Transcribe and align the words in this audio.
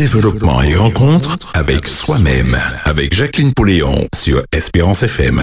développement 0.00 0.62
et 0.62 0.74
rencontre 0.74 1.36
avec 1.52 1.86
soi-même. 1.86 2.56
Avec 2.84 3.14
Jacqueline 3.14 3.52
Pouléon 3.52 4.08
sur 4.14 4.42
Espérance 4.50 5.02
FM. 5.02 5.42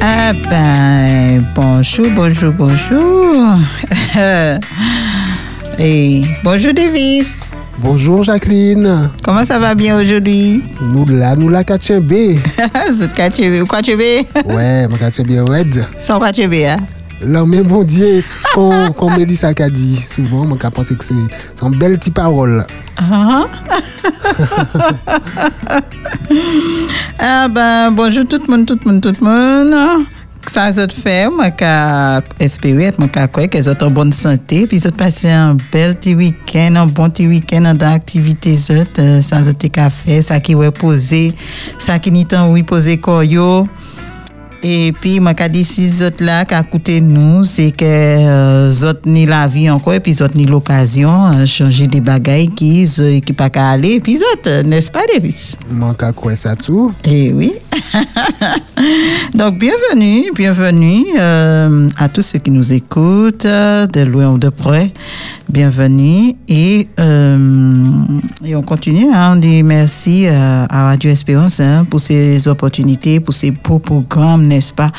Ah 0.00 0.32
ben, 0.50 1.40
bonjour, 1.54 2.08
bonjour, 2.16 2.52
bonjour. 2.54 3.44
Et 5.78 6.24
bonjour 6.42 6.74
Davis. 6.74 7.36
Bonjour 7.80 8.24
Jacqueline. 8.24 9.08
Comment 9.22 9.44
ça 9.44 9.58
va 9.58 9.74
bien 9.76 10.00
aujourd'hui? 10.00 10.64
Nous 10.82 11.04
là, 11.06 11.36
nous 11.36 11.48
là, 11.48 11.62
Katchembe. 11.62 12.12
C'est 12.92 13.12
Kachebe. 13.12 13.62
Ou 13.62 13.66
Kachebe? 13.66 14.26
ouais, 14.46 14.88
mon 14.88 14.96
Katchembe 14.96 15.48
red. 15.48 15.84
Sans 16.00 16.18
Kachebe, 16.18 16.54
hein? 16.54 16.78
Mais 17.24 17.62
bon 17.62 17.84
Dieu, 17.84 18.20
quand, 18.54 18.92
quand 18.92 19.16
me 19.16 19.24
dit 19.24 19.36
ça 19.36 19.54
qu'a 19.54 19.68
dit, 19.68 19.96
souvent, 19.96 20.44
mon 20.44 20.56
cas 20.56 20.70
pense 20.70 20.88
que 20.88 21.04
c'est 21.04 21.14
c'est 21.54 21.66
une 21.66 21.78
belle 21.78 21.96
petite 21.98 22.14
parole. 22.14 22.66
Ah, 22.96 23.46
ah 27.18 27.48
ben, 27.48 27.90
bonjour 27.92 28.26
tout 28.26 28.40
le 28.46 28.50
monde, 28.56 28.66
tout 28.66 28.78
le 28.84 28.90
monde, 28.90 29.00
tout 29.00 29.12
le 29.20 29.24
monde. 29.24 30.06
sa 30.48 30.64
zot 30.72 30.92
fè, 30.94 31.28
mwen 31.32 31.52
ka 31.58 31.72
espere, 32.42 32.88
mwen 32.96 33.10
ka 33.12 33.26
kwe 33.32 33.46
ke 33.52 33.60
zot 33.64 33.82
an 33.84 33.92
bon 33.94 34.10
sante, 34.14 34.62
pi 34.70 34.80
zot 34.80 34.96
pase 34.98 35.30
an 35.32 35.58
bel 35.72 35.92
ti 36.00 36.14
wikend, 36.18 36.80
an 36.80 36.92
bon 36.94 37.12
ti 37.12 37.28
wikend 37.28 37.68
an 37.68 37.78
dan 37.78 37.98
aktivite 37.98 38.54
zot, 38.58 39.00
sa 39.24 39.42
zot 39.46 39.60
te 39.60 39.70
ka 39.72 39.88
fè, 39.92 40.20
sa 40.24 40.40
ki 40.42 40.56
wè 40.58 40.70
pose, 40.74 41.22
sa 41.82 41.98
ki 42.02 42.12
ni 42.14 42.24
tan 42.28 42.48
wè 42.54 42.64
pose 42.68 42.96
koyo, 43.04 43.66
Et 44.62 44.92
puis, 44.92 45.20
moi, 45.20 45.34
qu'a 45.34 45.48
dit 45.48 45.62
si 45.62 46.04
autres 46.04 46.24
là, 46.24 46.44
qu'a 46.44 46.62
coûté 46.64 47.00
nous, 47.00 47.44
c'est 47.44 47.70
que 47.70 47.84
euh, 47.84 48.88
autres 48.88 49.02
ni 49.06 49.24
la 49.24 49.46
vie 49.46 49.70
encore, 49.70 49.94
et 49.94 50.00
puis 50.00 50.20
autres 50.20 50.36
ni 50.36 50.46
l'occasion, 50.46 51.26
euh, 51.26 51.46
changer 51.46 51.86
des 51.86 52.00
bagailles 52.00 52.48
qui, 52.48 52.90
euh, 52.98 53.20
qui 53.20 53.32
pas 53.32 53.50
qu'à 53.50 53.70
aller, 53.70 53.92
et 53.92 54.00
puis 54.00 54.16
autres, 54.16 54.48
euh, 54.48 54.62
n'est-ce 54.64 54.90
pas, 54.90 55.02
Davis? 55.14 55.56
Mon 55.70 55.94
cas 55.94 56.12
quoi 56.12 56.34
ça 56.34 56.56
tout? 56.56 56.92
Eh 57.04 57.32
oui. 57.32 57.52
Donc, 59.34 59.58
bienvenue, 59.58 60.24
bienvenue 60.34 61.04
euh, 61.18 61.88
à 61.96 62.08
tous 62.08 62.22
ceux 62.22 62.40
qui 62.40 62.50
nous 62.50 62.72
écoutent, 62.72 63.46
de 63.46 64.04
loin 64.04 64.30
ou 64.30 64.38
de 64.38 64.48
près. 64.48 64.92
Bienvenue. 65.48 66.34
Et, 66.46 66.86
euh, 67.00 67.78
et 68.44 68.54
on 68.54 68.62
continue. 68.62 69.06
hein. 69.12 69.32
on 69.34 69.36
dit 69.36 69.62
merci 69.62 70.26
euh, 70.26 70.66
à 70.68 70.84
Radio 70.88 71.10
Espérance 71.10 71.58
hein, 71.60 71.86
pour 71.88 72.00
ces 72.00 72.46
opportunités, 72.48 73.18
pour 73.18 73.32
ces 73.32 73.50
beaux 73.50 73.78
programmes, 73.78 74.46
n'est-ce 74.46 74.72
pas, 74.74 74.90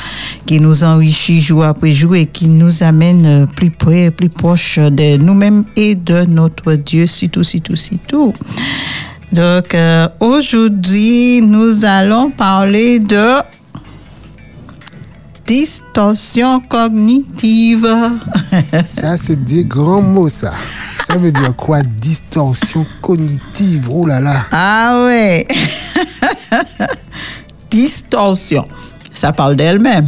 qui 0.46 0.58
nous 0.58 0.82
enrichissent 0.82 1.44
jour 1.46 1.62
après 1.64 1.92
jour 1.92 2.16
et 2.16 2.26
qui 2.26 2.48
nous 2.48 2.82
amènent 2.82 3.26
euh, 3.26 3.46
plus 3.46 3.70
près, 3.70 4.10
plus 4.10 4.28
proche 4.28 4.78
de 4.80 5.16
nous-mêmes 5.18 5.62
et 5.76 5.94
de 5.94 6.24
notre 6.24 6.74
Dieu, 6.74 7.06
surtout, 7.06 7.44
surtout, 7.44 7.76
surtout. 7.76 8.32
Donc, 9.32 9.76
aujourd'hui, 10.18 11.40
nous 11.40 11.84
allons 11.84 12.30
parler 12.30 12.98
de 12.98 13.36
distorsion 15.50 16.60
cognitive. 16.60 17.84
Ça, 18.84 19.16
c'est 19.16 19.42
des 19.44 19.64
grands 19.64 20.00
mots, 20.00 20.28
ça. 20.28 20.52
Ça 21.08 21.18
veut 21.18 21.32
dire 21.32 21.56
quoi 21.56 21.82
Distorsion 21.82 22.86
cognitive? 23.02 23.88
Oh 23.90 24.06
là 24.06 24.20
là. 24.20 24.44
ah 24.52 25.02
ouais. 25.06 25.48
distorsion. 27.70 28.64
Ça 29.12 29.32
parle 29.32 29.56
d'elle-même. 29.56 30.06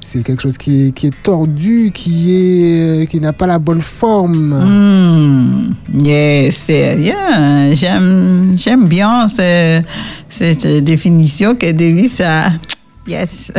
C'est 0.00 0.22
quelque 0.22 0.42
chose 0.42 0.56
qui 0.56 0.86
est, 0.88 0.92
qui 0.92 1.08
est 1.08 1.22
tordu, 1.24 1.90
qui 1.92 2.32
est 2.32 3.10
qui 3.10 3.18
n'a 3.20 3.32
pas 3.32 3.48
la 3.48 3.58
bonne 3.58 3.80
forme. 3.80 4.54
Hmm, 4.54 5.74
yes, 6.00 6.62
c'est 6.66 6.94
bien. 6.94 7.74
J'aime, 7.74 8.52
j'aime 8.56 8.86
bien 8.86 9.26
ce- 9.28 9.82
cette 10.28 10.84
définition 10.84 11.56
que 11.56 11.72
Davis 11.72 12.20
a. 12.20 12.50
Yes. 13.06 13.52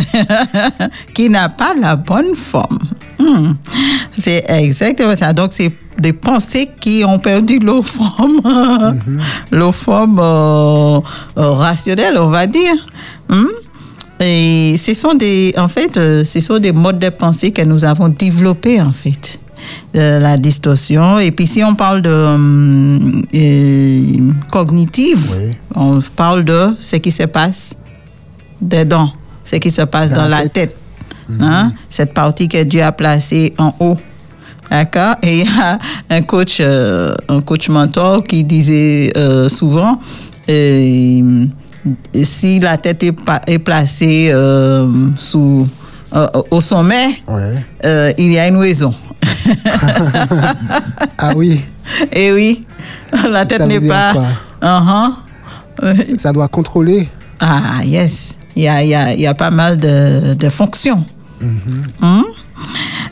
qui 1.13 1.29
n'a 1.29 1.49
pas 1.49 1.73
la 1.79 1.95
bonne 1.95 2.35
forme. 2.35 2.79
Hmm. 3.19 3.53
C'est 4.17 4.43
exactement 4.47 5.15
ça. 5.15 5.33
Donc, 5.33 5.53
c'est 5.53 5.71
des 5.99 6.13
pensées 6.13 6.69
qui 6.79 7.03
ont 7.05 7.19
perdu 7.19 7.59
leur 7.59 7.85
forme, 7.85 8.41
leur 9.51 9.73
forme 9.73 10.19
euh, 10.19 10.99
euh, 11.37 11.51
rationnelle, 11.51 12.17
on 12.19 12.29
va 12.29 12.47
dire. 12.47 12.73
Hmm. 13.29 13.45
Et 14.19 14.75
ce 14.77 14.93
sont 14.93 15.13
des, 15.13 15.53
en 15.57 15.67
fait, 15.67 15.97
euh, 15.97 16.23
ce 16.23 16.39
sont 16.39 16.57
des 16.59 16.71
modes 16.71 16.99
de 16.99 17.09
pensée 17.09 17.51
que 17.51 17.61
nous 17.61 17.83
avons 17.85 18.09
développés, 18.09 18.81
en 18.81 18.91
fait. 18.93 19.39
Euh, 19.95 20.19
la 20.19 20.37
distorsion. 20.37 21.19
Et 21.19 21.31
puis, 21.31 21.47
si 21.47 21.63
on 21.63 21.73
parle 21.75 22.01
de 22.01 22.09
hum, 22.09 23.21
euh, 23.33 24.31
cognitive, 24.51 25.19
Oui. 25.37 25.55
on 25.75 25.99
parle 26.15 26.43
de 26.43 26.75
ce 26.79 26.97
qui 26.97 27.11
se 27.11 27.23
passe 27.23 27.75
dedans, 28.61 29.11
ce 29.45 29.55
qui 29.57 29.71
se 29.71 29.83
passe 29.83 30.09
dans, 30.09 30.23
Dans 30.23 30.29
la 30.29 30.41
tête. 30.43 30.53
tête. 30.53 30.75
Hein? 31.41 31.71
Cette 31.89 32.13
partie 32.13 32.47
que 32.47 32.61
Dieu 32.63 32.83
a 32.83 32.91
placée 32.91 33.53
en 33.57 33.73
haut. 33.79 33.97
D'accord? 34.69 35.15
Et 35.23 35.41
il 35.41 35.45
y 35.45 35.49
a 35.59 35.77
un 36.09 36.21
coach, 36.23 36.57
euh, 36.59 37.15
un 37.29 37.39
coach 37.41 37.69
mentor 37.69 38.23
qui 38.23 38.43
disait 38.43 39.11
euh, 39.15 39.47
souvent 39.47 39.99
euh, 40.49 41.45
si 42.23 42.59
la 42.59 42.77
tête 42.77 43.03
est, 43.03 43.59
placée 43.59 44.31
sous, 45.17 45.67
au 46.51 46.61
sommet, 46.61 47.21
Ouais. 47.27 48.13
il 48.17 48.31
y 48.33 48.39
a 48.39 48.47
une 48.47 48.57
raison. 48.57 48.93
Ah 51.17 51.31
oui, 51.35 51.61
Et 52.11 52.31
oui, 52.31 52.65
la 53.29 53.45
tête 53.45 53.59
Ça 53.59 53.65
n'est 53.67 53.79
pas. 53.87 54.13
quoi? 54.13 54.25
Uh-huh. 54.61 55.95
ça- 56.03 56.17
ça 56.17 56.31
doit 56.33 56.47
contrôler. 56.47 57.07
Ah, 57.39 57.81
yes. 57.83 58.35
Il 58.55 58.63
y 58.63 58.67
a, 58.67 58.83
y 58.83 58.93
a, 58.95 59.13
y 59.13 59.25
a 59.27 59.33
pas 59.33 59.51
mal 59.51 59.79
de, 59.79 60.33
de 60.33 60.49
fonctions. 60.49 61.05
Hein? 62.01 62.23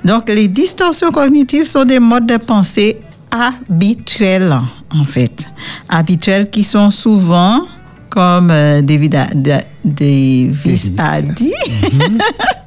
Donc, 0.04 0.30
les 0.30 0.48
distorsions 0.48 1.12
cognitives 1.12 1.66
sont 1.66 1.86
des 1.86 2.00
modes 2.00 2.26
de 2.26 2.38
pensée 2.38 3.00
habituels, 3.32 4.54
en 4.92 5.04
fait. 5.04 5.48
Habituels 5.90 6.50
qui 6.50 6.64
sont 6.64 6.90
souvent, 6.92 7.62
comme 8.10 8.50
euh, 8.52 8.82
David 8.82 9.16
a, 9.16 9.28
Da- 9.34 9.64
Davis 9.84 10.92
Davis. 10.92 10.92
a 10.98 11.22
dit, 11.22 11.54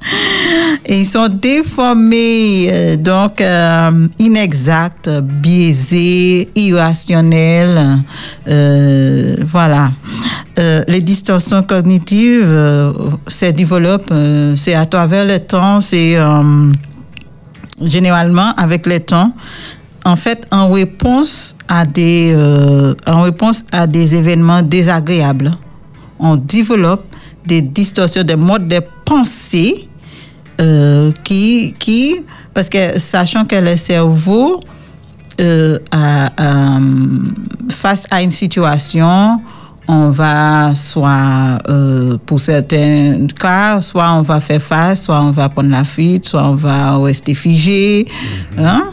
ils 0.88 1.06
sont 1.06 1.28
déformés, 1.28 2.68
euh, 2.72 2.96
donc 2.96 3.40
euh, 3.40 4.08
inexacts, 4.18 5.10
biaisés, 5.20 6.48
irrationnels. 6.54 7.98
euh, 8.48 9.36
voilà. 9.44 9.90
Euh, 10.58 10.82
les 10.88 11.02
distorsions 11.02 11.62
cognitives 11.62 12.50
se 13.26 13.46
développent, 13.46 14.12
c'est 14.56 14.74
à 14.74 14.86
travers 14.86 15.26
le 15.26 15.38
temps, 15.38 15.82
c'est 15.82 16.16
généralement 17.82 18.54
avec 18.56 18.86
le 18.86 19.00
temps. 19.00 19.32
En 20.06 20.16
fait, 20.16 20.46
en 20.50 20.70
réponse 20.70 21.56
à 21.68 21.84
des, 21.84 22.34
en 23.06 23.20
réponse 23.20 23.64
à 23.70 23.86
des 23.86 24.14
événements 24.14 24.62
désagréables, 24.62 25.50
on 26.18 26.36
développe 26.36 27.04
des 27.44 27.60
distorsions, 27.60 28.22
des 28.22 28.36
modes 28.36 28.66
de 28.66 28.80
pensée 29.04 29.85
euh, 30.60 31.12
qui, 31.24 31.74
qui, 31.78 32.16
parce 32.54 32.68
que 32.68 32.98
sachant 32.98 33.44
que 33.44 33.56
le 33.56 33.76
cerveau, 33.76 34.60
euh, 35.40 35.78
face 37.70 38.06
à 38.10 38.22
une 38.22 38.30
situation, 38.30 39.40
on 39.88 40.10
va 40.10 40.74
soit, 40.74 41.58
euh, 41.68 42.16
pour 42.24 42.40
certains 42.40 43.26
cas, 43.38 43.80
soit 43.80 44.10
on 44.12 44.22
va 44.22 44.40
faire 44.40 44.60
face, 44.60 45.02
soit 45.04 45.20
on 45.20 45.30
va 45.30 45.48
prendre 45.48 45.70
la 45.70 45.84
fuite, 45.84 46.26
soit 46.26 46.44
on 46.44 46.54
va 46.54 46.96
rester 46.98 47.34
figé, 47.34 48.08
hein, 48.58 48.84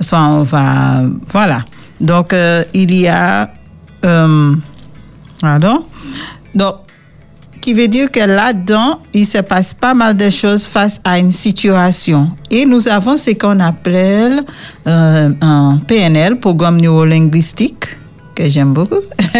soit 0.00 0.22
on 0.22 0.42
va, 0.44 1.02
voilà. 1.32 1.64
Donc 2.00 2.34
il 2.72 2.94
y 2.94 3.08
a, 3.08 3.50
pardon, 5.40 5.82
donc 6.54 6.76
qui 7.68 7.74
veut 7.74 7.88
dire 7.88 8.10
que 8.10 8.20
là-dedans, 8.20 8.98
il 9.12 9.26
se 9.26 9.36
passe 9.36 9.74
pas 9.74 9.92
mal 9.92 10.16
de 10.16 10.30
choses 10.30 10.64
face 10.64 11.02
à 11.04 11.18
une 11.18 11.30
situation. 11.30 12.30
Et 12.50 12.64
nous 12.64 12.88
avons 12.88 13.18
ce 13.18 13.32
qu'on 13.32 13.60
appelle 13.60 14.42
euh, 14.86 15.30
un 15.42 15.78
PNL, 15.86 16.40
programme 16.40 16.80
neurolinguistique, 16.80 17.84
que 18.34 18.48
j'aime 18.48 18.72
beaucoup. 18.72 19.02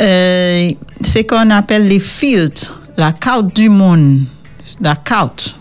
Euh, 0.00 0.70
ce 1.02 1.18
qu'on 1.26 1.50
appelle 1.50 1.88
les 1.88 1.98
filtres, 1.98 2.80
la 2.96 3.10
carte 3.12 3.54
du 3.54 3.68
monde, 3.68 4.20
la 4.80 4.94
carte. 4.94 5.56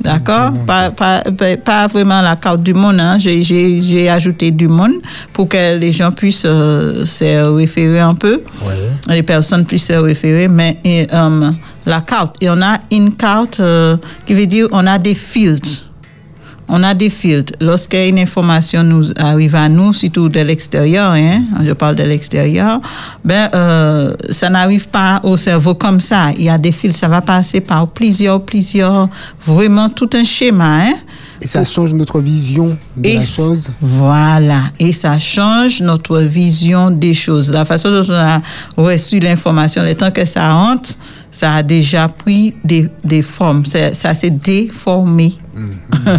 D'accord 0.00 0.52
pas, 0.66 0.90
pas, 0.90 1.22
pas- 1.22 1.56
pas 1.56 1.86
vraiment 1.86 2.20
la 2.22 2.36
carte 2.36 2.62
du 2.62 2.74
monde. 2.74 3.00
hein. 3.00 3.18
J'ai- 3.18 3.42
J'ai 3.42 3.80
j'ai 3.80 4.08
ajouté 4.08 4.50
du 4.50 4.68
monde 4.68 4.94
pour 5.32 5.48
que 5.48 5.78
les 5.78 5.92
gens 5.92 6.12
puissent 6.12 6.42
euh, 6.46 7.04
se 7.04 7.44
référer 7.56 8.00
un 8.00 8.14
peu. 8.14 8.40
Ouais. 8.62 9.14
Les 9.14 9.22
personnes 9.22 9.64
puissent 9.64 9.86
se 9.86 9.92
référer. 9.94 10.48
Mais 10.48 10.78
et, 10.84 11.06
euh, 11.12 11.50
la 11.86 12.00
carte, 12.02 12.36
et 12.40 12.48
on 12.50 12.60
a 12.62 12.78
une 12.90 13.14
carte 13.14 13.60
euh, 13.60 13.96
qui 14.26 14.34
veut 14.34 14.46
dire 14.46 14.68
on 14.72 14.86
a 14.86 14.98
des 14.98 15.14
filtres. 15.14 15.86
On 16.72 16.82
a 16.84 16.94
des 16.94 17.10
filtres. 17.10 17.52
Lorsqu'une 17.60 18.18
information 18.18 18.82
nous 18.84 19.06
arrive 19.18 19.54
à 19.56 19.68
nous, 19.68 19.92
surtout 19.92 20.28
de 20.28 20.40
l'extérieur, 20.40 21.12
hein, 21.12 21.42
je 21.64 21.72
parle 21.72 21.96
de 21.96 22.04
l'extérieur, 22.04 22.80
ben, 23.24 23.48
euh, 23.54 24.14
ça 24.30 24.48
n'arrive 24.48 24.88
pas 24.88 25.20
au 25.24 25.36
cerveau 25.36 25.74
comme 25.74 26.00
ça. 26.00 26.30
Il 26.38 26.44
y 26.44 26.48
a 26.48 26.58
des 26.58 26.72
filtres, 26.72 26.96
ça 26.98 27.08
va 27.08 27.20
passer 27.20 27.60
par 27.60 27.88
plusieurs, 27.88 28.40
plusieurs, 28.42 29.08
vraiment 29.44 29.88
tout 29.88 30.10
un 30.14 30.24
schéma. 30.24 30.84
Hein. 30.84 30.94
Et 31.42 31.46
ça 31.46 31.64
change 31.64 31.94
notre 31.94 32.20
vision 32.20 32.76
de 32.96 33.08
Et 33.08 33.14
la 33.16 33.20
c- 33.22 33.32
chose. 33.36 33.68
Voilà. 33.80 34.60
Et 34.78 34.92
ça 34.92 35.18
change 35.18 35.80
notre 35.80 36.18
vision 36.20 36.90
des 36.90 37.14
choses. 37.14 37.50
La 37.50 37.64
façon 37.64 37.90
dont 37.90 38.04
on 38.08 38.12
a 38.14 38.40
reçu 38.76 39.18
l'information, 39.20 39.82
le 39.82 39.94
temps 39.94 40.10
que 40.10 40.24
ça 40.26 40.50
rentre, 40.50 40.90
ça 41.30 41.54
a 41.54 41.62
déjà 41.62 42.08
pris 42.08 42.54
des, 42.64 42.88
des 43.04 43.22
formes. 43.22 43.64
Ça, 43.64 44.14
s'est 44.14 44.30
déformé. 44.30 45.32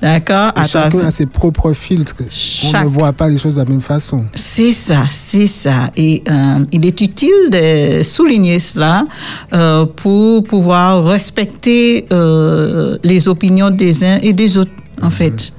D'accord? 0.00 0.52
Et 0.56 0.60
À 0.60 0.64
chacun 0.64 1.00
a 1.00 1.10
ses 1.10 1.26
propres 1.26 1.72
filtres. 1.72 2.14
On 2.20 2.24
Chaque- 2.30 2.84
ne 2.84 2.88
voit 2.88 3.12
pas 3.12 3.28
les 3.28 3.38
choses 3.38 3.54
de 3.54 3.58
la 3.60 3.64
même 3.64 3.80
façon. 3.80 4.24
C'est 4.34 4.72
ça, 4.72 5.04
c'est 5.10 5.46
ça. 5.46 5.90
Et 5.96 6.22
euh, 6.28 6.64
il 6.72 6.84
est 6.86 7.00
utile 7.00 7.50
de 7.50 8.02
souligner 8.02 8.58
cela 8.58 9.04
euh, 9.52 9.86
pour 9.86 10.44
pouvoir 10.44 11.04
respecter 11.04 12.06
euh, 12.12 12.96
les 13.04 13.28
opinions 13.28 13.70
des 13.70 14.04
uns 14.04 14.18
et 14.22 14.32
des 14.32 14.58
autres, 14.58 14.70
en 15.02 15.10
fait. 15.10 15.52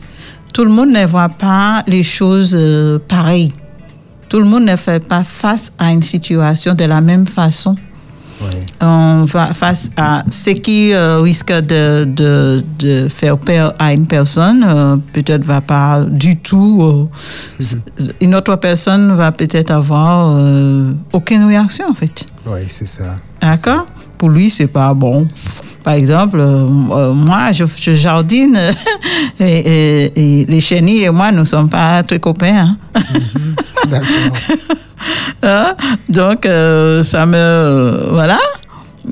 Tout 0.54 0.66
le 0.66 0.72
monde 0.72 0.90
ne 0.92 1.06
voit 1.06 1.30
pas 1.30 1.84
les 1.88 2.04
choses 2.04 2.58
pareilles. 3.08 3.52
Tout 4.30 4.40
le 4.40 4.46
monde 4.46 4.66
ne 4.66 4.76
fait 4.76 5.04
pas 5.04 5.24
face 5.24 5.72
à 5.78 5.92
une 5.92 6.02
situation 6.02 6.74
de 6.74 6.84
la 6.86 7.02
même 7.02 7.26
façon. 7.28 7.76
On 8.82 9.26
va 9.26 9.54
face 9.54 9.90
à 9.98 10.24
ce 10.32 10.50
qui 10.52 10.94
euh, 10.94 11.20
risque 11.22 11.52
de, 11.54 12.06
de, 12.06 12.64
de 12.80 13.08
faire 13.08 13.38
peur 13.38 13.74
à 13.80 13.94
une 13.94 14.06
personne, 14.08 14.64
euh, 14.68 14.98
peut-être 15.14 15.44
va 15.46 15.62
pas 15.62 16.02
du 16.08 16.38
tout. 16.38 16.82
euh, 16.84 17.08
s- 17.60 17.78
Une 18.22 18.36
autre 18.36 18.56
personne 18.58 19.14
va 19.16 19.32
peut-être 19.32 19.72
avoir 19.72 20.36
aucune 21.14 21.46
réaction 21.46 21.86
en 21.90 21.94
fait. 21.94 22.26
Oui, 22.46 22.62
c'est 22.68 22.88
ça. 22.88 23.16
D'accord? 23.42 23.86
Pour 24.18 24.30
lui, 24.30 24.50
c'est 24.50 24.68
pas 24.68 24.94
bon. 24.94 25.28
Par 25.84 25.94
exemple, 25.96 26.40
euh, 26.40 26.66
euh, 26.92 27.14
moi, 27.14 27.52
je, 27.52 27.66
je 27.80 27.94
jardine 27.94 28.58
et, 29.40 29.44
et- 30.16 30.42
et 30.42 30.46
les 30.46 30.62
chenilles 30.62 31.04
et 31.04 31.10
moi, 31.10 31.32
nous 31.32 31.46
sommes 31.46 31.70
pas 31.70 32.02
très 32.04 32.20
copains. 32.20 32.68
hein. 32.68 32.78
D'accord. 33.90 34.38
Hein? 35.44 35.76
Donc, 36.08 36.46
euh, 36.46 37.04
ça 37.04 37.26
me. 37.26 38.08
Voilà. 38.12 38.38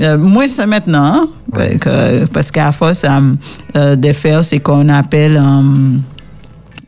Euh, 0.02 0.18
moins 0.18 0.48
ça 0.48 0.66
maintenant, 0.66 1.28
hein, 1.54 1.68
que- 1.82 2.26
parce 2.28 2.50
qu'à 2.50 2.72
force 2.72 3.06
de 3.76 4.14
faire 4.14 4.46
ce 4.46 4.56
qu'on 4.56 4.88
appelle 4.88 5.42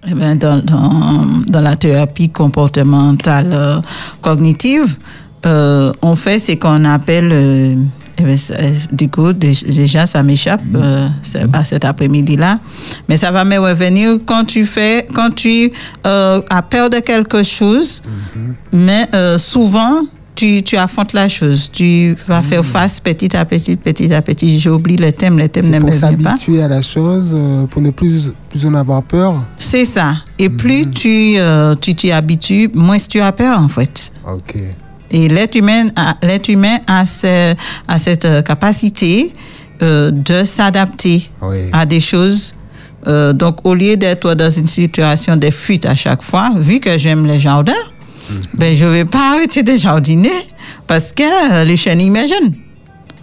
eh 0.07 0.13
ben, 0.13 0.37
dans, 0.37 0.59
dans, 0.63 1.25
dans 1.49 1.61
la 1.61 1.75
thérapie 1.75 2.29
comportementale 2.29 3.49
euh, 3.51 3.81
cognitive, 4.21 4.95
euh, 5.45 5.91
on 6.01 6.15
fait 6.15 6.39
ce 6.39 6.53
qu'on 6.53 6.85
appelle. 6.85 7.29
euh, 7.33 7.75
eh 8.19 8.23
ben, 8.23 8.37
ça- 8.37 8.53
du 8.91 9.09
coup, 9.09 9.33
dé- 9.33 9.57
déjà, 9.67 10.05
ça 10.05 10.21
m'échappe 10.23 10.61
euh, 10.75 11.07
c'est- 11.23 11.43
à 11.51 11.63
cet 11.65 11.83
après-midi-là. 11.85 12.59
Mais 13.09 13.17
ça 13.17 13.31
va 13.31 13.43
me 13.43 13.57
revenir 13.57 14.17
quand 14.25 14.43
tu 14.45 14.65
fais, 14.65 15.07
quand 15.13 15.33
tu 15.33 15.71
euh, 16.05 16.41
as 16.49 16.61
peur 16.61 16.89
de 16.89 16.99
quelque 16.99 17.43
chose, 17.43 18.01
mais 18.71 19.07
euh, 19.13 19.37
souvent, 19.37 20.01
tu, 20.35 20.63
tu 20.63 20.75
affrontes 20.77 21.13
la 21.13 21.29
chose. 21.29 21.69
Tu 21.71 22.15
vas 22.27 22.41
faire 22.41 22.65
face 22.65 22.99
petit 22.99 23.35
à 23.37 23.45
petit, 23.45 23.75
petit 23.75 24.11
à 24.13 24.21
petit. 24.21 24.59
J'oublie 24.59 24.95
le 24.97 25.11
thème, 25.11 25.37
le 25.37 25.47
thème 25.47 25.69
ne 25.69 25.77
me 25.79 25.91
vient 25.91 26.11
pas. 26.17 26.31
s'habituer 26.37 26.61
à 26.63 26.67
la 26.67 26.81
chose, 26.81 27.33
euh, 27.37 27.65
pour 27.67 27.81
ne 27.83 27.91
plus, 27.91 28.31
plus 28.49 28.65
en 28.65 28.73
avoir 28.73 29.03
peur. 29.03 29.39
C'est 29.57 29.85
ça. 29.85 30.15
Et 30.39 30.49
plus 30.49 30.89
tu 30.89 31.35
euh, 31.37 31.75
tu 31.79 31.93
t'y 31.93 32.11
habitues, 32.11 32.69
moins 32.73 32.97
tu 32.97 33.21
as 33.21 33.31
peur, 33.31 33.59
en 33.59 33.69
fait. 33.69 34.11
Ok. 34.27 34.55
Et 35.13 35.27
l'être 35.29 35.55
humain, 35.55 35.87
a- 35.95 36.15
l'être 36.23 36.49
humain 36.49 36.77
a, 36.87 37.05
ce- 37.05 37.53
a 37.87 37.99
cette 37.99 38.25
euh, 38.25 38.41
capacité 38.41 39.31
euh, 39.81 40.11
de 40.11 40.43
s'adapter 40.43 41.29
Oui. 41.41 41.57
à 41.71 41.85
des 41.85 41.99
choses. 41.99 42.55
Euh, 43.05 43.31
donc, 43.33 43.57
au 43.63 43.75
lieu 43.75 43.95
d'être 43.97 44.33
dans 44.33 44.49
une 44.49 44.67
situation 44.67 45.35
de 45.37 45.49
fuite 45.51 45.85
à 45.85 45.93
chaque 45.95 46.23
fois, 46.23 46.51
vu 46.55 46.79
que 46.79 46.97
j'aime 46.97 47.25
les 47.27 47.39
jardins, 47.39 47.73
ben, 48.55 48.75
je 48.75 48.85
ne 48.85 48.89
vais 48.91 49.05
pas 49.05 49.33
arrêter 49.35 49.61
de 49.63 49.75
jardiner 49.75 50.31
parce 50.87 51.11
que 51.11 51.23
euh, 51.53 51.63
les 51.65 51.75
chenilles 51.77 52.09
me 52.09 52.25
gênent. 52.25 52.53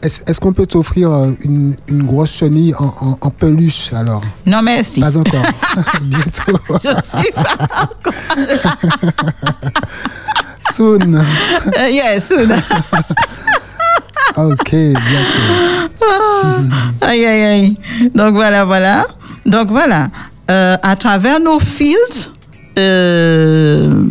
Est-ce 0.03 0.21
est-ce 0.27 0.41
qu'on 0.41 0.53
peut 0.53 0.65
t'offrir 0.67 1.11
une, 1.43 1.75
une 1.89 2.03
grosse 2.05 2.35
chenille 2.37 2.75
en, 2.79 2.95
en- 3.01 3.19
en 3.21 3.31
peluche 3.31 3.93
alors? 3.93 4.23
Non, 4.47 4.63
merci. 4.63 5.01
Pas 5.01 5.17
encore. 5.19 5.45
Bientôt. 6.03 6.59
Je 6.83 7.19
suis 7.19 7.33
pas. 7.33 7.91
Soon. 10.73 10.99
Euh, 11.79 11.89
yes, 11.91 12.29
soon. 12.29 12.49
Ok, 14.37 14.71
bientôt. 14.71 15.99
Aïe, 17.01 17.25
aïe, 17.27 17.43
aïe. 17.45 17.77
Donc 18.15 18.35
voilà, 18.35 18.65
voilà. 18.65 19.05
Donc 19.45 19.69
voilà. 19.71 20.09
Euh, 20.51 20.77
à 20.83 20.95
travers 20.97 21.41
nos 21.41 21.59
filtres, 21.59 22.31
euh, 22.79 24.05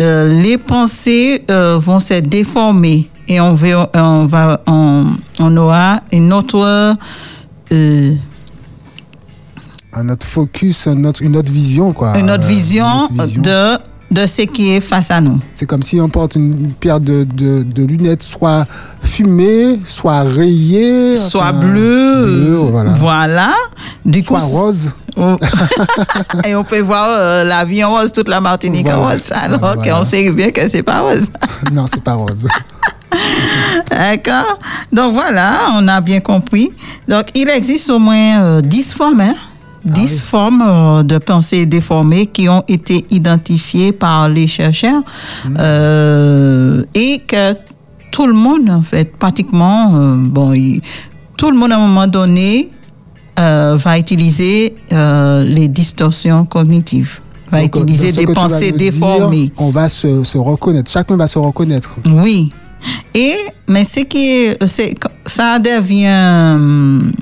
euh, 0.00 0.42
les 0.42 0.56
pensées 0.58 1.44
euh, 1.50 1.78
vont 1.78 2.00
se 2.00 2.14
déformer 2.20 3.10
et 3.28 3.38
on, 3.40 3.52
va, 3.54 3.90
on, 3.94 4.26
va, 4.26 4.60
on, 4.66 5.04
on 5.40 5.56
aura 5.56 6.00
une 6.12 6.32
autre. 6.32 6.58
euh, 7.72 8.14
Un 9.92 10.08
autre 10.08 10.26
focus, 10.26 10.86
un 10.86 11.04
autre- 11.04 11.22
une 11.22 11.36
autre 11.36 11.52
vision, 11.52 11.92
quoi. 11.92 12.18
une 12.18 12.30
autre 12.30 12.44
Euh, 12.44 12.48
vision, 12.48 13.06
une 13.10 13.20
autre 13.20 13.24
vision. 13.26 13.42
De, 13.42 13.78
de 14.10 14.26
ce 14.26 14.42
qui 14.42 14.70
est 14.70 14.80
face 14.80 15.10
à 15.10 15.20
nous. 15.20 15.38
C'est 15.54 15.66
comme 15.66 15.82
si 15.82 16.00
on 16.00 16.08
porte 16.08 16.36
une, 16.36 16.72
paire 16.72 17.00
de, 17.00 17.24
de, 17.24 17.62
de 17.62 17.82
lunettes, 17.84 18.22
soit 18.22 18.64
fumées, 19.02 19.80
soit 19.84 20.22
rayées. 20.22 21.16
Soit 21.16 21.42
enfin, 21.42 21.52
bleu, 21.60 22.24
bleu, 22.26 22.56
voilà. 22.70 22.90
voilà. 22.92 23.54
Du 24.04 24.22
Soit 24.22 24.40
coup, 24.40 24.46
rose. 24.46 24.90
Oh. 25.16 25.36
et 26.46 26.54
on 26.54 26.62
peut 26.62 26.80
voir 26.80 27.06
euh, 27.08 27.44
la 27.44 27.64
vie 27.64 27.82
en 27.82 27.90
rose, 27.90 28.12
toute 28.12 28.28
la 28.28 28.40
Martinique 28.40 28.86
en 28.88 29.08
rose, 29.08 29.32
alors 29.32 29.58
Voilà. 29.58 29.98
qu'on 29.98 30.04
sait 30.04 30.30
bien 30.30 30.50
que 30.50 30.68
c'est 30.68 30.82
pas 30.82 31.00
rose. 31.00 31.28
non, 31.72 31.86
c'est 31.86 32.02
pas 32.02 32.14
rose. 32.14 32.46
D'accord 33.90 34.58
Donc 34.92 35.14
voilà, 35.14 35.70
on 35.74 35.88
a 35.88 36.00
bien 36.00 36.20
compris. 36.20 36.70
Donc 37.08 37.26
il 37.34 37.48
existe 37.48 37.88
au 37.90 37.98
moins 37.98 38.40
euh, 38.40 38.60
10 38.60 38.92
formes, 38.94 39.20
hein? 39.20 39.34
10 39.86 40.00
oui. 40.00 40.18
formes 40.18 40.62
euh, 40.66 41.02
de 41.02 41.18
pensée 41.18 41.64
déformées 41.66 42.26
qui 42.26 42.48
ont 42.48 42.62
été 42.68 43.04
identifiées 43.10 43.92
par 43.92 44.28
les 44.28 44.46
chercheurs 44.46 45.02
euh, 45.58 46.82
et 46.94 47.20
que 47.26 47.54
tout 48.10 48.26
le 48.26 48.32
monde, 48.34 48.68
en 48.70 48.82
fait, 48.82 49.16
pratiquement, 49.16 49.94
euh, 49.94 50.14
bon, 50.18 50.52
il- 50.52 50.80
tout 51.36 51.50
le 51.50 51.56
monde 51.56 51.72
à 51.72 51.76
un 51.76 51.86
moment 51.86 52.06
donné 52.06 52.70
euh, 53.38 53.76
va 53.76 53.98
utiliser 53.98 54.74
les 54.90 55.68
distorsions 55.68 56.46
cognitives, 56.46 57.20
va 57.50 57.60
Donc, 57.60 57.76
utiliser 57.76 58.12
des 58.12 58.32
pensées 58.32 58.72
dire, 58.72 58.90
déformées. 58.92 59.52
on 59.58 59.68
va 59.68 59.88
se, 59.90 60.24
se 60.24 60.38
reconnaître. 60.38 60.90
Chacun 60.90 61.16
va 61.18 61.26
se 61.26 61.38
reconnaître. 61.38 61.96
Oui. 62.06 62.50
Et, 63.14 63.34
mais 63.68 63.84
ce 63.84 64.00
qui 64.00 64.26
est, 64.30 64.66
c'est, 64.66 64.94
ça 65.26 65.58
devient 65.58 66.54
hum, 66.54 67.12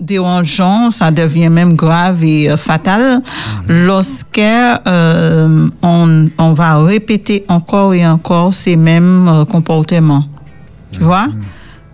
dérangeant, 0.00 0.90
ça 0.90 1.10
devient 1.10 1.48
même 1.48 1.74
grave 1.74 2.22
et 2.24 2.50
euh, 2.50 2.56
fatal 2.56 3.22
lorsque 3.68 4.38
euh, 4.38 5.68
on, 5.82 6.28
on 6.38 6.52
va 6.52 6.82
répéter 6.82 7.44
encore 7.48 7.94
et 7.94 8.06
encore 8.06 8.54
ces 8.54 8.76
mêmes 8.76 9.28
euh, 9.28 9.44
comportements. 9.44 10.24
Tu 10.92 11.00
vois? 11.00 11.26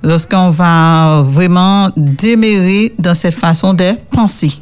Lorsqu'on 0.03 0.51
va 0.51 1.23
vraiment 1.27 1.89
démérer 1.97 2.93
dans 2.99 3.15
cette 3.15 3.35
façon 3.35 3.73
de 3.73 3.93
penser. 4.11 4.53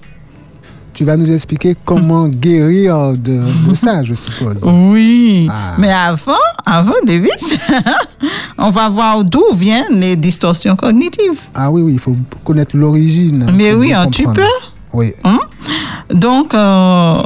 Tu 1.01 1.07
vas 1.07 1.17
nous 1.17 1.33
expliquer 1.33 1.75
comment 1.87 2.29
guérir 2.29 3.15
de, 3.15 3.41
de 3.71 3.75
ça, 3.75 4.03
je 4.03 4.13
suppose. 4.13 4.59
Oui, 4.65 5.49
Ah. 5.51 5.77
mais 5.79 5.91
avant, 5.91 6.35
avant 6.67 6.93
David, 7.07 7.31
on 8.59 8.71
va 8.71 8.91
voir 8.91 9.25
d'où 9.25 9.43
viennent 9.55 9.95
les 9.99 10.15
distorsions 10.15 10.77
cognitives. 10.77 11.41
Ah 11.55 11.71
oui, 11.71 11.81
oui, 11.81 11.93
il 11.95 11.99
faut 11.99 12.15
connaître 12.45 12.77
l'origine. 12.77 13.51
Mais 13.57 13.73
oui, 13.73 13.95
un 13.95 14.09
petit 14.09 14.25
peu. 14.25 14.45
Oui. 14.93 15.15
Hein? 15.25 15.39
Donc, 16.13 16.53
euh, 16.53 17.23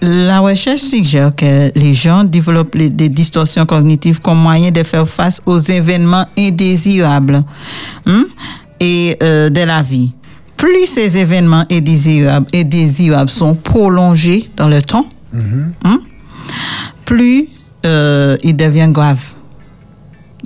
la 0.00 0.40
recherche 0.40 0.80
suggère 0.80 1.36
que 1.36 1.70
les 1.78 1.94
gens 1.94 2.24
développent 2.24 2.74
les- 2.74 2.90
des 2.90 3.08
distorsions 3.08 3.64
cognitives 3.64 4.20
comme 4.20 4.38
moyen 4.42 4.72
de 4.72 4.82
faire 4.82 5.08
face 5.08 5.40
aux 5.46 5.60
événements 5.60 6.26
indésirables 6.36 7.44
hein, 8.06 8.24
et 8.80 9.16
euh, 9.22 9.50
de 9.50 9.60
la 9.60 9.82
vie. 9.82 10.14
Plus 10.62 10.86
ces 10.86 11.18
événements 11.18 11.64
et 11.70 11.80
désirables 11.80 13.28
sont 13.28 13.56
prolongés 13.56 14.48
dans 14.56 14.68
le 14.68 14.80
temps, 14.80 15.06
hein, 15.34 15.98
plus 17.04 17.48
euh, 17.84 18.36
ils 18.44 18.56
deviennent 18.56 18.92
graves. 18.92 19.24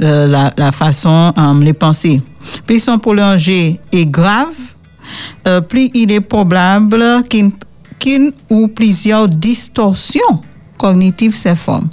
Euh, 0.01 0.27
la, 0.27 0.55
la 0.57 0.73
façon, 0.73 1.35
euh, 1.37 1.61
les 1.61 1.75
pensées. 1.75 2.23
Plus 2.65 2.77
ils 2.77 2.81
sont 2.81 2.99
prolongés 2.99 3.79
et 3.93 4.07
graves, 4.07 4.47
euh, 5.47 5.61
plus 5.61 5.91
il 5.93 6.11
est 6.11 6.23
probable 6.23 7.23
qu'une 7.29 7.53
qu'une 7.99 8.33
ou 8.49 8.69
plusieurs 8.69 9.29
distorsions 9.29 10.41
cognitives 10.79 11.37
se 11.37 11.55
forment. 11.55 11.91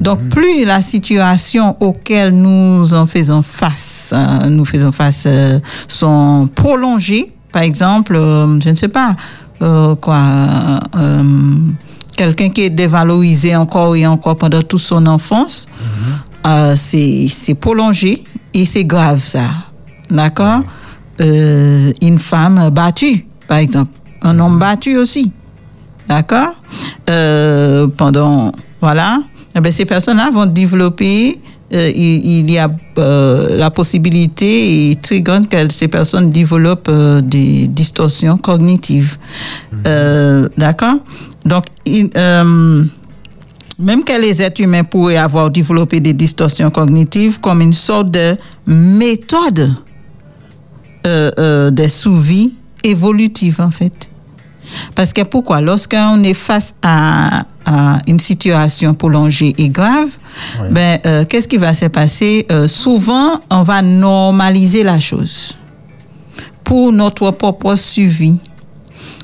Donc, 0.00 0.18
plus 0.28 0.64
la 0.64 0.82
situation 0.82 1.76
auquel 1.80 2.30
nous 2.34 2.94
en 2.94 3.06
faisons 3.06 3.42
face, 3.42 4.12
euh, 4.14 4.48
nous 4.48 4.64
faisons 4.64 4.92
face, 4.92 5.24
euh, 5.26 5.58
sont 5.88 6.48
prolongées, 6.54 7.32
par 7.52 7.62
exemple, 7.62 8.16
euh, 8.16 8.58
je 8.60 8.70
ne 8.70 8.74
sais 8.74 8.88
pas, 8.88 9.14
euh, 9.62 9.94
quoi, 9.94 10.20
quelqu'un 12.16 12.50
qui 12.50 12.62
est 12.62 12.70
dévalorisé 12.70 13.54
encore 13.54 13.94
et 13.94 14.06
encore 14.06 14.36
pendant 14.36 14.62
toute 14.62 14.80
son 14.80 15.06
enfance, 15.06 15.66
euh, 16.46 16.74
c'est 16.76 17.26
c'est 17.28 17.54
prolongé 17.54 18.24
et 18.52 18.64
c'est 18.66 18.84
grave 18.84 19.22
ça. 19.22 19.46
D'accord? 20.10 20.62
Une 21.20 22.18
femme 22.18 22.70
battue, 22.70 23.24
par 23.46 23.58
exemple. 23.58 23.92
Un 24.22 24.38
homme 24.40 24.58
battu 24.58 24.96
aussi. 24.96 25.32
D'accord? 26.08 26.54
Pendant. 27.96 28.52
Voilà. 28.80 29.20
Eh 29.56 29.60
ben, 29.60 29.70
ces 29.72 29.84
personnes-là 29.84 30.30
vont 30.30 30.46
développer. 30.46 31.38
euh, 31.72 31.90
il, 31.94 32.26
il 32.40 32.50
y 32.50 32.58
a 32.58 32.70
euh, 32.98 33.56
la 33.56 33.70
possibilité 33.70 34.90
et 34.90 34.96
très 34.96 35.22
grande 35.22 35.48
que 35.48 35.56
ces 35.72 35.88
personnes 35.88 36.30
développent 36.30 36.88
euh, 36.88 37.20
des 37.20 37.66
distorsions 37.68 38.36
cognitives. 38.36 39.16
Euh, 39.86 40.48
D'accord? 40.56 40.96
Donc, 41.44 41.64
il, 41.84 42.10
même 43.76 44.04
que 44.04 44.20
les 44.20 44.40
êtres 44.40 44.60
humains 44.60 44.84
pourraient 44.84 45.16
avoir 45.16 45.50
développé 45.50 45.98
des 45.98 46.12
distorsions 46.12 46.70
cognitives 46.70 47.40
comme 47.40 47.60
une 47.60 47.72
sorte 47.72 48.10
de 48.12 48.36
méthode 48.66 49.74
euh, 51.06 51.30
euh, 51.38 51.70
de 51.70 51.88
sous-vie 51.88 52.54
évolutive, 52.84 53.60
en 53.60 53.70
fait. 53.70 54.10
Parce 54.94 55.12
que 55.12 55.22
pourquoi? 55.22 55.60
Lorsqu'on 55.60 56.22
est 56.22 56.34
face 56.34 56.74
à, 56.82 57.44
à 57.66 57.98
une 58.06 58.20
situation 58.20 58.94
prolongée 58.94 59.54
et 59.58 59.68
grave, 59.68 60.08
ben, 60.70 60.98
euh, 61.06 61.24
qu'est-ce 61.28 61.48
qui 61.48 61.56
va 61.58 61.74
se 61.74 61.86
passer? 61.86 62.46
Euh, 62.50 62.66
Souvent, 62.68 63.40
on 63.50 63.62
va 63.62 63.82
normaliser 63.82 64.82
la 64.82 64.98
chose 65.00 65.56
pour 66.62 66.92
notre 66.92 67.30
propre 67.32 67.74
suivi. 67.74 68.40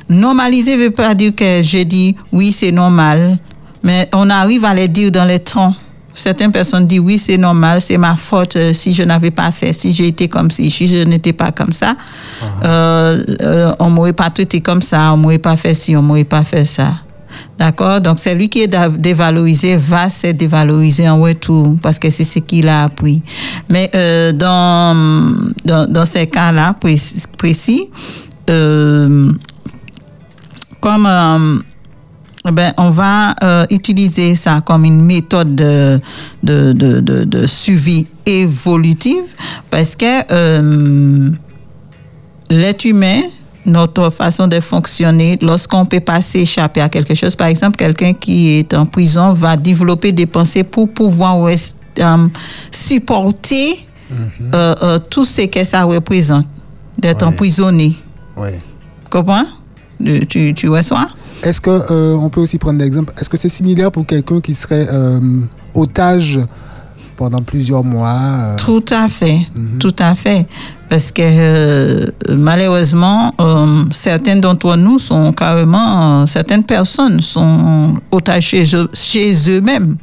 Normaliser 0.09 0.77
ne 0.77 0.83
veut 0.85 0.91
pas 0.91 1.15
dire 1.15 1.35
que 1.35 1.63
j'ai 1.63 1.85
dit 1.85 2.17
oui, 2.33 2.53
c'est 2.53 2.73
normal, 2.73 3.39
mais 3.83 4.09
on 4.13 4.29
arrive 4.29 4.65
à 4.65 4.75
le 4.75 4.89
dire 4.89 5.11
dans 5.11 5.25
les 5.25 5.39
temps. 5.39 5.75
Certaines 6.21 6.53
personnes 6.53 6.87
disent 6.87 7.01
oui, 7.01 7.17
c'est 7.17 7.39
normal, 7.39 7.81
c'est 7.81 7.97
ma 7.97 8.15
faute 8.15 8.55
euh, 8.57 8.75
si 8.75 8.93
je 8.93 9.03
n'avais 9.03 9.31
pas 9.31 9.51
fait, 9.51 9.73
si 9.73 9.91
j'ai 9.91 10.09
été 10.09 10.29
comme 10.29 10.51
si, 10.51 10.71
si 10.71 10.87
je 10.87 10.99
n'étais 10.99 11.33
pas 11.33 11.51
comme 11.51 11.73
ça. 11.73 11.97
Euh, 12.63 13.25
euh, 13.41 13.73
on 13.79 13.89
ne 13.89 13.95
m'aurait 13.95 14.13
pas 14.13 14.29
traité 14.29 14.61
comme 14.61 14.83
ça, 14.83 15.15
on 15.15 15.17
ne 15.17 15.23
m'aurait 15.23 15.39
pas 15.39 15.57
fait 15.57 15.73
ci, 15.73 15.97
on 15.97 16.03
ne 16.03 16.07
m'aurait 16.07 16.25
pas 16.25 16.45
fait 16.45 16.67
ça. 16.67 16.93
D'accord? 17.59 18.03
Donc, 18.03 18.19
celui 18.19 18.51
qui 18.51 18.61
est 18.61 18.77
dévalorisé 18.99 19.79
va 19.79 20.11
se 20.11 20.27
dévaloriser 20.27 21.09
en 21.09 21.23
retour 21.23 21.79
parce 21.81 21.99
que 21.99 22.11
c'est 22.11 22.25
ce 22.25 22.41
qu'il 22.41 22.69
a 22.69 22.85
appris. 22.85 23.23
Mais 23.71 23.91
dans, 24.35 24.95
dans, 25.65 25.91
dans 25.91 26.05
ces 26.05 26.27
cas-là 26.27 26.75
précis, 26.75 27.23
précis, 27.39 27.89
comme 30.81 31.63
ben, 32.45 32.73
on 32.79 32.91
va 32.91 33.35
euh, 33.43 33.67
utiliser 33.71 34.35
ça 34.35 34.63
comme 34.65 34.85
une 34.85 35.03
méthode 35.05 35.55
de, 35.55 36.01
de, 36.43 36.73
de, 36.73 37.01
de, 37.01 37.25
de 37.25 37.47
suivi 37.47 38.07
évolutive 38.25 39.25
parce 39.69 39.95
que 39.95 40.23
euh, 40.33 41.31
l'être 42.51 42.85
humain, 42.87 43.21
notre 43.67 44.09
façon 44.11 44.49
de 44.49 44.59
fonctionner, 44.59 45.39
lorsqu'on 45.43 45.81
ne 45.83 45.87
peut 45.87 46.01
pas 46.01 46.23
s'échapper 46.23 46.81
à 46.81 46.89
quelque 46.89 47.15
chose, 47.15 47.37
par 47.37 47.49
exemple, 47.49 47.77
quelqu'un 47.77 48.15
qui 48.15 48.49
est 48.59 48.73
en 48.73 48.87
prison 48.87 49.35
va 49.35 49.57
développer 49.57 50.13
des 50.13 50.27
pensées 50.27 50.65
pour 50.65 50.89
pouvoir 50.89 51.37
rest- 51.45 51.77
euh, 51.99 52.27
supporter 52.73 53.87
euh, 54.55 54.75
euh, 54.83 54.99
tout 55.11 55.25
ce 55.27 55.43
que 55.43 55.63
ça 55.63 55.85
représente, 55.85 56.47
d'être 56.99 57.23
emprisonné. 57.27 57.95
Ouais. 58.37 58.59
Comprends? 59.11 59.45
Tu, 60.03 60.27
tu, 60.27 60.55
tu 60.55 60.69
reçois? 60.71 61.07
Est-ce 61.43 61.61
que 61.61 61.71
euh, 61.71 62.15
on 62.17 62.29
peut 62.29 62.41
aussi 62.41 62.59
prendre 62.59 62.79
l'exemple 62.79 63.13
Est-ce 63.19 63.29
que 63.31 63.37
c'est 63.37 63.49
similaire 63.49 63.91
pour 63.91 64.05
quelqu'un 64.07 64.41
qui 64.41 64.53
serait 64.55 64.87
euh, 64.93 65.21
otage 65.75 66.41
pendant 67.17 67.41
plusieurs 67.41 67.83
mois 67.85 68.19
euh, 68.19 68.57
Tout 68.57 68.85
à 68.91 69.09
fait, 69.09 69.39
tout 69.79 69.95
à 69.99 70.15
fait. 70.15 70.47
Parce 70.91 71.11
que 71.13 71.23
euh, 71.25 72.07
malheureusement, 72.29 73.33
certains 73.93 74.37
d'entre 74.37 74.77
nous 74.77 74.99
sont 74.99 75.33
carrément, 75.33 76.27
certaines 76.27 76.65
personnes 76.65 77.21
sont 77.21 77.95
otages 78.11 78.45
chez, 78.49 78.65
eux- 78.75 78.89
chez 78.93 79.33
eux-mêmes, 79.49 79.97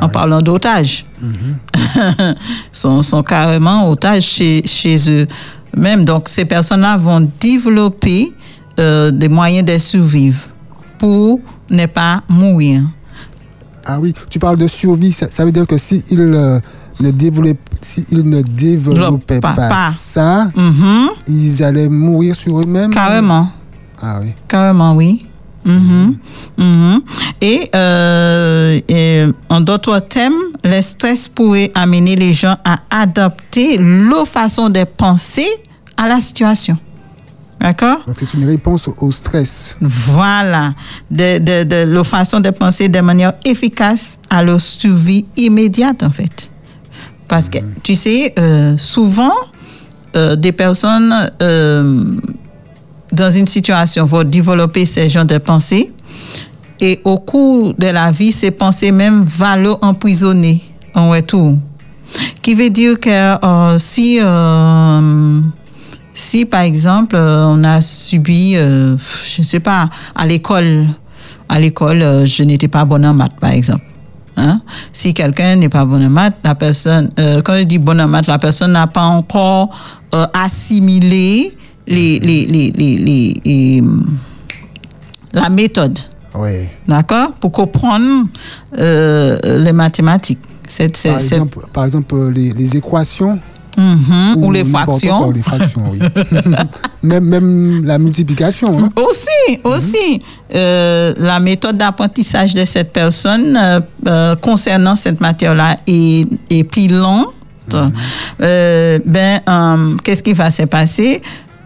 en 0.00 0.08
parlant 0.08 0.42
d'otages. 0.42 1.06
sont, 2.72 3.00
sont 3.02 3.22
carrément 3.22 3.88
otages 3.90 4.24
chez, 4.24 4.62
chez 4.66 4.96
eux-mêmes. 5.08 6.04
Donc, 6.04 6.28
ces 6.28 6.44
personnes-là 6.44 6.96
vont 6.98 7.26
développer 7.40 8.32
des 8.76 9.28
moyens 9.28 9.64
de 9.66 9.78
survivre 9.78 10.40
pour 10.98 11.40
ne 11.70 11.86
pas 11.86 12.22
mourir. 12.28 12.82
Ah 13.86 13.98
oui, 14.00 14.14
tu 14.30 14.38
parles 14.38 14.56
de 14.56 14.66
survie. 14.66 15.12
Ça, 15.12 15.26
ça 15.30 15.44
veut 15.44 15.52
dire 15.52 15.66
que 15.66 15.76
si 15.76 16.02
il 16.10 16.20
euh, 16.20 16.58
ne 17.00 17.10
développait, 17.10 17.58
si 17.82 18.04
il 18.10 18.22
ne 18.28 18.40
développait 18.40 19.40
Pas- 19.40 19.90
ça, 19.94 20.50
Mhm, 20.56 21.08
ils 21.28 21.62
allaient 21.62 21.88
mourir 21.88 22.34
sur 22.34 22.58
eux-mêmes? 22.60 22.90
carrément. 22.90 23.48
Ah 24.02 24.20
oui. 24.22 24.28
Carrément, 24.48 24.94
oui. 24.94 25.18
Mhm. 25.66 26.16
Mhm. 26.58 27.00
Et, 27.40 27.70
euh, 27.74 28.80
et 28.88 29.24
en 29.48 29.60
d'autres 29.60 29.98
termes, 30.00 30.34
le 30.62 30.80
stress 30.82 31.26
pourrait 31.28 31.70
amener 31.74 32.16
les 32.16 32.32
gens 32.34 32.56
à 32.64 32.78
adapter 32.90 33.78
leur 33.78 34.26
façon 34.28 34.68
de 34.70 34.84
penser 34.84 35.46
à 35.96 36.06
la 36.08 36.20
situation. 36.20 36.76
D'accord? 37.64 38.04
Donc 38.06 38.16
c'est 38.18 38.34
une 38.34 38.44
réponse 38.44 38.90
au 38.98 39.10
stress. 39.10 39.78
Voilà. 39.80 40.74
De, 41.10 41.38
de, 41.38 41.64
de 41.64 41.90
leur 41.90 42.06
façon 42.06 42.38
de 42.38 42.50
penser 42.50 42.90
de 42.90 43.00
manière 43.00 43.32
efficace 43.42 44.18
à 44.28 44.42
leur 44.42 44.60
survie 44.60 45.24
immédiate, 45.38 46.02
en 46.02 46.10
fait. 46.10 46.52
Parce 47.26 47.48
que, 47.48 47.56
tu 47.82 47.94
sais, 47.94 48.34
euh, 48.38 48.76
souvent, 48.76 49.32
euh, 50.14 50.36
des 50.36 50.52
personnes 50.52 51.14
euh, 51.40 52.04
dans 53.10 53.30
une 53.30 53.46
situation 53.46 54.04
vont 54.04 54.24
développer 54.24 54.84
ces 54.84 55.08
genres 55.08 55.24
de 55.24 55.38
pensées 55.38 55.90
et 56.80 57.00
au 57.02 57.16
cours 57.16 57.72
de 57.72 57.86
la 57.86 58.10
vie, 58.10 58.32
ces 58.32 58.50
pensées 58.50 58.92
même 58.92 59.24
vont 59.24 59.56
leur 59.56 59.78
emprisonner 59.82 60.62
en 60.94 61.08
retour. 61.12 61.56
Qui 62.42 62.54
veut 62.54 62.68
dire 62.68 63.00
que 63.00 63.78
si, 63.78 64.20
si 66.14 66.46
par 66.46 66.60
exemple, 66.62 67.16
euh, 67.16 67.44
on 67.48 67.62
a 67.64 67.80
subi, 67.80 68.54
euh, 68.56 68.96
je 69.26 69.40
ne 69.42 69.44
sais 69.44 69.60
pas, 69.60 69.90
à 70.14 70.26
l'école, 70.26 70.86
à 71.48 71.58
l'école, 71.60 72.00
euh, 72.02 72.24
je 72.24 72.42
n'étais 72.44 72.68
pas 72.68 72.84
bonne 72.84 73.04
en 73.04 73.12
maths, 73.12 73.38
par 73.40 73.50
exemple. 73.50 73.84
Hein? 74.36 74.60
Si 74.92 75.12
quelqu'un 75.14 75.56
n'est 75.56 75.68
pas 75.68 75.84
bon 75.84 76.04
en 76.04 76.08
maths, 76.10 76.36
la 76.44 76.54
personne, 76.54 77.10
euh, 77.18 77.42
quand 77.42 77.56
je 77.58 77.64
dis 77.64 77.78
bon 77.78 78.00
en 78.00 78.08
maths, 78.08 78.26
la 78.26 78.38
personne 78.38 78.72
n'a 78.72 78.86
pas 78.86 79.02
encore 79.04 79.70
euh, 80.14 80.26
assimilé 80.32 81.56
les, 81.86 82.18
les, 82.20 82.46
les, 82.46 82.70
les, 82.72 82.96
les- 82.98 83.40
les, 83.44 83.80
hum, 83.82 84.06
la 85.32 85.48
méthode, 85.50 85.98
Oui. 86.36 86.68
d'accord, 86.88 87.32
pour 87.40 87.52
comprendre 87.52 88.26
euh, 88.78 89.36
les 89.64 89.72
mathématiques. 89.72 90.38
Par 91.04 91.16
exemple, 91.16 91.58
par 91.72 91.84
exemple 91.84 92.30
les, 92.30 92.52
les 92.52 92.76
équations. 92.76 93.38
Mhm, 93.76 94.42
ou, 94.44 94.52
les 94.52 94.64
fractions. 94.64 95.18
quoi, 95.18 95.26
ou 95.28 95.32
les 95.32 95.42
fractions, 95.42 95.82
oui. 95.90 95.98
même, 97.02 97.24
même 97.24 97.84
la 97.84 97.98
multiplication. 97.98 98.78
hein. 98.78 98.88
Aussi, 98.96 99.58
aussi, 99.64 100.22
euh, 100.54 101.12
la 101.18 101.40
méthode 101.40 101.76
d'apprentissage 101.76 102.54
de 102.54 102.64
cette 102.64 102.92
personne 102.92 103.56
euh, 103.60 103.80
euh, 104.06 104.36
concernant 104.36 104.96
cette 104.96 105.20
matière-là 105.20 105.78
est, 105.86 106.26
est 106.50 106.64
plus 106.64 106.88
lente. 106.88 107.28
Euh, 108.42 108.98
ben, 109.06 109.40
qu'est-ce 110.04 110.22
qui 110.22 110.34
va 110.34 110.50
se 110.50 110.62
passer? 110.64 111.22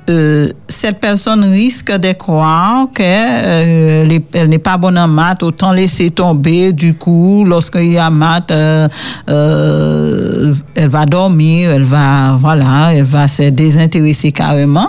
Euh, 0.08 0.48
cette 0.68 1.00
personne 1.00 1.44
risque 1.44 1.92
de 1.92 2.12
croire 2.12 2.86
qu'elle 2.94 4.08
n'est 4.08 4.58
pas 4.58 4.78
bonne 4.78 4.96
en 4.96 5.06
maths, 5.06 5.42
autant 5.42 5.72
laisser 5.72 6.10
tomber. 6.10 6.72
Du 6.72 6.94
coup, 6.94 7.44
lorsqu'il 7.46 7.92
y 7.92 7.98
a 7.98 8.08
maths, 8.08 8.50
euh, 8.50 8.88
euh, 9.28 10.54
elle 10.74 10.88
va 10.88 11.04
dormir, 11.04 11.72
elle 11.72 11.84
va, 11.84 12.38
voilà, 12.40 12.94
elle 12.94 13.04
va 13.04 13.28
se 13.28 13.50
désintéresser 13.50 14.32
carrément. 14.32 14.88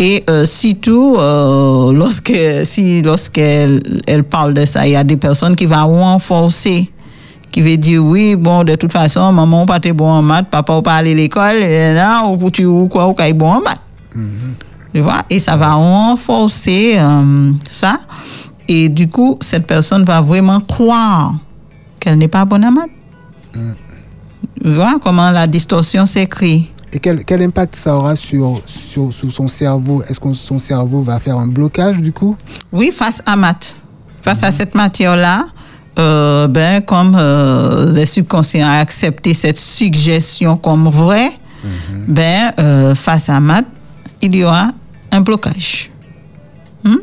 Et 0.00 0.24
euh, 0.28 0.44
surtout, 0.44 1.16
euh, 1.16 1.92
lorsque, 1.92 2.36
si, 2.64 3.02
lorsqu'elle 3.02 3.80
elle 4.06 4.24
parle 4.24 4.52
de 4.54 4.64
ça, 4.64 4.84
il 4.84 4.92
y 4.92 4.96
a 4.96 5.04
des 5.04 5.16
personnes 5.16 5.54
qui 5.54 5.66
vont 5.66 5.86
renforcer, 5.86 6.90
qui 7.52 7.60
vont 7.60 7.76
dire 7.76 8.04
oui, 8.04 8.34
bon, 8.34 8.64
de 8.64 8.74
toute 8.74 8.92
façon, 8.92 9.30
maman, 9.30 9.64
pas 9.64 9.78
t'es 9.78 9.92
bon 9.92 10.10
en 10.10 10.22
maths, 10.22 10.48
papa, 10.50 10.82
pas 10.82 10.94
aller 10.94 11.12
à 11.12 11.14
l'école, 11.14 11.56
et 11.58 11.94
là, 11.94 12.24
ou 12.26 12.50
tu 12.50 12.64
ou 12.64 12.88
quoi, 12.88 13.06
ou 13.06 13.12
quoi, 13.12 13.32
bon 13.32 13.52
en 13.52 13.60
maths. 13.60 13.83
Tu 14.92 15.00
vois? 15.00 15.22
Et 15.28 15.38
ça 15.40 15.56
va 15.56 15.74
renforcer 15.74 16.96
euh, 16.98 17.52
ça. 17.68 17.98
Et 18.68 18.88
du 18.88 19.08
coup, 19.08 19.36
cette 19.40 19.66
personne 19.66 20.04
va 20.04 20.20
vraiment 20.20 20.60
croire 20.60 21.34
qu'elle 22.00 22.18
n'est 22.18 22.28
pas 22.28 22.44
bonne 22.44 22.64
en 22.64 22.72
maths. 22.72 22.90
Tu 24.62 24.72
vois 24.72 24.96
comment 25.02 25.30
la 25.30 25.46
distorsion 25.46 26.06
s'écrit? 26.06 26.70
Et 26.92 27.00
quel, 27.00 27.24
quel 27.24 27.42
impact 27.42 27.74
ça 27.74 27.96
aura 27.96 28.14
sur, 28.14 28.62
sur, 28.66 29.12
sur 29.12 29.32
son 29.32 29.48
cerveau? 29.48 30.02
Est-ce 30.08 30.20
que 30.20 30.32
son 30.32 30.60
cerveau 30.60 31.02
va 31.02 31.18
faire 31.18 31.38
un 31.38 31.48
blocage 31.48 32.00
du 32.00 32.12
coup? 32.12 32.36
Oui, 32.72 32.92
face 32.92 33.20
à 33.26 33.34
maths. 33.34 33.76
Face 34.22 34.44
à 34.44 34.52
cette 34.52 34.74
matière-là, 34.76 35.46
euh, 35.98 36.46
ben, 36.46 36.80
comme 36.82 37.16
euh, 37.18 37.92
le 37.92 38.06
subconscient 38.06 38.66
a 38.66 38.78
accepté 38.78 39.34
cette 39.34 39.56
suggestion 39.56 40.56
comme 40.56 40.88
vraie, 40.88 41.32
ben, 42.08 42.52
euh, 42.58 42.94
face 42.94 43.28
à 43.28 43.40
maths, 43.40 43.66
il 44.22 44.34
y 44.36 44.44
aura 44.44 44.70
un 45.12 45.20
blocage. 45.20 45.90
Hmm? 46.84 46.96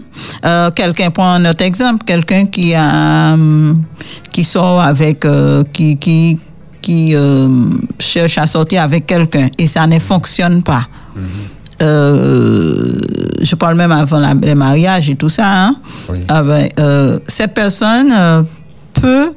Euh, 0.46 0.70
quelqu'un 0.72 1.10
prend 1.10 1.32
un 1.34 1.46
autre 1.50 1.64
exemple, 1.64 2.04
quelqu'un 2.06 2.46
qui 2.46 2.76
a 2.76 3.34
hum, 3.34 3.84
qui 4.32 4.44
sort 4.44 4.80
avec 4.82 5.26
euh, 5.26 5.64
qui 5.74 5.98
qui 5.98 6.38
qui 6.82 7.16
euh, 7.16 7.48
cherche 8.00 8.38
à 8.38 8.46
sortir 8.48 8.84
avec 8.84 9.06
quelqu'un 9.06 9.48
et 9.58 9.68
ça 9.68 9.86
ne 9.88 9.98
fonctionne 10.00 10.62
pas. 10.64 10.86
Euh, 11.82 13.00
je 13.42 13.56
parle 13.56 13.76
même 13.76 13.92
avant 13.92 14.20
la- 14.20 14.34
le 14.36 14.54
mariage 14.56 15.10
et 15.10 15.16
tout 15.16 15.30
ça. 15.30 15.46
hein. 15.48 15.76
Oui. 16.10 16.20
Ah 16.28 16.44
ben, 16.44 16.70
euh, 16.80 17.20
cette 17.28 17.54
personne 17.56 18.12
euh, 18.12 18.44
peut 18.94 19.34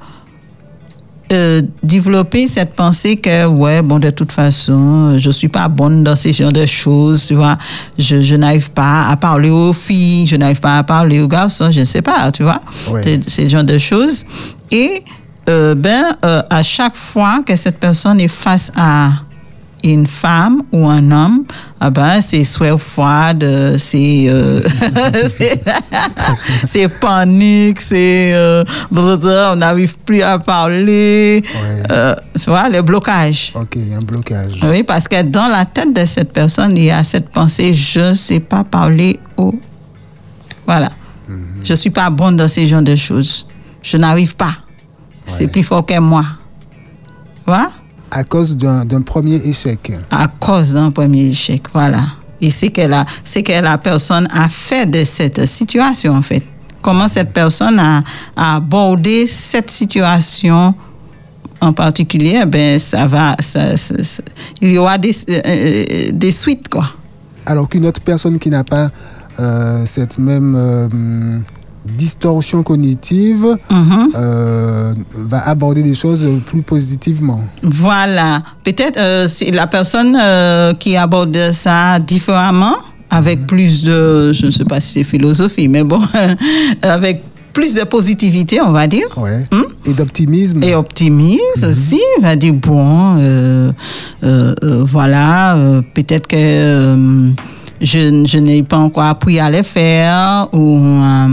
euh, 1.54 1.62
développer 1.82 2.46
cette 2.46 2.75
pensée 2.75 3.16
que 3.16 3.46
ouais 3.46 3.82
bon 3.82 3.99
de 3.99 4.11
toute 4.11 4.32
façon 4.32 5.16
je 5.18 5.30
suis 5.30 5.49
pas 5.49 5.68
bonne 5.68 6.04
dans 6.04 6.16
ces 6.16 6.32
genres 6.32 6.52
de 6.52 6.66
choses 6.66 7.26
tu 7.26 7.34
vois. 7.34 7.56
Je, 7.99 8.20
je 8.20 8.37
n'arrive 8.37 8.70
pas 8.70 9.06
à 9.08 9.16
parler 9.16 9.50
aux 9.50 9.73
filles 9.73 10.26
je 10.26 10.37
n'arrive 10.37 10.61
pas 10.61 10.78
à 10.78 10.82
parler 10.84 11.20
aux 11.20 11.28
garçons 11.28 11.70
je 11.70 11.80
ne 11.80 11.84
sais 11.84 12.02
pas 12.02 12.30
tu 12.32 12.42
vois 12.42 12.61
ces 13.26 13.49
genres 13.49 13.64
de 13.64 13.78
choses. 13.78 14.25
Et 14.70 15.04
euh, 15.49 15.75
ben 15.75 16.16
euh, 16.25 16.42
à 16.49 16.62
chaque 16.62 16.96
fois 16.96 17.40
que 17.44 17.54
cette 17.54 17.78
personne 17.78 18.18
est 18.18 18.28
face 18.28 18.73
à 18.76 19.11
une 19.85 20.07
femme 20.07 20.62
ou 20.73 20.88
un 20.88 21.11
homme, 21.12 21.45
ah 21.81 21.91
ben, 21.91 22.21
c'est 22.21 22.43
sueur 22.45 22.81
froide, 22.81 23.76
c'est 23.79 24.26
euh, 24.31 24.61
c'est- 26.67 26.88
panique, 27.00 27.81
c'est 27.81 28.33
euh, 28.35 28.64
on 28.93 29.57
n'arrive 29.57 29.97
plus 29.99 30.23
à 30.23 30.38
parler, 30.38 31.43
Ouais. 31.45 31.83
euh, 31.91 32.14
tu 32.35 32.50
vois, 32.50 32.69
le 32.69 32.81
blocage. 32.83 33.53
Ok, 33.55 33.76
un 33.95 34.03
blocage. 34.05 34.53
Oui, 34.69 34.83
parce 34.83 35.07
que 35.07 35.23
dans 35.23 35.49
la 35.49 35.64
tête 35.67 35.95
de 35.95 36.05
cette 36.05 36.33
personne, 36.33 36.76
il 36.76 36.85
y 36.85 36.91
a 36.91 37.03
cette 37.03 37.29
pensée, 37.29 37.73
je 37.75 38.00
ne 38.11 38.14
sais 38.14 38.41
pas 38.41 38.64
parler 38.64 39.21
au... 39.37 39.55
Voilà. 40.67 40.91
Je 41.62 41.73
ne 41.73 41.76
suis 41.76 41.91
pas 41.91 42.11
bonne 42.11 42.37
dans 42.37 42.49
ces 42.49 42.67
genres 42.67 42.83
de 42.83 42.95
choses. 42.97 43.47
Je 43.83 43.97
n'arrive 43.97 44.35
pas. 44.37 44.53
C'est 45.26 45.47
plus 45.49 45.62
fort 45.62 45.85
que 45.87 45.99
moi. 45.99 46.25
Voilà 47.47 47.71
À 48.14 48.25
cause 48.25 48.56
d'un 48.56 49.02
premier 49.02 49.37
échec. 49.37 49.92
à 50.11 50.28
cause 50.28 50.73
d'un 50.73 50.90
premier 50.90 51.25
échec. 51.26 51.62
Voilà. 51.73 52.00
Et 52.40 52.50
c'est 52.50 52.71
que 52.71 52.83
la, 52.83 53.04
que 53.04 53.62
la 53.62 53.78
personne 53.78 54.28
a 54.33 54.49
fait 54.49 54.87
de 54.90 55.02
cette 55.04 55.44
situation, 55.47 56.12
en 56.14 56.23
fait. 56.23 56.42
Comment 56.83 57.09
cette 57.09 57.33
personne 57.33 57.78
a, 57.78 58.02
a 58.37 58.56
abordé 58.56 59.26
cette 59.26 59.71
situation 59.71 60.75
en 61.61 61.73
particulier, 61.73 62.44
ben, 62.47 62.78
ça 62.78 63.06
va, 63.06 63.35
ça- 63.40 63.76
ça- 63.76 64.04
ça- 64.04 64.23
il 64.61 64.71
y 64.73 64.76
aura 64.78 64.99
des, 64.99 65.16
euh, 65.30 65.40
euh, 65.47 66.11
des 66.12 66.30
suites, 66.30 66.68
quoi. 66.68 66.87
Alors 67.47 67.68
qu'une 67.68 67.87
autre 67.87 68.02
personne 68.02 68.38
qui 68.38 68.50
n'a 68.50 68.64
pas 68.64 68.88
euh, 69.41 69.84
cette 69.86 70.19
même 70.19 70.54
euh, 70.56 70.89
distorsion 71.84 72.62
cognitive 72.62 73.47
Mhm. 73.70 74.08
euh, 74.14 74.94
va 75.14 75.47
aborder 75.49 75.82
des 75.82 75.94
choses 75.94 76.26
plus 76.47 76.62
positivement. 76.62 77.40
Voilà. 77.62 78.42
Peut-être 78.64 78.99
euh, 78.99 79.26
c'est 79.28 79.50
la 79.50 79.66
personne 79.66 80.16
euh, 80.20 80.73
qui 80.75 80.97
aborde 80.97 81.36
ça 81.52 81.99
différemment, 81.99 82.76
avec 83.10 83.47
plus 83.47 83.84
de, 83.84 84.32
je 84.32 84.47
ne 84.47 84.50
sais 84.50 84.64
pas 84.64 84.80
si 84.80 84.92
c'est 84.92 85.04
philosophie, 85.04 85.68
mais 85.68 85.84
bon, 85.84 86.00
avec 86.82 87.23
plus 87.52 87.75
de 87.75 87.84
positivité, 87.84 88.60
on 88.60 88.73
va 88.73 88.86
dire. 88.88 89.06
Ouais. 89.16 89.44
Hmm? 89.52 89.62
Et 89.86 89.92
d'optimisme. 89.92 90.62
Et 90.64 90.75
optimise 90.75 91.38
aussi, 91.68 92.00
va 92.20 92.34
dire 92.34 92.54
bon, 92.54 93.16
euh, 93.18 93.70
voilà, 94.84 95.56
peut-être 95.94 96.26
que 96.26 97.30
je, 97.80 98.25
je 98.26 98.38
n'ai 98.38 98.62
pas 98.62 98.78
encore 98.78 99.04
appris 99.04 99.38
à 99.38 99.50
le 99.50 99.62
faire, 99.62 100.49
ou 100.52 100.78
euh, 100.78 101.28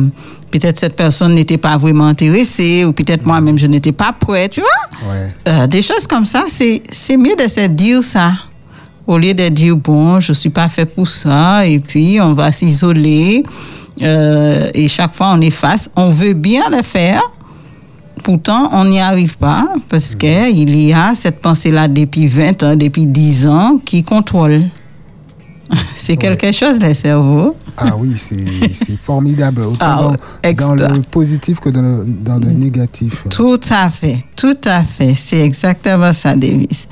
peut-être 0.52 0.80
cette 0.80 0.96
personne 0.96 1.34
n'était 1.34 1.58
pas 1.58 1.78
vraiment 1.78 2.08
intéressée, 2.08 2.86
ou 2.86 2.94
peut-être 2.94 3.26
moi-même 3.26 3.58
je 3.58 3.68
n'étais 3.68 3.92
pas 3.92 4.14
prête, 4.14 4.52
tu 4.52 4.62
vois? 4.62 5.12
Ouais. 5.12 5.30
Euh, 5.48 5.68
des 5.68 5.82
choses 5.82 6.06
comme 6.08 6.26
ça, 6.26 6.46
c'est 6.48 6.84
c'est 6.92 7.18
mieux 7.18 7.36
de 7.36 7.48
se 7.48 7.68
dire 7.68 8.04
ça. 8.04 8.34
Au 9.08 9.18
lieu 9.18 9.34
de 9.34 9.50
dire, 9.50 9.76
bon, 9.76 10.20
je 10.20 10.32
suis 10.32 10.52
pas 10.52 10.70
fait 10.70 10.86
pour 10.86 11.08
ça, 11.08 11.66
et 11.66 11.80
puis 11.80 12.20
on 12.22 12.34
va 12.34 12.52
s'isoler, 12.52 13.44
euh, 14.02 14.70
et 14.74 14.88
chaque 14.88 15.16
fois 15.16 15.34
on 15.36 15.42
est 15.42 15.52
face, 15.52 15.90
on 15.96 16.12
veut 16.12 16.34
bien 16.34 16.64
le 16.70 16.84
faire, 16.84 17.22
pourtant 18.24 18.70
on 18.74 18.86
n'y 18.86 19.00
arrive 19.00 19.38
pas, 19.38 19.70
parce 19.90 20.16
qu'il 20.16 20.76
y 20.80 20.94
a 20.94 21.14
cette 21.16 21.40
pensée-là 21.42 21.88
depuis 21.88 22.28
20 22.28 22.64
ans, 22.64 22.76
depuis 22.76 23.08
10 23.08 23.48
ans, 23.48 23.78
qui 23.84 24.04
contrôle. 24.04 24.62
c'est 25.96 26.18
quelque 26.18 26.52
chose, 26.52 26.80
le 26.80 26.94
cerveau. 26.94 27.56
Ah 27.78 27.96
oui, 27.98 28.16
c'est 28.18 28.98
formidable. 28.98 29.62
Autant 29.62 30.16
Ah 30.44 30.54
dans, 30.54 30.76
le 30.76 31.02
positif 31.02 31.60
que 31.60 31.70
dans 31.70 31.82
le, 31.82 32.06
dans 32.06 32.38
le 32.38 32.52
négatif. 32.52 33.26
Tout 33.30 33.60
à 33.70 33.90
fait, 33.90 34.24
tout 34.36 34.58
à 34.66 34.84
fait. 34.84 35.16
C'est 35.16 35.42
exactement 35.42 36.14
ça, 36.14 36.36
Davis. 36.36 36.88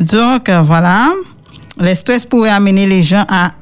Donc, 0.00 0.50
voilà. 0.64 1.10
Le 1.78 1.94
stress 1.94 2.26
pourrait 2.26 2.50
amener 2.50 2.86
les 2.86 3.02
gens 3.02 3.24
à 3.28 3.52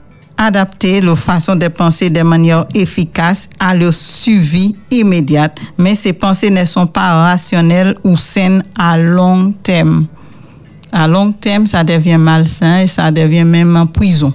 adapter 0.40 1.02
leur 1.02 1.18
façon 1.18 1.54
de 1.54 1.68
penser 1.68 2.08
de 2.08 2.22
manière 2.22 2.64
efficace 2.74 3.48
à 3.58 3.74
leur 3.74 3.92
suivi 3.92 4.74
immédiat, 4.90 5.52
mais 5.76 5.94
ces 5.94 6.14
pensées 6.14 6.50
ne 6.50 6.64
sont 6.64 6.86
pas 6.86 7.24
rationnelles 7.24 7.94
ou 8.02 8.16
saines 8.16 8.62
à 8.76 8.96
long 8.96 9.52
terme. 9.62 10.06
À 10.90 11.06
long 11.06 11.30
terme, 11.30 11.66
ça 11.66 11.84
devient 11.84 12.16
malsain 12.16 12.80
et 12.80 12.86
ça 12.86 13.12
devient 13.12 13.44
même 13.44 13.76
en 13.76 13.86
prison 13.86 14.32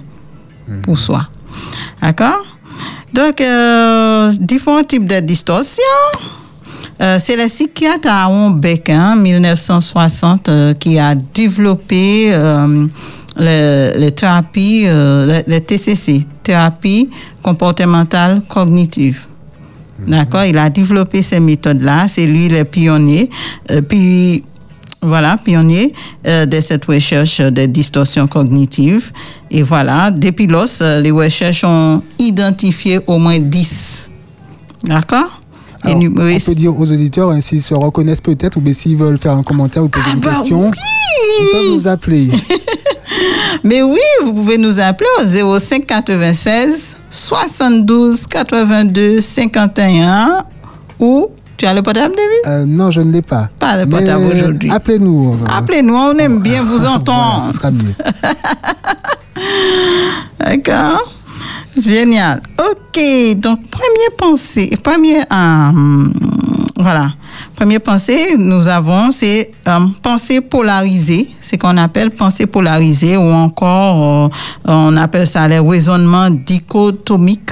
pour 0.82 0.98
soi. 0.98 1.28
D'accord? 2.02 2.44
Donc, 3.12 3.40
euh, 3.40 4.32
différents 4.40 4.84
types 4.84 5.06
de 5.06 5.20
distorsions. 5.20 5.82
Euh, 7.00 7.18
c'est 7.22 7.36
le 7.36 7.46
psychiatre 7.46 8.08
Aaron 8.08 8.50
Beck, 8.50 8.88
en 8.88 9.16
1960, 9.16 10.48
euh, 10.48 10.74
qui 10.74 10.98
a 10.98 11.14
développé 11.14 12.30
euh, 12.32 12.86
le, 13.36 14.00
le 14.00 14.10
thérapie, 14.10 14.84
euh, 14.86 15.42
le, 15.46 15.54
le 15.54 15.60
TCC, 15.60 16.24
thérapie 16.42 17.10
comportementale 17.42 18.42
cognitive. 18.48 19.26
D'accord? 20.06 20.44
Il 20.44 20.56
a 20.58 20.68
développé 20.70 21.22
ces 21.22 21.40
méthodes-là. 21.40 22.06
C'est 22.08 22.26
lui 22.26 22.48
le 22.48 22.64
pionnier. 22.64 23.30
Puis, 23.88 24.42
voilà, 25.02 25.36
pionnier 25.42 25.92
euh, 26.26 26.46
de 26.46 26.60
cette 26.60 26.84
recherche 26.86 27.40
de 27.40 27.66
distorsion 27.66 28.26
cognitive. 28.26 29.12
Et 29.50 29.62
voilà, 29.62 30.10
depuis 30.10 30.46
lors, 30.46 30.66
euh, 30.80 31.00
les 31.00 31.10
recherches 31.10 31.64
ont 31.64 32.02
identifié 32.18 33.00
au 33.06 33.18
moins 33.18 33.38
10. 33.38 34.10
D'accord? 34.84 35.40
Alors, 35.82 36.02
on 36.02 36.38
peut 36.38 36.54
dire 36.54 36.78
aux 36.78 36.90
auditeurs, 36.90 37.30
hein, 37.30 37.40
s'ils 37.40 37.62
se 37.62 37.74
reconnaissent 37.74 38.20
peut-être, 38.20 38.56
ou 38.56 38.60
bien 38.60 38.72
s'ils 38.72 38.96
veulent 38.96 39.18
faire 39.18 39.32
un 39.32 39.42
commentaire 39.42 39.84
ou 39.84 39.88
poser 39.88 40.10
une 40.12 40.20
bah 40.20 40.30
question, 40.38 40.70
ils 40.70 41.48
peuvent 41.52 41.74
nous 41.74 41.88
appeler. 41.88 42.30
Mais 43.64 43.82
oui, 43.82 44.00
vous 44.24 44.32
pouvez 44.32 44.58
nous 44.58 44.80
appeler 44.80 45.42
au 45.42 45.58
05 45.58 45.86
96 45.86 46.96
72 47.10 48.26
82 48.26 49.20
51 49.20 50.44
ou 50.98 51.30
tu 51.56 51.66
as 51.66 51.74
le 51.74 51.82
portable, 51.82 52.14
David? 52.14 52.46
Euh, 52.46 52.64
non, 52.66 52.90
je 52.90 53.00
ne 53.00 53.12
l'ai 53.12 53.22
pas. 53.22 53.48
Pas 53.58 53.84
Mais 53.84 53.86
portable 53.86 54.24
aujourd'hui. 54.34 54.70
Appelez-nous. 54.70 55.34
euh, 55.34 55.46
Appelez-nous, 55.58 55.94
on 55.94 56.16
aime 56.18 56.40
bien 56.40 56.62
vous 56.62 56.78
Voilà, 56.78 56.94
entendre. 56.96 57.42
ce 57.46 57.52
sera 57.52 57.70
mieux. 57.70 57.94
D'accord 60.38 61.12
Génial. 61.76 62.40
Ok, 62.58 63.00
donc 63.36 63.60
première 63.68 64.16
pensée, 64.16 64.70
première, 64.82 65.26
euh, 65.30 66.08
voilà, 66.78 67.12
Première 67.54 67.80
pensée, 67.80 68.36
nous 68.38 68.68
avons, 68.68 69.12
c'est 69.12 69.50
euh, 69.66 69.78
pensée 70.02 70.42
polarisée, 70.42 71.26
c'est 71.40 71.56
qu'on 71.56 71.76
appelle 71.78 72.10
pensée 72.10 72.46
polarisée, 72.46 73.16
ou 73.16 73.22
encore, 73.32 74.26
euh, 74.26 74.28
on 74.66 74.94
appelle 74.98 75.26
ça 75.26 75.48
les 75.48 75.58
raisonnements 75.58 76.28
dichotomiques. 76.30 77.50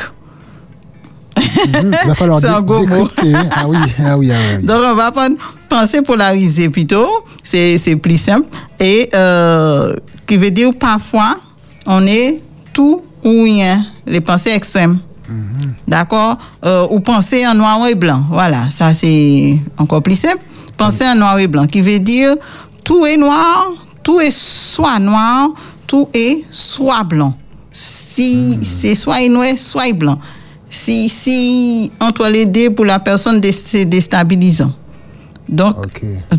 Mhm, 1.69 1.97
il 2.03 2.09
va 2.09 2.15
falloir 2.15 2.41
décrypter. 2.41 3.33
Ah 3.51 3.65
oui, 3.69 3.77
ah 3.99 4.19
oui, 4.19 4.31
ah 4.33 4.37
oui. 4.59 4.67
Donc, 4.67 4.81
on 4.85 4.95
va 4.95 5.11
prendre 5.13 5.37
pensée 5.69 6.03
polarisée 6.03 6.69
plutôt, 6.69 7.09
c'est 7.43 7.97
plus 8.03 8.19
simple, 8.19 8.47
et 8.81 9.09
euh, 9.15 9.95
qui 10.27 10.37
veut 10.37 10.51
dire 10.51 10.71
parfois, 10.79 11.37
on 11.87 12.07
est 12.07 12.41
tout 12.73 13.03
ou 13.25 13.43
rien, 13.43 13.85
les 14.07 14.21
pensées 14.21 14.51
extrêmes. 14.51 14.99
D'accord? 15.89 16.37
Euh, 16.65 16.87
Ou 16.91 17.01
penser 17.01 17.47
en 17.47 17.55
noir 17.55 17.87
et 17.87 17.95
blanc. 17.95 18.23
Voilà, 18.31 18.71
ça 18.71 18.93
c'est 18.93 19.57
encore 19.79 20.03
plus 20.03 20.19
simple. 20.19 20.39
Penser 20.77 21.05
en 21.07 21.15
noir 21.15 21.39
et 21.39 21.47
blanc, 21.47 21.67
qui 21.67 21.81
veut 21.81 21.99
dire 21.99 22.35
tout 22.85 23.07
est 23.07 23.17
noir, 23.17 23.69
tout 24.03 24.21
est 24.21 24.31
soit 24.31 24.99
noir, 24.99 25.49
tout 25.87 26.09
est 26.13 26.45
soit 26.51 27.05
blanc. 27.05 27.35
Si 27.73 28.59
c'est 28.63 28.95
soit 28.95 29.27
noir, 29.29 29.57
soit 29.57 29.93
blanc. 29.93 30.19
Si, 30.75 31.09
si 31.09 31.93
entre 32.01 32.27
les 32.27 32.47
deux, 32.47 32.75
pour 32.75 32.85
la 32.85 32.99
personne, 32.99 33.41
c'est 33.53 33.85
déstabilisant. 33.85 34.73
Donc, 35.49 35.77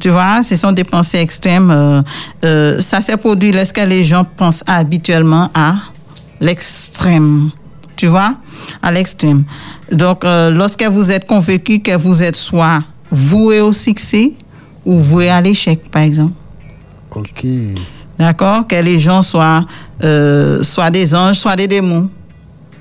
tu 0.01 0.09
vois, 0.09 0.43
ce 0.43 0.57
sont 0.57 0.73
des 0.73 0.83
pensées 0.83 1.19
extrêmes. 1.19 1.71
euh, 1.71 2.01
euh, 2.43 2.81
ça 2.81 2.99
s'est 2.99 3.15
produit 3.15 3.53
lorsque 3.53 3.77
les 3.77 4.03
gens 4.03 4.25
pensent 4.25 4.61
habituellement 4.67 5.49
à 5.53 5.75
l'extrême. 6.41 7.49
Tu 7.95 8.07
vois, 8.07 8.35
à 8.81 8.91
l'extrême. 8.91 9.45
Donc, 9.89 10.25
euh, 10.25 10.51
lorsque 10.51 10.83
vous 10.83 11.11
êtes 11.13 11.25
convaincu 11.25 11.79
que 11.79 11.95
vous 11.95 12.21
êtes 12.21 12.35
soit 12.35 12.83
voué 13.09 13.61
au 13.61 13.71
succès 13.71 14.33
ou 14.85 14.99
voué 14.99 15.29
à 15.29 15.39
l'échec, 15.39 15.89
par 15.89 16.01
exemple. 16.01 16.33
Ok. 17.15 17.45
D'accord? 18.19 18.67
Que 18.67 18.83
les 18.83 18.99
gens 18.99 19.21
soient, 19.21 19.63
soit 20.61 20.91
des 20.91 21.15
anges, 21.15 21.37
soit 21.37 21.55
des 21.55 21.67
démons. 21.67 22.09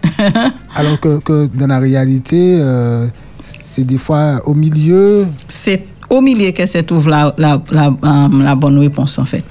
Alors 0.76 0.98
que, 1.00 1.18
que 1.20 1.46
dans 1.54 1.66
la 1.66 1.78
réalité, 1.78 2.56
euh, 2.60 3.06
c'est 3.40 3.84
des 3.84 3.98
fois 3.98 4.40
au 4.46 4.54
milieu. 4.54 5.26
C'est 5.48 5.84
au 6.10 6.20
milieu 6.20 6.50
que 6.52 6.66
se 6.66 6.78
trouve 6.78 7.08
la, 7.08 7.34
la, 7.38 7.60
la, 7.70 7.88
euh, 7.88 8.42
la 8.42 8.54
bonne 8.54 8.78
réponse, 8.78 9.18
en 9.18 9.24
fait. 9.24 9.44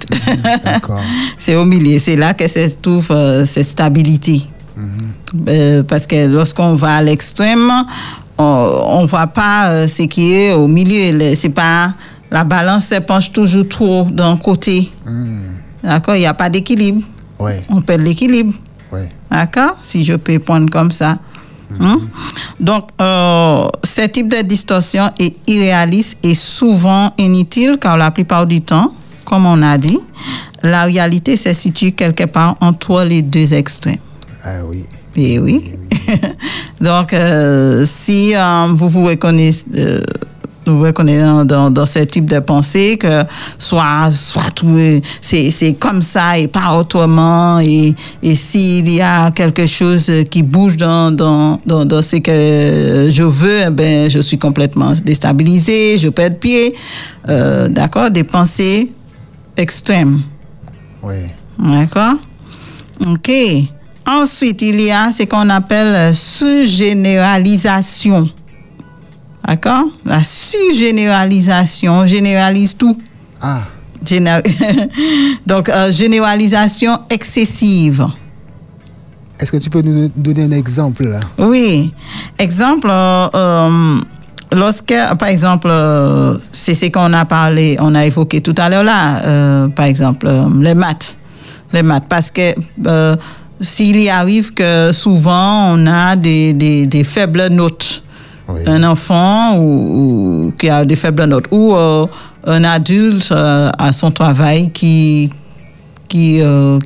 D'accord. 0.64 1.02
c'est 1.38 1.56
au 1.56 1.66
milieu, 1.66 1.98
c'est 2.00 2.16
là 2.16 2.34
que 2.34 2.48
se 2.48 2.78
trouve 2.82 3.08
euh, 3.12 3.46
cette 3.46 3.66
stabilité. 3.66 4.42
Euh, 5.48 5.84
parce 5.84 6.06
que 6.08 6.28
lorsqu'on 6.28 6.76
va 6.76 6.96
à 6.98 7.02
l'extrême, 7.02 7.72
on 8.38 9.02
ne 9.04 9.08
voit 9.08 9.28
pas 9.28 9.88
ce 9.88 10.04
qui 10.04 10.34
est 10.34 10.54
au 10.54 10.68
milieu. 10.68 11.18
Le- 11.18 11.36
C'est 11.36 11.50
pas 11.50 11.94
la 12.32 12.44
balance 12.44 12.88
se 12.88 12.96
penche 13.00 13.32
toujours 13.32 13.68
trop 13.70 14.08
d'un 14.12 14.36
côté. 14.38 14.92
D'accord, 15.84 16.16
il 16.16 16.20
n'y 16.20 16.26
a 16.26 16.34
pas 16.34 16.50
d'équilibre. 16.50 17.02
Ouais, 17.40 17.62
On 17.70 17.82
perd 17.82 18.02
l'équilibre. 18.02 18.54
ouais. 18.92 19.10
D'accord? 19.34 19.76
Si 19.82 20.06
je 20.06 20.14
peux 20.14 20.38
prendre 20.38 20.70
comme 20.70 20.92
ça. 20.92 21.18
Hein? 21.80 22.00
Donc, 22.60 22.90
euh, 23.02 23.68
ce 23.84 24.02
type 24.04 24.30
de 24.30 24.42
distorsion 24.44 25.10
est 25.18 25.36
irréaliste 25.48 26.20
et 26.22 26.36
souvent 26.36 27.12
inutile 27.18 27.78
car 27.82 27.98
la 27.98 28.12
plupart 28.12 28.46
du 28.46 28.62
temps, 28.62 28.94
comme 29.26 29.48
on 29.48 29.62
a 29.64 29.78
dit, 29.80 30.00
la 30.62 30.84
réalité 30.84 31.36
se 31.36 31.52
situe 31.54 31.94
quelque 31.94 32.26
part 32.26 32.56
entre 32.62 33.04
les 33.04 33.24
deux 33.24 33.56
extrêmes. 33.56 33.98
Ah 34.44 34.60
oui. 34.68 34.86
Et 35.16 35.40
oui. 35.40 35.72
Donc, 36.82 37.14
euh, 37.14 37.86
si 37.88 38.36
euh, 38.36 38.68
vous 38.70 38.88
vous 38.88 39.06
reconnaissez, 39.06 39.66
euh, 40.68 40.72
vous 40.72 40.82
reconnaissez 40.82 41.22
dans, 41.24 41.46
dans, 41.46 41.72
dans 41.72 41.86
ce 41.86 42.00
type 42.00 42.26
de 42.26 42.40
pensée 42.40 42.98
que 42.98 43.24
soit, 43.58 44.10
soit 44.12 44.44
est- 44.78 45.02
c'est, 45.22 45.50
c'est 45.52 45.74
comme 45.74 46.02
ça 46.02 46.38
et 46.38 46.48
pas 46.48 46.76
autrement, 46.78 47.60
et, 47.60 47.94
et 48.22 48.36
s'il 48.36 48.90
y 48.90 49.02
a 49.02 49.32
quelque 49.32 49.66
chose 49.68 50.12
qui 50.30 50.42
bouge 50.44 50.76
dans, 50.78 51.12
dans, 51.12 51.60
dans, 51.66 51.86
dans 51.86 52.02
ce 52.02 52.18
que 52.18 53.10
je 53.12 53.24
veux, 53.24 53.62
eh 53.68 53.70
ben, 53.70 54.10
je 54.10 54.20
suis 54.20 54.38
complètement 54.38 54.94
déstabilisé, 55.04 55.98
je 55.98 56.10
perds 56.10 56.38
pied. 56.40 56.76
Euh, 57.30 57.68
d'accord? 57.70 58.10
Des 58.12 58.24
pensées 58.24 58.92
extrêmes. 59.56 60.22
Ouais. 61.02 61.28
D'accord? 61.60 62.16
OK. 63.08 63.32
Ensuite, 64.06 64.62
il 64.62 64.82
y 64.82 64.92
a 64.92 65.10
ce 65.12 65.24
qu'on 65.24 65.50
appelle 65.50 66.14
sous-généralisation. 66.14 68.30
D'accord? 69.48 69.86
La 70.06 70.24
sous-généralisation 70.24 71.94
on 71.94 72.08
généralise 72.08 72.76
tout. 72.78 72.98
Ah, 73.42 73.62
Géné- 74.06 74.42
Donc, 75.48 75.70
euh, 75.70 75.92
généralisation 75.92 76.98
excessive. 77.10 78.06
est-ce 79.40 79.52
que 79.52 79.58
tu 79.58 79.70
peux 79.70 79.82
nous 79.82 80.10
donner 80.16 80.44
un 80.44 80.52
exemple 80.52 81.08
là? 81.08 81.20
Oui. 81.38 81.94
Exemple, 82.38 82.88
euh, 82.90 83.28
euh, 83.34 84.00
lorsque, 84.54 84.94
par 85.20 85.28
exemple, 85.30 85.70
c'est 86.52 86.74
ce 86.76 86.86
qu'on 86.88 87.12
a 87.14 87.26
parlé, 87.26 87.76
on 87.80 87.96
a 87.96 88.06
évoqué 88.06 88.42
tout 88.42 88.56
à 88.58 88.70
l'heure 88.70 88.84
là, 88.84 89.68
par 89.70 89.86
exemple, 89.86 90.30
les 90.60 90.74
maths. 90.76 91.18
Les 91.74 91.82
maths. 91.84 92.06
Parce 92.10 92.30
que 92.32 92.54
s'il 93.62 94.00
y 94.02 94.10
arrive 94.10 94.54
que 94.54 94.92
souvent 94.92 95.74
on 95.74 95.88
a 95.88 96.16
des, 96.18 96.54
des, 96.54 96.88
des 96.88 97.04
faibles 97.06 97.48
notes, 97.50 98.04
Un 98.68 98.84
enfant 98.84 99.58
ou, 99.58 100.54
qui 100.58 100.70
a 100.70 100.86
des 100.86 100.96
faibles 100.96 101.26
notes, 101.26 101.46
ou 101.52 101.74
euh, 101.74 102.06
un 102.46 102.64
adulte 102.64 103.30
euh, 103.32 103.70
à 103.78 103.92
son 103.92 104.12
travail 104.12 104.70
qui 104.72 105.30
qui, 106.08 106.42
euh, 106.42 106.80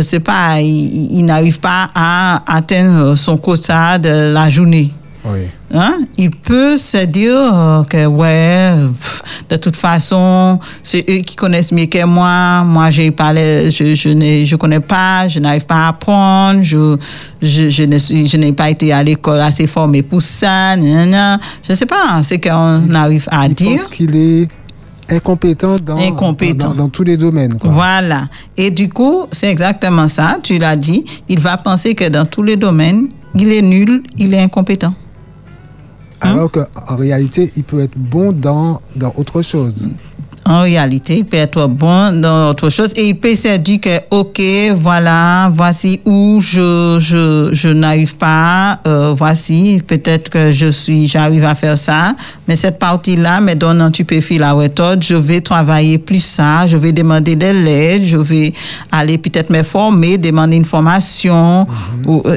sais 0.00 0.20
pas, 0.20 0.60
il 0.60 1.24
n'arrive 1.24 1.60
pas 1.60 1.88
à 1.94 2.42
atteindre 2.46 3.14
son 3.14 3.38
quota 3.38 3.98
de 3.98 4.34
la 4.34 4.50
journée. 4.50 4.92
Oui. 5.24 5.40
Hein? 5.74 5.98
Il 6.16 6.30
peut 6.30 6.76
se 6.76 7.04
dire 7.04 7.36
euh, 7.36 7.82
que, 7.84 8.06
ouais, 8.06 8.74
pff, 8.98 9.22
de 9.50 9.56
toute 9.56 9.76
façon, 9.76 10.58
c'est 10.82 11.04
eux 11.10 11.18
qui 11.22 11.34
connaissent 11.36 11.72
mieux 11.72 11.86
que 11.86 12.04
moi. 12.04 12.62
Moi, 12.64 12.90
j'ai 12.90 13.10
parlé, 13.10 13.70
je, 13.70 13.94
je 13.94 14.08
ne 14.10 14.44
je 14.44 14.56
connais 14.56 14.80
pas, 14.80 15.26
je 15.28 15.40
n'arrive 15.40 15.66
pas 15.66 15.86
à 15.86 15.88
apprendre, 15.88 16.60
je, 16.62 16.96
je, 17.42 17.68
je 17.68 17.82
ne 17.82 17.98
suis, 17.98 18.26
je 18.26 18.36
n'ai 18.36 18.52
pas 18.52 18.70
été 18.70 18.92
à 18.92 19.02
l'école 19.02 19.40
assez 19.40 19.66
formée 19.66 20.02
pour 20.02 20.22
ça. 20.22 20.76
nanana. 20.76 21.38
Je 21.68 21.74
sais 21.74 21.86
pas, 21.86 22.20
c'est 22.22 22.38
qu'on 22.40 22.94
arrive 22.94 23.28
à 23.30 23.46
Il 23.46 23.54
dire. 23.54 23.70
pense 23.76 23.86
qu'il 23.88 24.16
est 24.16 24.48
incompétent 25.10 25.76
dans, 25.82 25.96
Incompétent. 25.98 26.68
dans, 26.68 26.74
dans 26.74 26.88
tous 26.88 27.02
les 27.04 27.16
domaines. 27.16 27.58
Quoi. 27.58 27.70
Voilà. 27.70 28.28
Et 28.56 28.70
du 28.70 28.88
coup, 28.88 29.26
c'est 29.32 29.50
exactement 29.50 30.06
ça, 30.08 30.38
tu 30.42 30.58
l'as 30.58 30.76
dit. 30.76 31.04
Il 31.28 31.40
va 31.40 31.56
penser 31.56 31.94
que 31.94 32.08
dans 32.08 32.24
tous 32.26 32.42
les 32.42 32.56
domaines, 32.56 33.08
il 33.34 33.52
est 33.52 33.62
nul, 33.62 34.02
il 34.16 34.34
est 34.34 34.40
incompétent. 34.40 34.92
Alors 36.20 36.50
qu'en 36.50 36.96
réalité, 36.96 37.50
il 37.56 37.64
peut 37.64 37.80
être 37.80 37.96
bon 37.96 38.32
dans, 38.32 38.80
dans 38.96 39.12
autre 39.16 39.42
chose. 39.42 39.88
En 40.48 40.62
réalité, 40.62 41.18
il 41.18 41.24
peut 41.26 41.36
être 41.36 41.66
bon 41.66 42.20
dans 42.22 42.50
autre 42.50 42.70
chose. 42.70 42.92
Et 42.96 43.08
il 43.08 43.16
peut 43.18 43.34
se 43.34 43.58
dire 43.58 43.80
que, 43.80 44.00
OK, 44.10 44.40
voilà, 44.80 45.52
voici 45.54 46.00
où 46.06 46.40
je, 46.40 46.96
je, 46.98 47.50
je 47.52 47.68
n'arrive 47.68 48.16
pas, 48.16 48.80
euh, 48.86 49.12
voici, 49.14 49.82
peut-être 49.86 50.30
que 50.30 50.50
je 50.50 50.68
suis, 50.68 51.06
j'arrive 51.06 51.44
à 51.44 51.54
faire 51.54 51.76
ça, 51.76 52.14
mais 52.46 52.56
cette 52.56 52.78
partie-là 52.78 53.42
me 53.42 53.52
donne 53.54 53.82
un 53.82 53.92
fil 54.22 54.42
à 54.42 54.52
retordre, 54.52 55.02
je 55.02 55.16
vais 55.16 55.42
travailler 55.42 55.98
plus 55.98 56.24
ça, 56.24 56.66
je 56.66 56.78
vais 56.78 56.92
demander 56.92 57.36
de 57.36 57.50
l'aide, 57.50 58.04
je 58.04 58.16
vais 58.16 58.54
aller 58.90 59.18
peut-être 59.18 59.50
me 59.50 59.62
former, 59.62 60.16
demander 60.16 60.56
une 60.56 60.64
formation, 60.64 61.66
ou, 62.06 62.22
euh, 62.24 62.36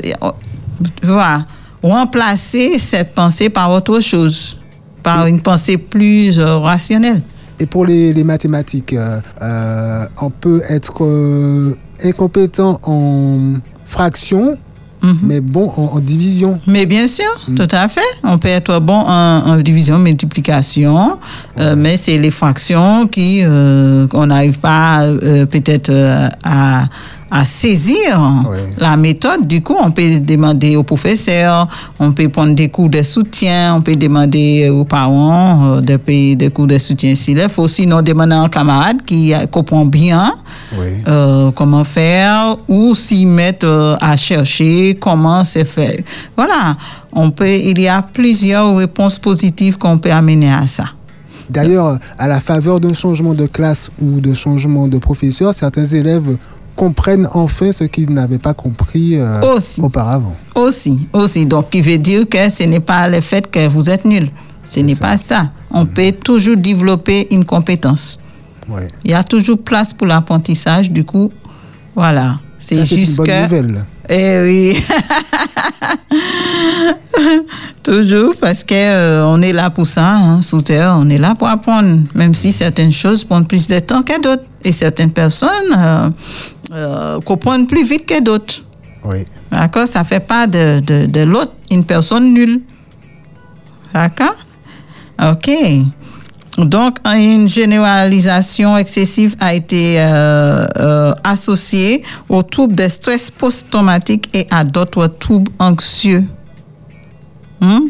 voilà, 1.02 1.46
remplacer 1.84 2.78
cette 2.80 3.14
pensée 3.16 3.50
par 3.50 3.72
autre 3.72 4.00
chose, 4.00 4.58
par 5.04 5.26
une 5.26 5.42
pensée 5.42 5.78
plus 5.78 6.40
euh, 6.40 6.58
rationnelle. 6.58 7.22
Et 7.60 7.66
pour 7.66 7.86
les, 7.86 8.12
les 8.14 8.24
mathématiques, 8.24 8.94
euh, 8.94 9.20
euh, 9.42 10.06
on 10.22 10.30
peut 10.32 10.62
être 10.70 11.04
euh, 11.04 11.76
incompétent 12.04 12.80
en 12.84 13.54
fraction, 13.86 14.58
Mhm. 15.04 15.18
mais 15.24 15.42
bon 15.42 15.68
en, 15.78 15.96
en 15.96 16.00
division. 16.00 16.60
Mais 16.68 16.86
bien 16.86 17.08
sûr, 17.08 17.26
tout 17.56 17.68
à 17.72 17.88
fait. 17.88 18.02
On 18.24 18.38
peut 18.38 18.50
être 18.50 18.78
bon 18.80 18.94
en, 19.00 19.48
en 19.48 19.58
division, 19.58 19.98
multiplication, 19.98 21.18
euh, 21.58 21.74
mais 21.76 21.98
c'est 21.98 22.20
les 22.20 22.30
fractions 22.30 23.08
qui 23.08 23.42
euh, 23.44 24.06
qu'on 24.08 24.28
n'arrive 24.28 24.60
pas 24.60 25.02
euh, 25.06 25.48
peut-être 25.48 25.92
à, 26.44 26.84
à 27.32 27.46
saisir 27.46 28.20
la 28.78 28.98
méthode. 28.98 29.48
Du 29.48 29.62
coup, 29.62 29.76
on 29.82 29.92
peut 29.92 30.20
demander 30.20 30.76
au 30.76 30.84
professeur, 30.84 31.68
on 31.98 32.12
peut 32.12 32.28
prendre 32.28 32.54
des 32.54 32.68
cours 32.68 32.90
de 32.90 33.02
soutien, 33.02 33.76
on 33.78 33.82
peut 33.82 33.96
demander 33.96 34.70
aux 34.70 34.84
parents 34.84 35.78
euh, 35.78 35.82
de 35.82 35.96
payer 35.96 36.36
des 36.36 36.50
cours 36.50 36.68
de 36.68 36.78
soutien 36.78 37.16
s'il 37.16 37.40
faut. 37.50 37.70
Sinon, 37.70 38.02
demander 38.02 38.36
à 38.36 38.40
un 38.42 38.50
camarade 38.50 38.98
qui 39.06 39.34
comprend 39.50 39.86
bien 39.86 40.34
Oui. 40.78 40.88
euh, 41.08 41.52
comment 41.52 41.86
faire 41.86 42.58
ou 42.68 42.94
s'y 42.96 43.26
mettre 43.26 43.66
euh, 43.66 43.96
à 44.02 44.18
chercher 44.18 44.98
comment 45.00 45.46
c'est 45.46 45.64
fait. 45.66 46.04
Voilà, 46.36 46.76
on 47.14 47.32
peut, 47.32 47.50
il 47.50 47.80
y 47.80 47.88
a 47.88 48.02
plusieurs 48.02 48.76
réponses 48.76 49.18
positives 49.20 49.78
qu'on 49.78 49.98
peut 49.98 50.12
amener 50.12 50.52
à 50.52 50.68
ça. 50.68 50.84
D'ailleurs, 51.50 51.98
à 52.18 52.28
la 52.28 52.40
faveur 52.40 52.80
d'un 52.80 52.94
changement 52.94 53.34
de 53.34 53.46
classe 53.46 53.90
ou 54.02 54.20
de 54.22 54.34
changement 54.34 54.88
de 54.88 54.98
professeur, 54.98 55.54
certains 55.54 55.86
élèves 55.86 56.38
comprennent 56.82 57.30
enfin 57.34 57.72
ce 57.72 57.84
qu'ils 57.84 58.10
n'avaient 58.10 58.40
pas 58.40 58.56
compris 58.56 59.16
euh, 59.16 59.54
Aussi. 59.54 59.80
auparavant. 59.82 60.36
Aussi, 60.56 61.08
aussi. 61.14 61.46
Donc, 61.46 61.70
qui 61.70 61.80
veut 61.80 62.00
dire 62.00 62.28
que 62.28 62.50
ce 62.50 62.64
n'est 62.64 62.80
pas 62.80 63.08
le 63.08 63.22
fait 63.22 63.46
que 63.52 63.68
vous 63.68 63.88
êtes 63.88 64.04
nul. 64.04 64.32
Ce 64.68 64.80
n'est 64.80 64.96
pas 64.96 65.16
ça. 65.20 65.52
On 65.70 65.86
peut 65.86 66.12
toujours 66.12 66.58
développer 66.58 67.28
une 67.36 67.46
compétence. 67.46 68.18
Ouais. 68.68 68.88
Il 69.04 69.12
y 69.12 69.14
a 69.14 69.24
toujours 69.24 69.60
place 69.60 69.94
pour 69.94 70.08
l'apprentissage. 70.08 70.90
Du 70.90 71.04
coup, 71.04 71.32
voilà. 71.96 72.40
C'est 72.58 72.84
c'est 72.84 72.96
une 72.96 73.00
juste 73.00 73.18
bonne 73.18 73.28
que. 73.28 73.44
nouvelle. 73.44 73.80
Eh 74.10 74.42
oui. 74.44 74.84
Toujours 77.84 78.34
parce 78.40 78.64
que 78.64 78.74
euh, 78.76 79.26
on 79.28 79.42
est 79.42 79.54
là 79.54 79.70
pour 79.70 79.88
ça, 79.88 80.16
hein, 80.16 80.42
sous 80.42 80.62
terre, 80.62 80.96
on 80.98 81.10
est 81.10 81.18
là 81.18 81.34
pour 81.34 81.48
apprendre, 81.48 82.00
même 82.14 82.36
si 82.36 82.52
certaines 82.52 82.92
choses 82.92 83.24
prennent 83.24 83.46
plus 83.48 83.68
de 83.68 83.80
temps 83.80 84.04
que 84.04 84.22
d'autres. 84.22 84.44
Et 84.64 84.72
certaines 84.72 85.12
personnes 85.12 85.76
euh, 85.76 86.10
euh, 86.72 87.20
comprennent 87.22 87.68
plus 87.68 87.84
vite 87.84 88.06
que 88.06 88.22
d'autres. 88.22 88.64
Oui. 89.04 89.26
D'accord? 89.52 89.88
Ça 89.88 90.04
fait 90.04 90.20
pas 90.20 90.48
de, 90.48 90.80
de, 90.80 91.06
de 91.06 91.22
l'autre 91.22 91.54
une 91.70 91.86
personne 91.86 92.34
nulle. 92.34 92.62
D'accord? 93.94 94.36
OK. 95.22 95.50
Donc, 96.58 96.98
une 97.06 97.48
généralisation 97.48 98.78
excessive 98.78 99.36
a 99.40 99.54
été 99.54 99.96
euh, 100.00 100.66
euh, 100.78 101.14
associée 101.24 102.04
aux 102.28 102.44
troubles 102.44 102.76
de 102.76 102.88
stress 102.88 103.32
post-traumatique 103.32 104.30
et 104.34 104.48
à 104.52 104.64
d'autres 104.64 105.08
troubles 105.08 105.52
anxieux. 105.60 106.26
Hmm? 107.62 107.88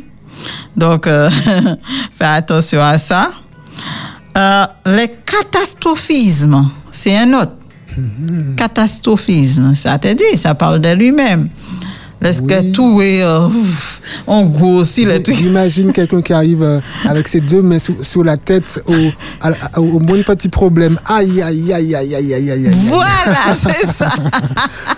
Donc, 0.76 1.08
euh, 1.08 1.30
fais 2.12 2.26
attention 2.26 2.82
à 2.82 2.98
ça. 2.98 3.32
Euh, 4.38 4.66
les 4.86 5.12
catastrophismes, 5.26 6.70
c'est 6.92 7.18
un 7.18 7.34
autre. 7.34 7.54
Catastrophisme, 8.58 9.76
ça 9.76 9.98
te 9.98 10.14
dit, 10.14 10.38
ça 10.38 10.56
parle 10.56 10.80
de 10.82 10.94
lui-même. 10.94 11.50
Est-ce 12.24 12.44
que 12.44 12.62
Oui. 12.62 12.72
tout 12.72 13.02
est 13.02 13.24
euh, 13.24 13.48
en 14.28 14.46
gros 14.46 14.84
truc? 14.84 15.32
J'imagine 15.36 15.92
quelqu'un 15.94 16.22
qui 16.22 16.34
arrive 16.34 16.62
euh, 16.62 16.80
avec 17.06 17.28
ses 17.28 17.42
deux 17.42 17.64
mains 17.64 17.80
sous, 17.80 18.04
sur 18.04 18.24
la 18.24 18.38
tête 18.38 18.80
au, 18.86 18.94
à 19.42 19.80
au 19.80 19.98
moins 19.98 20.22
petit 20.22 20.48
problème. 20.48 21.00
Aïe, 21.08 21.42
aïe, 21.42 21.74
aïe, 21.74 21.96
aïe, 21.96 22.14
aïe, 22.16 22.34
aïe, 22.34 22.52
aïe, 22.52 22.68
aïe. 22.68 22.72
Voilà, 22.86 23.56
c'est 23.56 23.88
ça. 23.88 24.14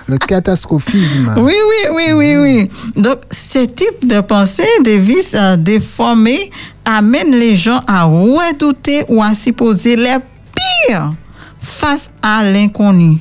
Le 0.08 0.18
catastrophisme. 0.18 1.34
Oui, 1.38 1.54
oui, 1.54 1.96
oui, 1.96 2.12
oui, 2.14 2.36
oui. 2.36 2.70
Donc, 3.02 3.20
ce 3.32 3.60
type 3.60 4.06
de 4.06 4.20
pensée, 4.20 4.68
de 4.84 4.92
vices 4.92 5.36
euh, 5.40 5.56
déformés, 5.56 6.52
amène 6.84 7.32
les 7.40 7.56
gens 7.56 7.82
à 7.88 8.04
redouter 8.04 9.06
ou 9.08 9.24
à 9.24 9.34
s'y 9.34 9.54
poser 9.54 9.96
les 9.96 10.18
pires 10.90 11.14
face 11.64 12.12
à 12.22 12.44
l'inconnu. 12.44 13.18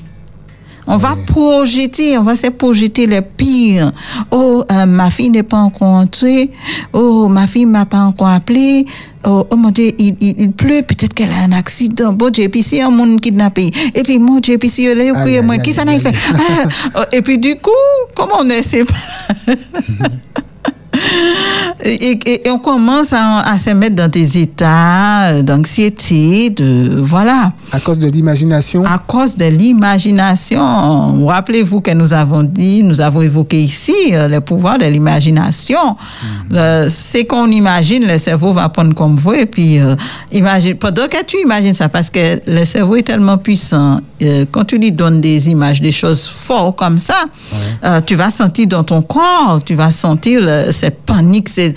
On 0.87 0.97
va 0.97 1.17
projeter, 1.29 2.19
on 2.19 2.25
va 2.25 2.35
se 2.35 2.49
projeter 2.49 3.07
les 3.07 3.23
pires. 3.23 3.93
Oh, 4.33 4.65
euh, 4.71 4.85
ma 4.87 5.11
fille 5.11 5.31
n'est 5.31 5.45
pas 5.45 5.59
encore 5.59 5.89
entrée. 5.89 6.51
Oh, 6.93 7.29
ma 7.29 7.47
fille 7.47 7.67
m'a 7.67 7.87
pas 7.87 8.01
encore 8.01 8.29
appelé. 8.29 8.85
Oh, 9.25 9.47
oh 9.49 9.57
mon 9.57 9.71
Dieu, 9.71 9.93
il, 9.99 10.17
il, 10.21 10.35
il 10.41 10.53
pleut, 10.53 10.83
peut-être 10.83 11.15
qu'elle 11.15 11.31
a 11.31 11.45
un 11.45 11.53
accident. 11.53 12.13
Bon 12.13 12.31
Dieu, 12.31 12.45
et 12.45 12.49
puis 12.49 12.65
c'est 12.65 12.83
un 12.83 12.91
monde 12.91 13.21
kidnappé. 13.21 13.71
Et 13.95 14.03
puis, 14.03 14.19
mon 14.19 14.41
Dieu, 14.41 14.55
et 14.55 14.59
puis 14.59 14.69
si 14.71 14.85
elle 14.85 15.01
est 15.01 15.63
qui 15.63 15.73
ça 15.73 15.85
n'a 15.85 15.99
fait? 16.01 16.13
Ah, 16.35 16.65
oh, 16.97 17.05
et 17.13 17.23
puis 17.23 17.39
du 17.39 17.55
coup, 17.55 17.71
comment 18.17 18.39
on 18.41 18.51
essaie 18.51 18.83
et, 21.85 22.11
et- 22.13 22.47
et 22.47 22.51
on 22.51 22.59
commence 22.59 23.13
à, 23.13 23.41
à 23.41 23.59
se 23.59 23.71
mettre 23.71 23.97
dans 23.97 24.09
des 24.09 24.39
états 24.39 25.43
d'anxiété, 25.43 26.51
de 26.51 27.01
voilà, 27.03 27.53
À 27.73 27.81
cause 27.81 27.99
de 27.99 28.07
l'imagination. 28.09 28.85
à 28.85 28.99
cause 28.99 29.37
de 29.37 29.47
l'imagination. 29.47 31.27
Rappelez-vous 31.27 31.81
que 31.81 31.91
nous 31.93 32.13
avons 32.13 32.43
dit, 32.43 32.83
nous 32.83 33.01
avons 33.01 33.23
évoqué 33.23 33.61
ici 33.63 33.95
euh, 34.13 34.29
le 34.29 34.41
pouvoir 34.41 34.79
de 34.79 34.85
l'imagination. 34.87 35.97
Euh, 36.53 36.87
c'est 36.89 37.25
qu'on 37.25 37.47
imagine, 37.49 38.07
le 38.07 38.19
cerveau 38.19 38.53
va 38.53 38.69
prendre 38.69 38.95
comme 38.95 39.17
vous 39.17 39.33
et 39.33 39.47
puis 39.47 39.79
euh, 39.81 39.95
imagine. 40.31 40.75
Pendant 40.75 41.09
que 41.09 41.25
tu 41.25 41.37
imagines 41.39 41.75
ça, 41.75 41.89
parce 41.89 42.11
que 42.11 42.41
le 42.47 42.65
cerveau 42.65 42.97
est 42.97 43.03
tellement 43.03 43.39
puissant, 43.39 43.99
euh, 44.23 44.45
quand 44.51 44.65
tu 44.65 44.79
lui 44.79 44.93
donnes 44.93 45.21
des 45.21 45.49
images, 45.49 45.81
des 45.81 45.93
choses 45.93 46.27
fortes 46.27 46.77
comme 46.79 46.99
ça, 47.01 47.25
tu 48.07 48.15
vas 48.15 48.31
sentir 48.31 48.67
dans 48.69 48.85
ton 48.85 49.03
corps, 49.03 49.61
tu 49.65 49.75
vas 49.75 49.91
sentir 49.91 50.41
le- 50.43 50.71
cette 50.83 51.03
panique, 51.03 51.49
c'est 51.49 51.75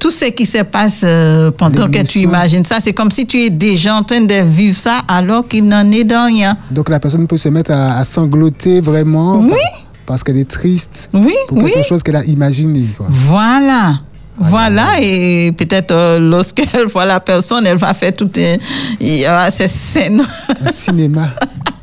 tout 0.00 0.10
ce 0.10 0.24
qui 0.26 0.44
se 0.44 0.58
passe 0.64 1.02
euh, 1.04 1.52
pendant 1.52 1.88
que 1.88 2.02
tu 2.02 2.18
imagines 2.20 2.64
ça. 2.64 2.78
C'est 2.80 2.92
comme 2.92 3.10
si 3.12 3.26
tu 3.26 3.40
es 3.44 3.50
déjà 3.50 3.94
en 3.94 4.02
train 4.02 4.22
de 4.22 4.42
vivre 4.44 4.76
ça 4.76 5.02
alors 5.06 5.46
qu'il 5.46 5.64
n'en 5.64 5.88
est 5.92 6.02
de 6.02 6.14
rien. 6.14 6.56
Donc 6.72 6.88
la 6.88 6.98
personne 6.98 7.28
peut 7.28 7.36
se 7.36 7.48
mettre 7.48 7.70
à, 7.70 7.98
à 7.98 8.04
sangloter 8.04 8.80
vraiment. 8.80 9.36
Oui. 9.38 9.66
Parce 10.04 10.22
qu'elle 10.24 10.36
est 10.38 10.50
triste 10.50 11.08
Oui, 11.14 11.32
pour 11.48 11.62
oui. 11.62 11.72
quelque 11.72 11.86
chose 11.86 12.02
qu'elle 12.02 12.16
a 12.16 12.24
imaginé. 12.24 12.86
quoi. 12.96 13.06
Voilà. 13.08 14.00
Voilà, 14.36 15.00
et 15.00 15.52
peut-être 15.56 15.92
euh, 15.92 16.18
lorsqu'elle 16.18 16.86
voit 16.92 17.04
la 17.06 17.20
personne, 17.20 17.64
elle 17.68 17.78
va 17.78 17.94
faire 17.94 18.12
tout 18.12 18.30
un, 18.36 19.50
ces 19.50 19.68
scènes. 19.68 20.24
Un 20.66 20.72
cinéma. 20.72 21.28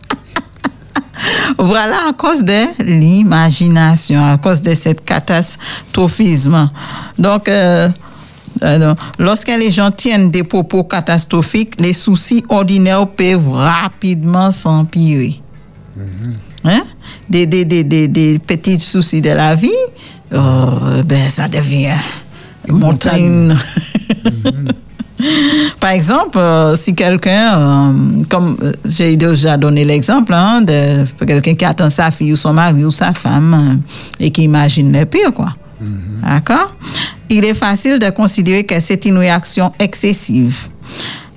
voilà, 1.58 2.10
à 2.10 2.14
cause 2.14 2.44
de 2.44 2.84
l'imagination, 2.84 4.24
à 4.24 4.38
cause 4.38 4.62
de 4.62 4.74
cette 4.76 5.04
catastrophisme. 5.04 6.70
Donc, 7.18 7.48
euh, 7.48 7.90
euh, 8.64 8.80
donc, 8.80 8.98
lorsque 9.20 9.48
les 9.48 9.72
gens 9.72 9.92
tiennent 9.92 10.32
des 10.32 10.44
propos 10.44 10.84
catastrophiques, 10.84 11.80
les 11.80 11.94
soucis 11.94 12.44
ordinaires 12.50 13.08
peuvent 13.08 13.50
rapidement 13.50 14.52
s'empirer. 14.52 15.42
Hein? 16.64 16.82
Des, 17.30 17.46
des, 17.46 17.66
des, 17.66 17.84
des, 17.84 18.08
des 18.08 18.40
petits 18.40 18.80
soucis 18.80 19.22
de 19.22 19.30
la 19.30 19.56
vie, 19.56 19.70
oh, 20.34 20.38
ben, 21.06 21.30
ça 21.30 21.48
devient 21.48 21.98
une 22.68 22.78
montagne. 22.78 23.56
Par 25.80 25.92
exemple, 25.92 26.38
euh, 26.38 26.76
si 26.76 26.94
quelqu'un, 26.94 27.58
euh, 27.58 27.94
comme 28.30 28.56
euh, 28.62 28.72
j'ai 28.86 29.16
déjà 29.16 29.58
donné 29.58 29.86
l'exemple, 29.86 30.34
hein, 30.34 30.62
de 30.62 31.06
quelqu'un 31.26 31.56
qui 31.56 31.66
attend 31.66 31.90
sa 31.90 32.12
fille 32.12 32.34
ou 32.34 32.36
son 32.36 32.54
mari 32.54 32.84
ou 32.86 32.92
sa 32.92 33.14
femme 33.14 33.54
euh, 33.54 34.24
et 34.26 34.32
qui 34.32 34.44
imagine 34.44 34.92
le 34.92 35.06
pire, 35.06 35.32
quoi. 35.34 35.56
D'accord? 36.24 36.68
Il 37.30 37.44
est 37.44 37.56
facile 37.56 37.98
de 37.98 38.10
considérer 38.12 38.64
que 38.64 38.80
c'est 38.80 39.04
une 39.06 39.18
réaction 39.18 39.72
excessive. 39.80 40.68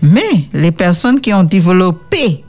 Mais 0.03 0.45
les 0.53 0.73
personnes 0.73 1.19
qui 1.19 1.33
ont 1.33 1.45
développé 1.45 2.45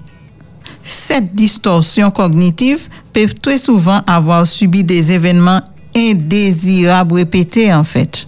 cette 0.84 1.34
distorsion 1.34 2.12
cognitive 2.12 2.90
peuvent 3.14 3.34
très 3.36 3.58
souvent 3.58 4.02
avoir 4.06 4.46
subi 4.46 4.84
des 4.84 5.14
événements 5.14 5.62
indésirables 5.96 7.16
répétés, 7.16 7.74
en 7.74 7.86
fait. 7.86 8.28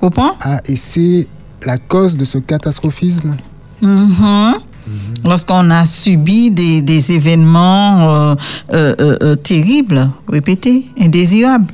Comprends? 0.00 0.32
Ah, 0.42 0.60
et 0.66 0.76
c'est 0.76 1.28
la 1.64 1.78
cause 1.78 2.16
de 2.16 2.24
ce 2.24 2.38
catastrophisme. 2.38 3.36
Mhm. 3.80 4.54
Lorsqu'on 5.24 5.70
a 5.70 5.86
subi 5.86 6.50
des, 6.50 6.82
des 6.82 7.12
événements 7.12 8.10
euh, 8.10 8.34
euh, 8.72 8.94
euh, 9.00 9.34
terribles, 9.34 10.10
répétés, 10.28 10.86
indésirables, 11.00 11.72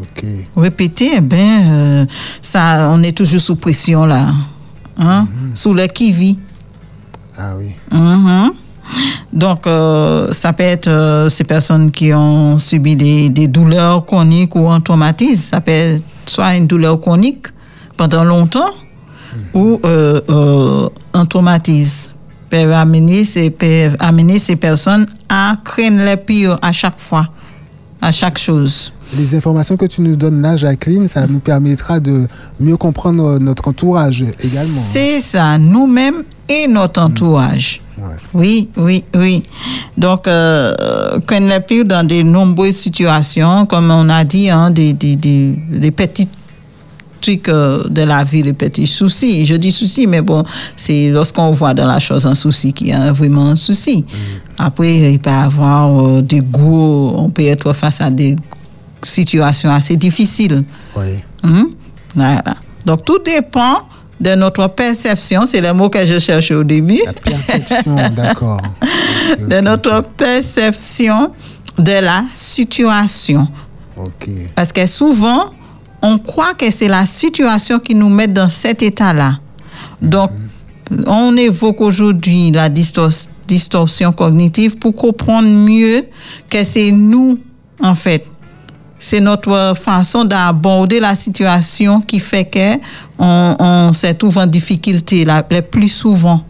Ok. 0.00 0.24
répétés, 0.56 1.10
eh 1.16 1.20
ben, 1.20 2.06
ça, 2.40 2.88
on 2.94 3.02
est 3.02 3.14
toujours 3.14 3.40
sous 3.42 3.56
pression 3.56 4.06
là, 4.06 4.28
hein, 4.96 5.28
sous 5.54 5.74
le 5.74 5.86
qui-vit. 5.86 6.38
Ah 7.38 7.52
oui. 7.58 7.72
Mhm. 7.92 8.52
Donc, 9.34 9.66
ça 10.32 10.52
peut 10.54 10.62
être 10.64 11.28
ces 11.30 11.44
personnes 11.44 11.90
qui 11.92 12.12
ont 12.14 12.58
subi 12.58 12.96
des, 12.96 13.28
des 13.28 13.46
douleurs 13.46 14.04
chroniques 14.06 14.56
ou 14.56 14.68
un 14.68 14.80
traumatisme. 14.80 15.42
Ça 15.50 15.60
peut 15.60 15.70
être 15.70 16.02
soit 16.26 16.56
une 16.56 16.66
douleur 16.66 16.98
chronique 17.00 17.46
pendant 17.96 18.24
longtemps 18.24 18.70
ou 19.54 19.80
euh, 19.84 20.20
euh, 20.28 20.88
un 21.14 21.24
traumatisme. 21.26 22.12
Peut 22.48 22.74
amener, 22.74 23.24
ces, 23.24 23.50
peut 23.50 23.90
amener 24.00 24.40
ces 24.40 24.56
personnes 24.56 25.06
à 25.28 25.56
craindre 25.64 25.98
le 26.04 26.16
pire 26.16 26.58
à 26.60 26.72
chaque 26.72 26.98
fois, 26.98 27.28
à 28.02 28.10
chaque 28.10 28.38
chose. 28.38 28.92
Les 29.16 29.36
informations 29.36 29.76
que 29.76 29.86
tu 29.86 30.00
nous 30.00 30.16
donnes 30.16 30.42
là, 30.42 30.56
Jacqueline, 30.56 31.06
ça 31.06 31.26
nous 31.28 31.38
permettra 31.38 32.00
de 32.00 32.26
mieux 32.58 32.76
comprendre 32.76 33.38
notre 33.38 33.68
entourage 33.68 34.22
également. 34.22 34.80
C'est 34.80 35.20
ça, 35.20 35.58
nous-mêmes 35.58 36.24
et 36.48 36.66
notre 36.66 37.00
entourage. 37.02 37.80
Ouais. 37.98 38.04
Oui, 38.34 38.68
oui, 38.76 39.04
oui. 39.14 39.42
Donc, 39.96 40.26
euh, 40.26 41.20
quand 41.26 41.40
le 41.40 41.60
pire 41.60 41.84
dans 41.84 42.06
de 42.06 42.22
nombreuses 42.22 42.76
situations, 42.76 43.66
comme 43.66 43.90
on 43.90 44.08
a 44.08 44.24
dit, 44.24 44.48
hein, 44.50 44.70
des, 44.70 44.92
des, 44.92 45.16
des, 45.16 45.56
des 45.70 45.90
petits 45.90 46.28
trucs 47.20 47.48
euh, 47.48 47.84
de 47.88 48.02
la 48.02 48.24
vie, 48.24 48.42
des 48.42 48.52
petits 48.52 48.86
soucis. 48.86 49.46
Je 49.46 49.54
dis 49.54 49.72
soucis, 49.72 50.06
mais 50.06 50.22
bon, 50.22 50.42
c'est 50.76 51.10
lorsqu'on 51.10 51.50
voit 51.50 51.74
dans 51.74 51.86
la 51.86 51.98
chose 51.98 52.26
un 52.26 52.34
souci 52.34 52.72
qu'il 52.72 52.88
y 52.88 52.92
a 52.92 53.12
vraiment 53.12 53.50
un 53.50 53.56
souci. 53.56 54.04
Après, 54.58 55.12
il 55.12 55.18
peut 55.18 55.30
y 55.30 55.32
avoir 55.32 56.06
euh, 56.06 56.22
des 56.22 56.40
gros, 56.40 57.14
on 57.16 57.30
peut 57.30 57.44
être 57.44 57.72
face 57.72 58.00
à 58.00 58.10
des 58.10 58.36
situations 59.02 59.72
assez 59.72 59.96
difficiles. 59.96 60.62
Oui. 60.96 61.14
Mhm. 61.42 61.70
Voilà. 62.14 62.42
Donc, 62.84 63.04
tout 63.04 63.18
dépend 63.24 63.78
de 64.20 64.34
notre 64.34 64.66
perception, 64.68 65.46
c'est 65.46 65.60
le 65.60 65.72
mot 65.72 65.88
que 65.88 66.04
je 66.04 66.18
cherchais 66.18 66.54
au 66.54 66.64
début, 66.64 67.00
La 67.06 67.12
perception, 67.14 67.96
d'accord. 68.16 68.60
De 69.38 69.60
notre 69.60 70.02
perception 70.16 71.30
de 71.78 71.92
la 71.92 72.24
situation. 72.34 73.48
Ok. 73.96 74.28
Parce 74.54 74.72
que 74.72 74.84
souvent, 74.86 75.46
on 76.02 76.18
croit 76.18 76.54
que 76.54 76.70
c'est 76.70 76.88
la 76.88 77.06
situation 77.06 77.78
qui 77.78 77.94
nous 77.94 78.08
met 78.08 78.28
dans 78.28 78.48
cet 78.48 78.82
état-là. 78.82 79.38
Donc, 80.00 80.30
on 81.06 81.36
évoque 81.36 81.80
aujourd'hui 81.80 82.50
la 82.50 82.68
distor- 82.68 83.28
distorsion 83.46 84.12
cognitive 84.12 84.76
pour 84.76 84.94
comprendre 84.94 85.48
mieux 85.48 86.06
que 86.48 86.64
c'est 86.64 86.90
nous, 86.90 87.38
en 87.82 87.94
fait. 87.94 88.26
C'est 88.98 89.20
notre 89.20 89.74
façon 89.80 90.24
d'aborder 90.24 91.00
la 91.00 91.14
situation 91.14 92.00
qui 92.02 92.20
fait 92.20 92.44
que 92.44 92.76
on, 93.18 93.56
on 93.58 93.92
se 93.92 94.08
trouve 94.08 94.36
en 94.38 94.46
difficulté 94.46 95.24
la, 95.24 95.44
le 95.50 95.62
plus 95.62 95.88
souvent. 95.88 96.44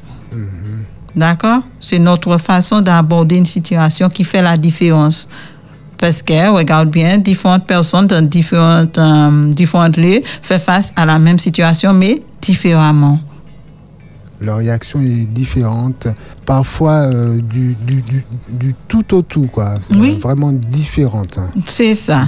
D'accord? 1.15 1.63
C'est 1.79 1.99
notre 1.99 2.39
façon 2.39 2.81
d'aborder 2.81 3.37
une 3.37 3.47
situation 3.47 4.09
qui 4.09 4.25
fait 4.25 4.43
la 4.43 4.57
différence. 4.57 5.29
Parce 6.01 6.23
que, 6.23 6.51
regarde 6.51 6.89
bien, 6.91 7.19
différentes 7.19 7.67
personnes 7.67 8.07
dans 8.07 8.27
différentes, 8.27 8.97
euh, 8.97 9.53
différents 9.53 9.91
lieux 9.95 10.23
font 10.41 10.59
face 10.59 10.93
à 10.97 11.05
la 11.05 11.19
même 11.19 11.39
situation, 11.39 11.93
mais 11.93 12.23
différemment. 12.41 13.21
Leur 14.41 14.57
réaction 14.57 15.03
est 15.03 15.27
différente, 15.27 16.09
parfois 16.47 17.03
euh, 17.07 17.39
du, 17.43 17.77
du, 17.87 17.97
du, 18.01 18.25
du 18.49 18.75
tout 18.89 19.15
au 19.15 19.21
tout, 19.21 19.47
quoi. 19.53 19.75
Oui. 19.91 20.19
Vraiment 20.23 20.53
différente. 20.53 21.39
C'est 21.67 21.95
ça. 21.95 22.23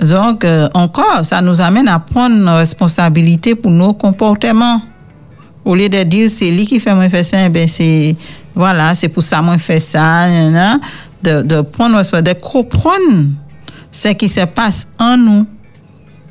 Donc, 0.00 0.44
euh, 0.44 0.68
encore, 0.74 1.24
ça 1.24 1.40
nous 1.40 1.60
amène 1.60 1.86
à 1.86 2.00
prendre 2.00 2.34
nos 2.34 2.56
responsabilités 2.56 3.54
pour 3.54 3.70
nos 3.70 3.94
comportements. 3.94 4.82
Au 5.64 5.76
lieu 5.76 5.88
de 5.88 6.02
dire 6.02 6.28
c'est 6.28 6.50
lui 6.50 6.66
qui 6.66 6.78
fait 6.80 6.94
moi 6.94 7.08
faire 7.08 7.24
ça, 7.24 7.46
eh 7.46 7.48
ben 7.48 7.66
c'est 7.66 8.14
voilà, 8.54 8.94
c'est 8.94 9.08
pour 9.08 9.22
ça 9.22 9.40
moi 9.40 9.56
fait 9.56 9.80
ça. 9.80 10.26
De, 11.24 11.42
de 11.42 11.60
prendre 11.62 11.96
respons- 11.96 12.22
de 12.22 12.32
comprendre 12.34 13.26
ce 13.90 14.08
qui 14.08 14.28
se 14.28 14.44
passe 14.44 14.86
en 14.98 15.16
nous. 15.16 15.46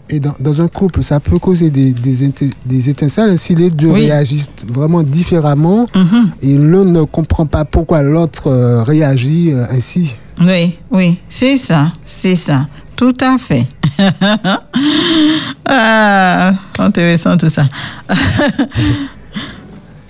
Et 0.09 0.19
dans, 0.19 0.35
dans 0.39 0.61
un 0.61 0.67
couple, 0.67 1.01
ça 1.01 1.19
peut 1.19 1.39
causer 1.39 1.69
des, 1.69 1.91
des, 1.93 2.89
étincelles 2.89 3.37
si 3.39 3.55
les 3.55 3.69
deux 3.71 3.87
Oui. 3.87 4.01
réagissent 4.05 4.51
vraiment 4.67 5.01
différemment 5.01 5.85
Mhm. 5.95 6.29
et 6.41 6.57
l'un 6.57 6.83
ne 6.85 7.03
comprend 7.03 7.45
pas 7.45 7.63
pourquoi 7.65 8.01
l'autre 8.03 8.47
euh, 8.47 8.83
réagit 8.83 9.51
euh, 9.53 9.65
ainsi. 9.71 10.15
Oui, 10.41 10.77
oui, 10.91 11.17
c'est 11.29 11.57
ça, 11.57 11.91
c'est 12.03 12.35
ça, 12.35 12.67
tout 12.95 13.13
à 13.21 13.37
fait. 13.37 13.65
ah, 15.65 16.51
intéressant 16.79 17.37
tout 17.37 17.49
ça. 17.49 17.65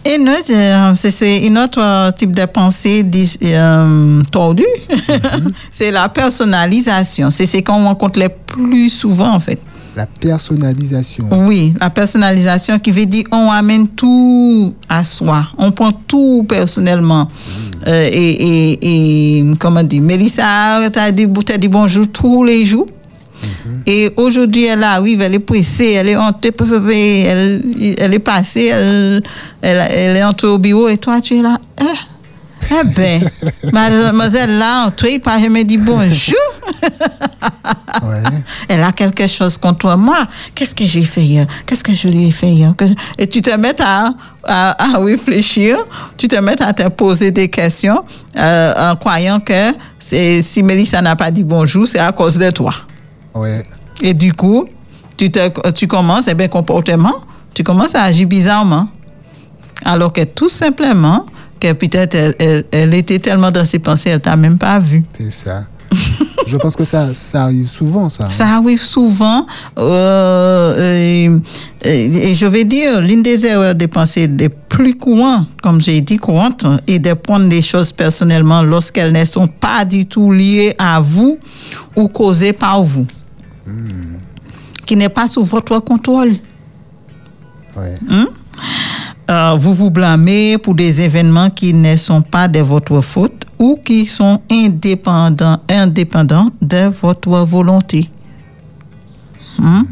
Et 0.05 0.17
notre, 0.17 0.51
euh, 0.53 0.95
c'est- 0.95 1.11
c'est 1.11 1.47
un 1.49 1.63
autre 1.63 1.79
euh, 1.81 2.11
type 2.11 2.31
de 2.35 2.45
pensée 2.45 3.05
euh, 3.43 4.21
tordue. 4.31 4.63
c'est 5.71 5.91
la 5.91 6.09
personnalisation. 6.09 7.29
C'est 7.29 7.45
ce 7.45 7.57
qu'on 7.59 7.83
rencontre 7.85 8.19
le 8.19 8.27
plus 8.29 8.89
souvent, 8.89 9.31
en 9.33 9.39
fait. 9.39 9.59
La 9.95 10.05
personnalisation. 10.07 11.25
Oui, 11.45 11.73
la 11.79 11.89
personnalisation 11.91 12.79
qui 12.79 12.89
veut 12.89 13.05
dire 13.05 13.25
on 13.31 13.51
amène 13.51 13.87
tout 13.89 14.73
à 14.89 15.03
soi, 15.03 15.45
on 15.59 15.71
prend 15.71 15.91
tout 15.91 16.45
personnellement. 16.49 17.27
Euh, 17.85 18.09
et, 18.11 18.71
et, 18.71 19.39
et, 19.39 19.43
comment 19.59 19.83
dire, 19.83 20.01
Mélissa 20.01 20.79
dit, 21.11 21.27
t'a 21.45 21.57
dit 21.59 21.67
bonjour 21.67 22.07
tous 22.11 22.43
les 22.43 22.65
jours. 22.65 22.87
Et 23.85 24.11
aujourd'hui, 24.17 24.65
elle 24.65 24.83
arrive, 24.83 25.21
elle 25.21 25.35
est 25.35 25.39
pressée, 25.39 25.91
elle 25.93 26.09
est 26.09 26.17
hontée, 26.17 26.53
elle, 26.59 27.61
elle 27.97 28.13
est 28.13 28.19
passée, 28.19 28.71
elle, 28.73 29.21
elle, 29.61 29.87
elle 29.89 30.17
est 30.17 30.23
entrée 30.23 30.47
au 30.47 30.57
bureau 30.57 30.87
et 30.87 30.97
toi, 30.97 31.19
tu 31.21 31.37
es 31.37 31.41
là. 31.41 31.57
Eh, 31.81 31.85
eh 32.71 32.87
ben, 32.95 33.29
mademoiselle 33.73 34.57
là, 34.57 34.85
entrée, 34.87 35.19
pas 35.19 35.39
jamais 35.39 35.63
dit 35.63 35.77
bonjour. 35.77 36.35
Ouais. 38.03 38.21
Elle 38.67 38.83
a 38.83 38.91
quelque 38.91 39.27
chose 39.27 39.57
contre 39.57 39.95
moi. 39.95 40.27
Qu'est-ce 40.55 40.75
que 40.75 40.85
j'ai 40.85 41.05
fait 41.05 41.21
hier? 41.21 41.45
Qu'est-ce 41.65 41.83
que 41.83 41.93
je 41.93 42.07
lui 42.07 42.25
ai 42.25 42.31
fait 42.31 42.49
hier? 42.49 42.73
Et 43.17 43.27
tu 43.27 43.41
te 43.41 43.55
mets 43.55 43.79
à, 43.79 44.09
à, 44.43 44.83
à 44.83 44.99
réfléchir, 44.99 45.77
tu 46.17 46.27
te 46.27 46.35
mets 46.37 46.61
à 46.61 46.73
te 46.73 46.87
poser 46.89 47.31
des 47.31 47.47
questions 47.47 48.03
euh, 48.37 48.91
en 48.91 48.95
croyant 48.95 49.39
que 49.39 49.71
si 49.99 50.63
Mélissa 50.63 51.01
n'a 51.01 51.15
pas 51.15 51.31
dit 51.31 51.43
bonjour, 51.43 51.87
c'est 51.87 51.99
à 51.99 52.11
cause 52.11 52.37
de 52.37 52.49
toi. 52.49 52.73
Ouais. 53.35 53.63
Et 54.01 54.13
du 54.13 54.33
coup, 54.33 54.65
tu, 55.17 55.31
te, 55.31 55.71
tu 55.71 55.87
commences, 55.87 56.27
eh 56.27 56.33
bien, 56.33 56.47
comportement, 56.47 57.13
tu 57.53 57.63
commences 57.63 57.95
à 57.95 58.03
agir 58.03 58.27
bizarrement. 58.27 58.87
Alors 59.85 60.11
que 60.13 60.23
tout 60.23 60.49
simplement, 60.49 61.25
que 61.59 61.71
peut-être 61.73 62.15
elle, 62.15 62.35
elle- 62.39 62.63
elle 62.71 62.93
était 62.93 63.19
tellement 63.19 63.51
dans 63.51 63.65
ses 63.65 63.79
pensées, 63.79 64.09
elle 64.09 64.19
t'a 64.21 64.35
même 64.35 64.57
pas 64.57 64.79
vu. 64.79 65.03
C'est 65.13 65.31
ça. 65.31 65.63
Je 66.47 66.57
pense 66.57 66.75
que 66.75 66.83
ça, 66.83 67.13
ça 67.13 67.43
arrive 67.43 67.67
souvent, 67.67 68.09
ça. 68.09 68.29
Ça 68.29 68.55
arrive 68.57 68.81
souvent. 68.81 69.45
euh, 69.77 70.99
et, 70.99 71.29
et- 71.83 72.29
et 72.31 72.35
je 72.35 72.45
vais 72.45 72.63
dire, 72.63 72.99
l'une 73.01 73.23
des 73.23 73.45
erreurs 73.45 73.75
des 73.75 73.87
pensées 73.87 74.27
les 74.27 74.49
plus 74.49 74.95
courantes, 74.95 75.47
comme 75.61 75.79
j'ai 75.81 76.01
dit, 76.01 76.17
courantes, 76.17 76.65
est 76.87 76.99
de 76.99 77.13
prendre 77.13 77.47
les 77.47 77.61
choses 77.61 77.91
personnellement 77.91 78.61
lorsqu'elles 78.63 79.13
ne 79.13 79.23
sont 79.25 79.47
pas 79.47 79.85
du 79.85 80.05
tout 80.05 80.31
liées 80.31 80.75
à 80.77 80.99
vous 80.99 81.37
ou 81.95 82.07
causées 82.07 82.53
par 82.53 82.83
vous. 82.83 83.05
Qui 84.85 84.95
n'est 84.95 85.09
pas 85.09 85.27
sous 85.27 85.43
votre 85.43 85.79
contrôle. 85.79 86.33
Ouais. 87.75 87.97
Euh, 89.29 89.55
vous 89.57 89.73
vous 89.73 89.89
blâmez 89.89 90.57
pour 90.57 90.75
des 90.75 91.01
événements 91.01 91.49
qui 91.49 91.73
ne 91.73 91.95
sont 91.95 92.21
pas 92.21 92.47
de 92.47 92.59
votre 92.59 92.99
faute 93.01 93.45
ou 93.57 93.79
qui 93.83 94.05
sont 94.05 94.41
indépendants, 94.51 95.59
indépendants 95.69 96.49
de 96.61 96.91
votre 97.01 97.29
volonté. 97.45 98.09
Hmm? 99.57 99.83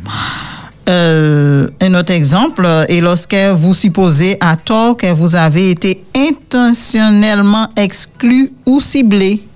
Euh, 0.90 1.68
un 1.80 1.94
autre 1.94 2.12
exemple 2.12 2.68
est 2.90 3.00
lorsque 3.00 3.38
vous 3.56 3.74
supposez 3.74 4.36
à 4.42 4.58
tort 4.58 4.98
que 4.98 5.12
vous 5.14 5.36
avez 5.36 5.72
été 5.72 6.04
intentionnellement 6.16 7.70
exclu 7.78 8.52
ou 8.66 8.82
ciblé. 8.82 9.48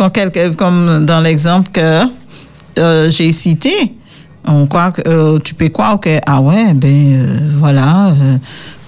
Quand 0.00 0.08
quelque- 0.08 0.54
comme 0.54 1.04
dans 1.04 1.20
l'exemple 1.20 1.68
que 1.70 2.04
euh, 2.78 3.10
j'ai 3.10 3.32
cité, 3.34 3.70
on 4.46 4.66
croit 4.66 4.92
que 4.92 5.02
euh, 5.06 5.38
tu 5.44 5.52
peux 5.52 5.68
croire 5.68 6.00
que 6.00 6.18
ah 6.24 6.40
ouais 6.40 6.72
ben 6.72 6.88
euh, 7.12 7.50
voilà 7.58 8.14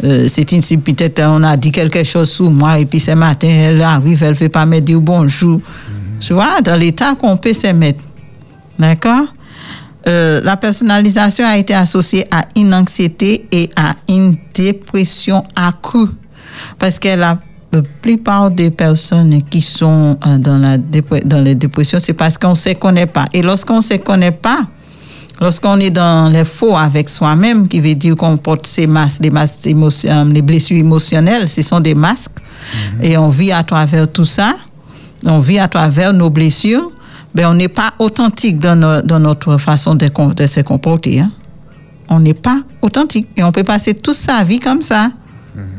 euh, 0.04 0.26
c'est 0.26 0.50
une 0.52 0.62
cible, 0.62 0.82
peut-être 0.82 1.20
on 1.28 1.42
a 1.42 1.58
dit 1.58 1.70
quelque 1.70 2.02
chose 2.02 2.30
sur 2.30 2.50
moi 2.50 2.78
et 2.78 2.86
puis 2.86 2.98
ce 2.98 3.10
matin 3.10 3.46
elle 3.48 3.82
arrive 3.82 4.22
elle 4.22 4.34
fait 4.34 4.48
pas 4.48 4.64
me 4.64 4.80
dire 4.80 5.02
bonjour. 5.02 5.60
Tu 6.18 6.32
vois 6.32 6.62
dans 6.62 6.76
l'état 6.80 7.14
qu'on 7.14 7.36
peut 7.36 7.52
se 7.52 7.66
mettre. 7.74 8.02
D'accord? 8.78 9.26
La 10.06 10.56
personnalisation 10.56 11.44
a 11.44 11.58
été 11.58 11.74
associée 11.74 12.26
à 12.30 12.46
une 12.56 12.72
anxiété 12.72 13.46
et 13.52 13.68
à 13.76 13.92
une 14.08 14.38
dépression 14.54 15.44
accrue. 15.54 16.08
Parce 16.78 16.98
que 16.98 17.14
la 17.16 17.38
la 17.72 17.80
plupart 18.02 18.50
des 18.50 18.70
personnes 18.70 19.42
qui 19.48 19.60
sont 19.62 20.18
euh, 20.26 20.38
dans 20.38 20.58
la 20.58 20.76
dans 20.78 21.40
les 21.42 21.54
dépressions 21.54 21.98
c'est 21.98 22.12
parce 22.12 22.36
qu'on 22.38 22.54
se 22.54 22.74
connaît 22.74 23.06
pas 23.06 23.26
et 23.32 23.42
lorsqu'on 23.42 23.80
se 23.80 23.94
connaît 23.94 24.30
pas 24.32 24.60
Lorsqu'on 25.40 25.80
est 25.80 25.90
dans 25.90 26.28
les 26.28 26.44
faux 26.44 26.76
avec 26.76 27.08
soi-même, 27.08 27.66
qui 27.66 27.80
veut 27.80 27.96
dire 27.96 28.14
qu'on 28.14 28.36
porte 28.36 28.64
ces 28.64 28.86
masques, 28.86 29.22
les 29.22 29.30
masques 29.30 29.66
émotion- 29.66 30.08
euh, 30.08 30.24
les 30.32 30.42
blessures 30.42 30.76
émotionnelles, 30.76 31.48
ce 31.48 31.62
sont 31.62 31.80
des 31.80 31.96
masques, 31.96 32.36
et 33.02 33.16
on 33.18 33.28
vit 33.28 33.50
à 33.50 33.64
travers 33.64 34.06
tout 34.12 34.26
ça, 34.26 34.54
on 35.26 35.40
vit 35.40 35.58
à 35.58 35.66
travers 35.66 36.12
nos 36.12 36.30
blessures, 36.30 36.92
ben 37.34 37.48
on 37.50 37.54
n'est 37.54 37.66
pas 37.66 37.92
authentique 37.98 38.60
dans, 38.60 38.76
no- 38.78 39.00
dans 39.02 39.18
notre 39.18 39.56
façon 39.56 39.96
de 39.96 40.06
se 40.46 40.60
comporter. 40.60 41.20
hein. 41.20 41.32
On 42.08 42.20
n'est 42.20 42.34
pas 42.34 42.60
authentique, 42.80 43.26
et 43.36 43.42
on 43.42 43.50
peut 43.50 43.64
passer 43.64 43.94
toute 43.94 44.14
sa 44.14 44.44
vie 44.44 44.60
comme 44.60 44.82
ça. 44.82 45.10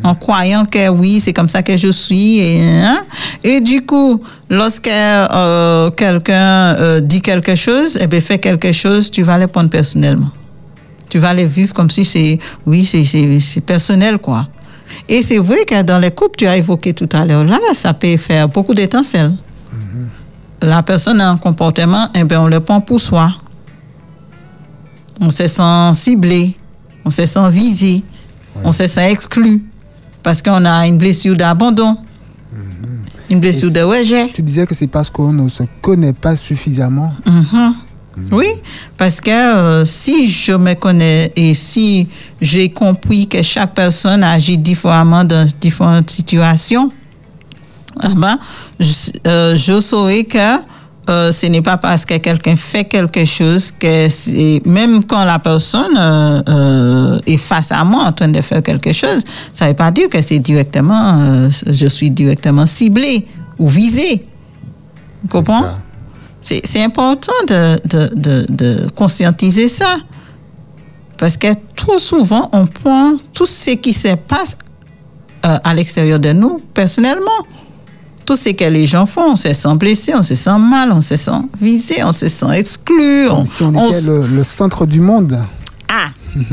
En 0.03 0.13
croyant 0.15 0.65
que 0.65 0.89
oui, 0.89 1.19
c'est 1.19 1.33
comme 1.33 1.49
ça 1.49 1.63
que 1.63 1.75
je 1.77 1.91
suis. 1.91 2.37
Et, 2.39 2.61
hein. 2.61 3.03
et 3.43 3.59
du 3.59 3.85
coup, 3.85 4.21
lorsque 4.49 4.87
euh, 4.87 5.89
quelqu'un 5.91 6.75
euh, 6.79 6.99
dit 6.99 7.21
quelque 7.21 7.55
chose, 7.55 7.97
et 7.97 8.05
bien, 8.07 8.21
fait 8.21 8.37
quelque 8.37 8.71
chose, 8.71 9.09
tu 9.09 9.23
vas 9.23 9.37
le 9.39 9.47
prendre 9.47 9.69
personnellement. 9.71 10.29
Tu 11.09 11.17
vas 11.19 11.33
le 11.33 11.43
vivre 11.45 11.73
comme 11.73 11.89
si 11.89 12.05
c'est, 12.05 12.37
oui, 12.65 12.85
c'est- 12.85 13.61
personnel, 13.61 14.17
quoi. 14.19 14.47
Et 15.09 15.23
c'est 15.23 15.37
vrai 15.39 15.65
que 15.65 15.81
dans 15.81 15.97
les 15.99 16.11
couples, 16.11 16.37
tu 16.37 16.45
as 16.45 16.57
évoqué 16.57 16.93
tout 16.93 17.09
à 17.13 17.25
l'heure, 17.25 17.43
là, 17.43 17.57
ça 17.73 17.93
peut 17.93 18.17
faire 18.17 18.47
beaucoup 18.49 18.73
d'étincelles. 18.75 19.33
La 20.61 20.83
personne 20.83 21.19
a 21.19 21.29
un 21.29 21.37
comportement, 21.37 22.09
et 22.13 22.23
bien, 22.23 22.41
on 22.41 22.47
le 22.47 22.59
prend 22.59 22.79
pour 22.79 23.01
soi. 23.01 23.31
On 25.19 25.29
se 25.29 25.47
sent 25.47 25.93
ciblé, 25.95 26.55
on 27.05 27.09
se 27.09 27.25
sent 27.25 27.49
visé, 27.49 28.03
on 28.63 28.71
se 28.71 28.87
sent 28.87 29.11
exclu 29.11 29.63
parce 30.21 30.41
qu'on 30.41 30.65
a 30.65 30.87
une 30.87 30.97
blessure 30.97 31.35
d'abandon, 31.35 31.97
une 33.29 33.39
blessure 33.39 33.71
de 33.71 33.81
rejet. 33.81 34.29
Tu 34.33 34.41
disais 34.41 34.65
que 34.65 34.75
c'est 34.75 34.87
parce 34.87 35.09
qu'on 35.09 35.33
ne 35.33 35.49
se 35.49 35.63
connaît 35.81 36.13
pas 36.13 36.35
suffisamment. 36.35 37.13
Mhm. 37.25 37.73
Oui, 38.31 38.45
parce 38.95 39.19
que 39.19 39.31
euh, 39.31 39.85
si 39.85 40.29
je 40.29 40.51
me 40.51 40.75
connais 40.75 41.31
et 41.35 41.55
si 41.55 42.07
j'ai 42.39 42.69
compris 42.69 43.27
que 43.27 43.41
chaque 43.41 43.73
personne 43.73 44.23
agit 44.23 44.57
différemment 44.57 45.23
dans 45.23 45.47
différentes 45.59 46.11
situations, 46.11 46.91
ah 47.99 48.09
ben, 48.15 48.37
je, 48.79 48.93
euh, 49.27 49.57
je 49.57 49.79
saurais 49.81 50.25
que 50.25 50.57
euh, 51.09 51.33
ce 51.33 51.47
n'est 51.47 51.61
pas 51.61 51.77
parce 51.77 52.05
que 52.05 52.17
quelqu'un 52.17 52.55
fait 52.55 52.85
quelque 52.85 53.25
chose 53.25 53.71
que 53.71 54.69
même 54.69 55.03
quand 55.03 55.25
la 55.25 55.37
personne 55.37 55.97
euh, 55.97 56.41
euh, 56.47 57.17
est 57.25 57.37
face 57.37 57.73
à 57.73 57.83
moi 57.83 58.05
en 58.05 58.13
train 58.13 58.29
de 58.29 58.39
faire 58.39 58.63
quelque 58.63 58.93
chose, 58.93 59.21
ça 59.51 59.65
ne 59.65 59.71
veut 59.71 59.75
pas 59.75 59.91
dire 59.91 60.07
que 60.07 60.21
c'est 60.21 60.39
directement, 60.39 61.49
je 61.67 61.87
suis 61.87 62.09
directement 62.09 62.65
ciblé 62.65 63.27
ou 63.59 63.67
visé. 63.67 64.25
Vous 65.23 65.29
comprenez? 65.29 65.67
C'est 66.39 66.83
important 66.83 67.31
de, 67.47 67.75
de, 67.87 68.11
de, 68.15 68.45
de 68.49 68.89
conscientiser 68.95 69.67
ça. 69.67 69.95
Parce 71.17 71.37
que 71.37 71.47
trop 71.75 71.99
souvent, 71.99 72.49
on 72.51 72.65
prend 72.65 73.13
tout 73.33 73.45
ce 73.45 73.71
qui 73.71 73.93
se 73.93 74.15
passe 74.15 74.57
à 75.41 75.73
l'extérieur 75.73 76.19
de 76.19 76.33
nous 76.33 76.59
personnellement. 76.73 77.45
Tout 78.25 78.35
ce 78.35 78.49
que 78.49 78.65
les 78.65 78.85
gens 78.85 79.05
font, 79.05 79.33
on 79.33 79.35
se 79.35 79.53
sent 79.53 79.75
blessé, 79.77 80.13
on 80.15 80.23
se 80.23 80.35
sent 80.35 80.59
mal, 80.59 80.91
on 80.91 81.01
se 81.01 81.15
sent 81.15 81.31
visé, 81.59 82.03
on 82.03 82.13
se 82.13 82.27
sent 82.27 82.51
exclu. 82.53 83.27
Comme 83.29 83.45
si 83.45 83.63
on 83.63 83.75
on 83.75 83.89
était 83.89 84.01
le, 84.01 84.27
le 84.27 84.43
centre 84.43 84.85
du 84.85 85.01
monde. 85.01 85.39
Ah 85.89 86.07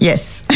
Yes. 0.00 0.44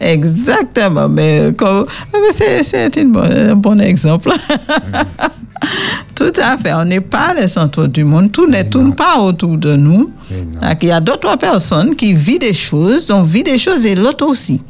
Exactement. 0.00 1.08
Mais, 1.08 1.50
mais 1.50 2.62
c'est, 2.62 2.96
un 2.96 3.56
bon 3.56 3.80
exemple. 3.80 4.30
Tout 6.14 6.32
à 6.40 6.56
fait. 6.58 6.72
On 6.74 6.84
n'est 6.84 7.00
pas 7.00 7.34
le 7.34 7.46
centre 7.46 7.86
du 7.86 8.04
monde. 8.04 8.32
Tout 8.32 8.46
ne 8.46 8.62
tourne 8.62 8.94
pas 8.94 9.18
autour 9.18 9.56
de 9.56 9.76
nous. 9.76 10.06
Il 10.30 10.88
y 10.88 10.92
a 10.92 11.00
d'autres 11.00 11.36
personnes 11.36 11.96
qui 11.96 12.12
vivent 12.12 12.40
des 12.40 12.52
choses, 12.52 13.10
on 13.10 13.22
vit 13.22 13.42
des 13.42 13.58
choses 13.58 13.86
et 13.86 13.94
l'autre 13.94 14.26
aussi. 14.26 14.62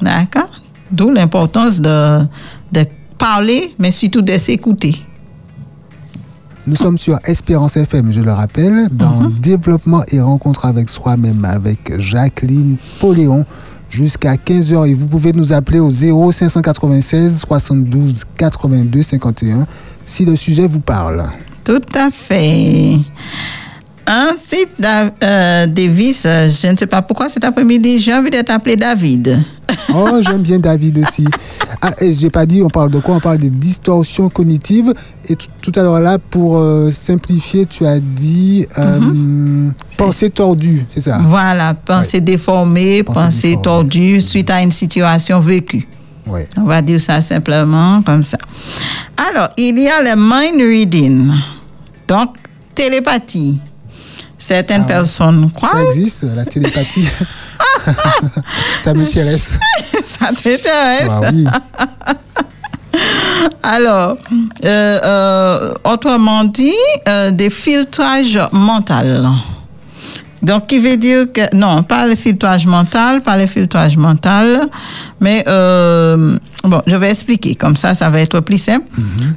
D'accord? 0.00 0.50
D'où 0.90 1.10
l'importance 1.10 1.80
de, 1.80 2.20
de 2.72 2.84
parler, 3.18 3.74
mais 3.78 3.90
surtout 3.90 4.22
de 4.22 4.36
s'écouter. 4.38 4.94
Nous 6.66 6.76
sommes 6.76 6.96
sur 6.96 7.18
Espérance 7.24 7.76
FM, 7.76 8.10
je 8.12 8.20
le 8.20 8.32
rappelle, 8.32 8.88
dans 8.90 9.20
Mhm. 9.24 9.38
Développement 9.40 10.02
et 10.08 10.20
rencontre 10.20 10.64
avec 10.64 10.88
soi-même 10.88 11.44
avec 11.44 11.98
Jacqueline 12.00 12.76
Poléon 13.00 13.44
jusqu'à 13.90 14.34
15h. 14.36 14.88
Et 14.88 14.94
vous 14.94 15.06
pouvez 15.06 15.32
nous 15.32 15.52
appeler 15.52 15.78
au 15.78 15.90
0 15.90 16.32
596 16.32 17.40
72 17.40 18.24
82 18.38 19.02
51 19.02 19.66
si 20.06 20.24
le 20.24 20.36
sujet 20.36 20.66
vous 20.66 20.80
parle. 20.80 21.24
Tout 21.64 21.80
à 21.94 22.10
fait. 22.10 22.96
Ensuite, 24.06 24.70
euh, 25.22 25.66
Davis, 25.66 26.24
euh, 26.26 26.48
je 26.48 26.66
ne 26.68 26.76
sais 26.76 26.86
pas 26.86 27.00
pourquoi 27.02 27.28
cet 27.28 27.44
après-midi, 27.44 27.98
j'ai 27.98 28.12
envie 28.12 28.30
de 28.30 28.40
t'appeler 28.42 28.76
David. 28.76 29.38
Oh, 29.94 30.20
j'aime 30.20 30.42
bien 30.42 30.58
David 30.58 30.98
aussi. 30.98 31.24
Ah, 31.80 31.90
et 31.98 32.12
j'ai 32.12 32.28
pas 32.28 32.44
dit, 32.44 32.62
on 32.62 32.68
parle 32.68 32.90
de 32.90 33.00
quoi? 33.00 33.14
On 33.16 33.20
parle 33.20 33.38
des 33.38 33.48
distorsions 33.50 34.28
cognitives. 34.28 34.92
Et 35.28 35.36
tout, 35.36 35.72
à 35.74 35.82
l'heure 35.82 36.00
là, 36.00 36.18
pour 36.18 36.58
euh, 36.58 36.90
simplifier, 36.90 37.64
tu 37.64 37.86
as 37.86 37.98
dit 37.98 38.66
euh, 38.78 39.00
Mhm. 39.00 39.72
pensée 39.96 40.28
tordue, 40.28 40.84
c'est 40.88 41.00
ça? 41.00 41.18
Voilà, 41.24 41.72
pensée 41.72 42.20
déformée, 42.20 43.02
Pensée 43.02 43.20
pensée 43.24 43.58
tordue 43.62 44.20
suite 44.20 44.50
à 44.50 44.60
une 44.62 44.70
situation 44.70 45.40
vécue. 45.40 45.88
Ouais. 46.26 46.46
On 46.58 46.64
va 46.64 46.82
dire 46.82 47.00
ça 47.00 47.20
simplement 47.22 48.02
comme 48.02 48.22
ça. 48.22 48.38
Alors, 49.30 49.48
il 49.56 49.78
y 49.78 49.88
a 49.88 50.00
le 50.02 50.14
mind 50.16 50.60
reading. 50.60 51.30
Donc, 52.06 52.34
télépathie. 52.74 53.60
Certaines 54.46 54.84
personnes 54.84 55.50
croient. 55.50 55.70
Ça 55.70 55.82
existe, 55.84 56.24
la 56.36 56.44
télépathie. 56.44 57.02
ça 58.82 58.92
m'intéresse. 58.92 59.58
ça 60.04 60.26
t'intéresse. 60.26 61.08
Ah 61.08 61.30
oui. 61.32 61.46
Alors, 63.62 64.18
euh, 64.64 65.00
euh, 65.02 65.72
autrement 65.84 66.44
dit, 66.44 66.74
euh, 67.08 67.30
des 67.30 67.48
filtrages 67.48 68.38
mentaux. 68.52 68.92
Donc, 70.42 70.66
qui 70.66 70.78
veut 70.78 70.98
dire 70.98 71.32
que, 71.32 71.56
non, 71.56 71.82
pas 71.82 72.06
le 72.06 72.14
filtrage 72.14 72.66
mental, 72.66 73.22
pas 73.22 73.38
le 73.38 73.46
filtrage 73.46 73.96
mental, 73.96 74.68
mais, 75.20 75.42
euh, 75.48 76.36
bon, 76.64 76.82
je 76.86 76.96
vais 76.96 77.08
expliquer, 77.08 77.54
comme 77.54 77.76
ça, 77.76 77.94
ça 77.94 78.10
va 78.10 78.20
être 78.20 78.40
plus 78.40 78.58
simple. 78.58 78.86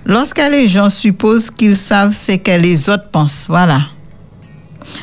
Lorsque 0.05 0.41
les 0.51 0.67
gens 0.67 0.89
supposent 0.89 1.49
qu'ils 1.49 1.77
savent 1.77 2.13
ce 2.13 2.33
que 2.33 2.59
les 2.59 2.89
autres 2.89 3.07
pensent, 3.09 3.45
voilà. 3.47 3.79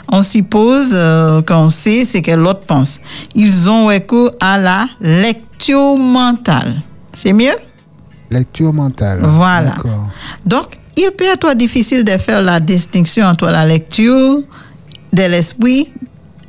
On 0.08 0.22
suppose 0.22 0.90
euh, 0.92 1.42
qu'on 1.42 1.70
sait 1.70 2.04
ce 2.04 2.18
que 2.18 2.32
l'autre 2.32 2.60
pense. 2.66 3.00
Ils 3.34 3.68
ont 3.68 3.86
recours 3.86 4.32
à 4.40 4.58
la 4.58 4.86
lecture 5.00 5.96
mentale. 5.96 6.82
C'est 7.12 7.32
mieux? 7.32 7.54
Lecture 8.30 8.72
mentale. 8.72 9.20
Voilà. 9.22 9.74
Donc, 10.44 10.76
il 10.96 11.10
peut 11.16 11.24
être 11.24 11.54
difficile 11.54 12.04
de 12.04 12.16
faire 12.18 12.42
la 12.42 12.60
distinction 12.60 13.24
entre 13.26 13.46
la 13.46 13.66
lecture 13.66 14.42
de 15.12 15.22
l'esprit 15.22 15.92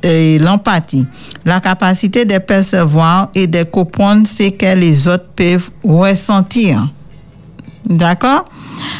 et 0.02 0.38
l'empathie, 0.38 1.06
la 1.44 1.60
capacité 1.60 2.24
de 2.24 2.38
percevoir 2.38 3.28
et 3.34 3.46
de 3.46 3.62
comprendre 3.64 4.26
ce 4.26 4.50
que 4.50 4.76
les 4.76 5.08
autres 5.08 5.28
peuvent 5.34 5.70
ressentir. 5.84 6.88
D'accord? 7.84 8.44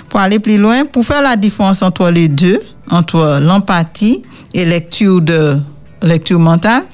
Pour 0.09 0.21
aller 0.21 0.39
plus 0.39 0.59
loin, 0.59 0.85
pour 0.85 1.05
faire 1.05 1.23
la 1.23 1.37
différence 1.37 1.83
entre 1.83 2.11
les 2.11 2.29
deux, 2.29 2.61
entre 2.91 3.41
l'empathie 3.41 4.23
et 4.55 4.65
lecture 4.65 5.21
de 5.21 5.59
lecture 6.03 6.39
mentale, 6.39 6.85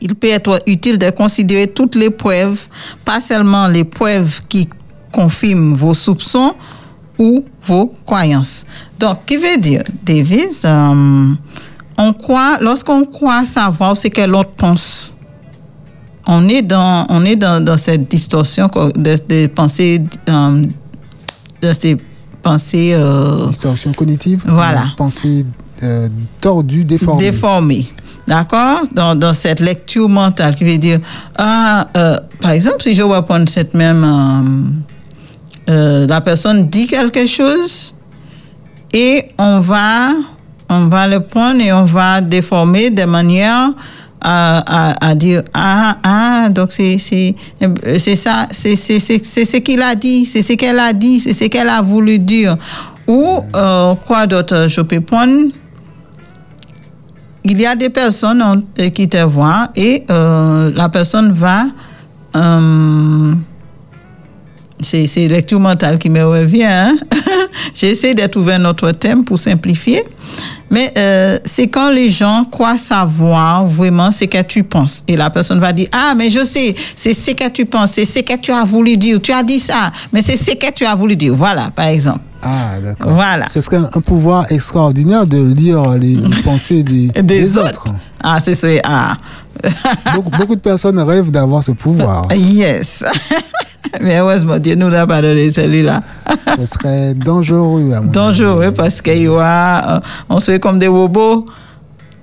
il 0.00 0.14
peut 0.14 0.28
être 0.28 0.60
utile 0.66 0.98
de 0.98 1.10
considérer 1.10 1.66
toutes 1.66 1.94
les 1.94 2.10
preuves, 2.10 2.68
pas 3.04 3.20
seulement 3.20 3.66
les 3.68 3.84
preuves 3.84 4.40
qui 4.48 4.68
confirment 5.12 5.74
vos 5.74 5.94
soupçons 5.94 6.54
ou 7.18 7.44
vos 7.64 7.94
croyances. 8.06 8.64
Donc, 8.98 9.26
qui 9.26 9.36
veut 9.36 9.58
dire, 9.58 9.82
Davis, 10.02 10.62
euh, 10.64 11.34
on 11.98 12.12
croit, 12.14 12.58
lorsqu'on 12.60 13.04
croit 13.04 13.44
savoir 13.44 13.96
ce 13.96 14.08
que 14.08 14.22
l'autre 14.22 14.52
pense, 14.56 15.12
on 16.26 16.48
est 16.48 16.62
dans, 16.62 17.04
on 17.10 17.24
est 17.24 17.36
dans, 17.36 17.62
dans 17.62 17.76
cette 17.76 18.08
distorsion 18.10 18.68
de, 18.68 19.16
de 19.28 19.46
pensée, 19.48 20.02
euh, 20.28 20.64
de 21.60 21.72
ces 21.72 21.96
pensées 22.42 22.92
euh, 22.94 23.46
Distorsion 23.46 23.92
cognitive. 23.92 24.42
Voilà. 24.46 24.84
Pensée 24.96 25.44
euh, 25.82 26.08
tordue, 26.40 26.84
déformée. 26.84 27.22
déformée. 27.22 27.86
D'accord? 28.26 28.82
Dans, 28.94 29.14
dans 29.14 29.32
cette 29.32 29.60
lecture 29.60 30.08
mentale 30.08 30.54
qui 30.54 30.64
veut 30.64 30.78
dire, 30.78 31.00
ah, 31.36 31.88
euh, 31.96 32.18
par 32.40 32.52
exemple, 32.52 32.82
si 32.82 32.94
je 32.94 33.02
reprends 33.02 33.44
cette 33.46 33.74
même. 33.74 34.04
euh, 35.68 36.06
la 36.06 36.20
personne 36.20 36.68
dit 36.68 36.86
quelque 36.86 37.26
chose 37.26 37.94
et 38.92 39.30
on 39.38 39.60
va, 39.60 40.10
on 40.68 40.86
va 40.86 41.06
le 41.06 41.20
prendre 41.20 41.60
et 41.60 41.72
on 41.72 41.84
va 41.86 42.20
déformer 42.20 42.90
de 42.90 43.04
manière 43.04 43.70
à, 44.20 45.14
dire 45.14 45.42
ah 45.54 45.96
ah 46.02 46.48
donc 46.50 46.72
c'est 46.72 46.98
c'est 46.98 47.34
c'est 47.98 48.16
ça 48.16 48.46
c'est 48.50 48.76
c'est 48.76 48.98
ce 49.44 49.56
qu'il 49.58 49.80
a 49.82 49.94
dit 49.94 50.24
c'est 50.26 50.42
ce 50.42 50.52
qu'elle 50.54 50.78
a 50.78 50.92
dit 50.92 51.20
c'est 51.20 51.32
ce 51.32 51.44
qu'elle 51.44 51.68
a 51.68 51.80
voulu 51.82 52.18
dire 52.18 52.56
ou 53.06 53.40
euh, 53.56 53.94
quoi 54.06 54.26
d'autre 54.26 54.66
je 54.68 54.80
peux 54.82 55.00
prendre? 55.00 55.50
Il 57.42 57.58
y 57.58 57.64
a 57.66 57.74
des 57.74 57.88
personnes 57.90 58.42
on- 58.42 58.62
euh, 58.82 58.90
qui 58.90 59.08
te 59.08 59.16
voient 59.24 59.70
et 59.74 60.04
euh, 60.10 60.70
la 60.74 60.88
personne 60.90 61.32
va. 61.32 61.64
euh, 62.36 63.32
c'est 64.80 65.06
c'est 65.06 65.28
lecture 65.28 65.60
mentale 65.60 65.98
qui 65.98 66.08
me 66.08 66.24
revient. 66.24 66.64
hein. 66.64 66.94
J'essaie 67.74 68.14
de 68.14 68.26
trouver 68.26 68.54
un 68.54 68.64
autre 68.64 68.90
thème 68.92 69.24
pour 69.24 69.38
simplifier. 69.38 70.04
Mais 70.70 70.92
euh, 70.96 71.38
c'est 71.44 71.66
quand 71.66 71.90
les 71.90 72.10
gens 72.10 72.44
croient 72.44 72.78
savoir 72.78 73.66
vraiment 73.66 74.10
ce 74.12 74.24
que 74.26 74.40
tu 74.42 74.62
penses. 74.62 75.02
Et 75.08 75.16
la 75.16 75.28
personne 75.28 75.58
va 75.58 75.72
dire, 75.72 75.88
ah, 75.92 76.14
mais 76.16 76.30
je 76.30 76.44
sais, 76.44 76.74
c'est 76.94 77.12
ce 77.12 77.32
que 77.32 77.48
tu 77.50 77.66
penses, 77.66 77.92
c'est 77.92 78.04
ce 78.04 78.20
que 78.20 78.36
tu 78.36 78.52
as 78.52 78.64
voulu 78.64 78.96
dire. 78.96 79.20
Tu 79.20 79.32
as 79.32 79.42
dit 79.42 79.58
ça, 79.58 79.90
mais 80.12 80.22
c'est 80.22 80.36
ce 80.36 80.52
que 80.52 80.72
tu 80.72 80.84
as 80.86 80.94
voulu 80.94 81.16
dire. 81.16 81.34
Voilà, 81.34 81.70
par 81.74 81.86
exemple. 81.86 82.20
Ah, 82.42 82.80
d'accord. 82.82 83.12
Voilà. 83.12 83.46
Ce 83.48 83.60
serait 83.60 83.76
un, 83.78 84.00
pouvoir 84.00 84.50
extraordinaire 84.50 85.26
de 85.26 85.42
lire 85.42 85.90
les, 85.98 86.14
les 86.14 86.42
pensées 86.44 86.82
des, 86.84 87.08
Des, 87.08 87.22
des 87.22 87.58
autres. 87.58 87.84
Ah, 88.22 88.38
c'est 88.40 88.54
ça. 88.54 88.68
Ah. 88.84 89.12
beaucoup, 90.14 90.30
beaucoup 90.30 90.54
de 90.54 90.60
personnes 90.60 90.98
rêvent 91.00 91.30
d'avoir 91.32 91.64
ce 91.64 91.72
pouvoir. 91.72 92.22
Yes. 92.34 93.04
Mais 94.00 94.18
heureusement, 94.18 94.58
Dieu 94.58 94.74
nous 94.74 94.88
l'a 94.88 95.06
pas 95.06 95.22
donné 95.22 95.50
celui-là. 95.50 96.02
ce 96.58 96.66
serait 96.66 97.14
dangereux 97.14 97.92
à 97.94 98.00
mon 98.00 98.10
Dangereux 98.12 98.64
avis. 98.64 98.76
parce 98.76 99.00
qu'il 99.02 99.18
y 99.18 99.28
aura, 99.28 99.96
euh, 99.96 100.00
on 100.28 100.38
serait 100.40 100.60
comme 100.60 100.78
des 100.78 100.86
robots 100.88 101.46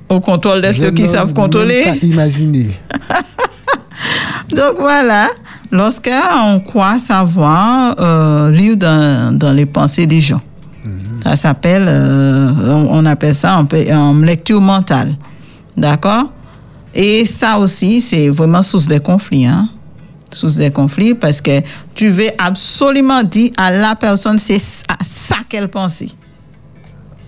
au 0.10 0.20
contrôle 0.20 0.62
de 0.62 0.68
Je 0.68 0.74
ceux 0.80 0.92
qui 0.92 1.08
savent 1.08 1.34
contrôler. 1.34 1.84
pas 1.84 1.96
imaginer. 2.06 2.76
Donc 4.50 4.76
voilà. 4.80 5.30
lorsqu'on 5.72 6.60
croit 6.62 7.00
savoir 7.00 7.96
euh, 8.00 8.52
lire 8.52 8.78
dans, 8.78 9.38
dans 9.38 9.52
les 9.52 9.66
pensées 9.66 10.08
des 10.08 10.22
gens. 10.22 10.42
Ça 11.24 11.36
s'appelle, 11.36 11.86
euh, 11.90 12.52
on, 12.70 13.00
on 13.00 13.06
appelle 13.06 13.36
ça 13.36 13.58
en, 13.60 13.68
en 13.94 14.14
lecture 14.22 14.62
mentale. 14.62 15.16
D'accord? 15.76 16.26
Et 16.96 17.26
ça 17.26 17.58
aussi, 17.60 18.00
c'est 18.00 18.30
vraiment 18.30 18.62
source 18.62 18.88
de 18.88 18.98
conflits. 19.00 19.46
Hein? 19.46 19.68
Source 20.32 20.56
de 20.56 20.70
conflits 20.70 21.16
parce 21.16 21.42
que 21.42 21.62
tu 21.96 22.10
veux 22.10 22.30
absolument 22.38 23.24
dire 23.24 23.52
à 23.58 23.72
la 23.72 23.96
personne 23.96 24.38
c'est 24.40 24.60
ça, 24.60 25.38
qu'elle 25.50 25.70
pensait. 25.70 26.10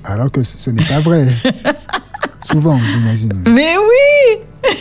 Alors 0.04 0.32
que 0.32 0.44
ce 0.44 0.70
n'est 0.70 0.84
pas 0.84 1.00
vrai. 1.02 1.28
Souvent, 2.52 2.78
j'imagine. 2.94 3.34
Mais 3.50 3.74
oui 3.78 4.38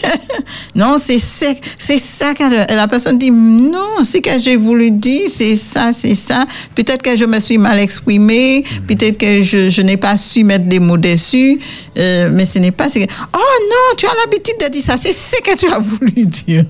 Non, 0.75 0.97
c'est 0.99 1.19
ça, 1.19 1.47
c'est 1.79 1.99
ça 1.99 2.33
que 2.35 2.43
la- 2.75 2.89
personne 2.89 3.19
dit. 3.19 3.31
Non, 3.31 4.03
ce 4.05 4.19
que 4.19 4.31
j'ai 4.41 4.57
voulu 4.57 4.91
dire, 4.93 5.29
c'est 5.33 5.57
ça, 5.57 5.91
c'est 5.93 6.15
ça. 6.15 6.45
Peut-être 6.75 7.03
que 7.03 7.17
je 7.17 7.25
me 7.25 7.39
suis 7.41 7.59
mal 7.59 7.79
exprimée, 7.79 8.65
peut-être 8.87 9.19
que 9.19 9.43
je, 9.43 9.71
je 9.71 9.83
n'ai 9.83 9.97
pas 9.97 10.17
su 10.17 10.45
mettre 10.45 10.65
des 10.67 10.79
mots 10.81 10.97
dessus, 10.97 11.59
euh, 11.97 12.31
mais 12.33 12.45
ce 12.45 12.59
n'est 12.59 12.71
pas 12.71 12.89
ce 12.89 13.01
que... 13.01 13.05
Oh 13.05 13.39
non, 13.71 13.97
tu 13.97 14.07
as 14.07 14.15
l'habitude 14.25 14.55
de 14.65 14.69
dire 14.73 14.83
ça, 14.83 14.97
c'est 14.97 15.13
ce 15.13 15.41
que 15.43 15.57
tu 15.57 15.69
as 15.71 15.79
voulu 15.81 16.27
dire. 16.27 16.65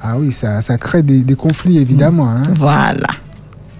Ah 0.00 0.16
oui, 0.18 0.32
ça, 0.32 0.60
ça 0.62 0.76
crée 0.78 1.02
des, 1.02 1.24
des 1.24 1.34
conflits, 1.34 1.78
évidemment. 1.78 2.28
Hein? 2.28 2.42
Voilà. 2.56 3.08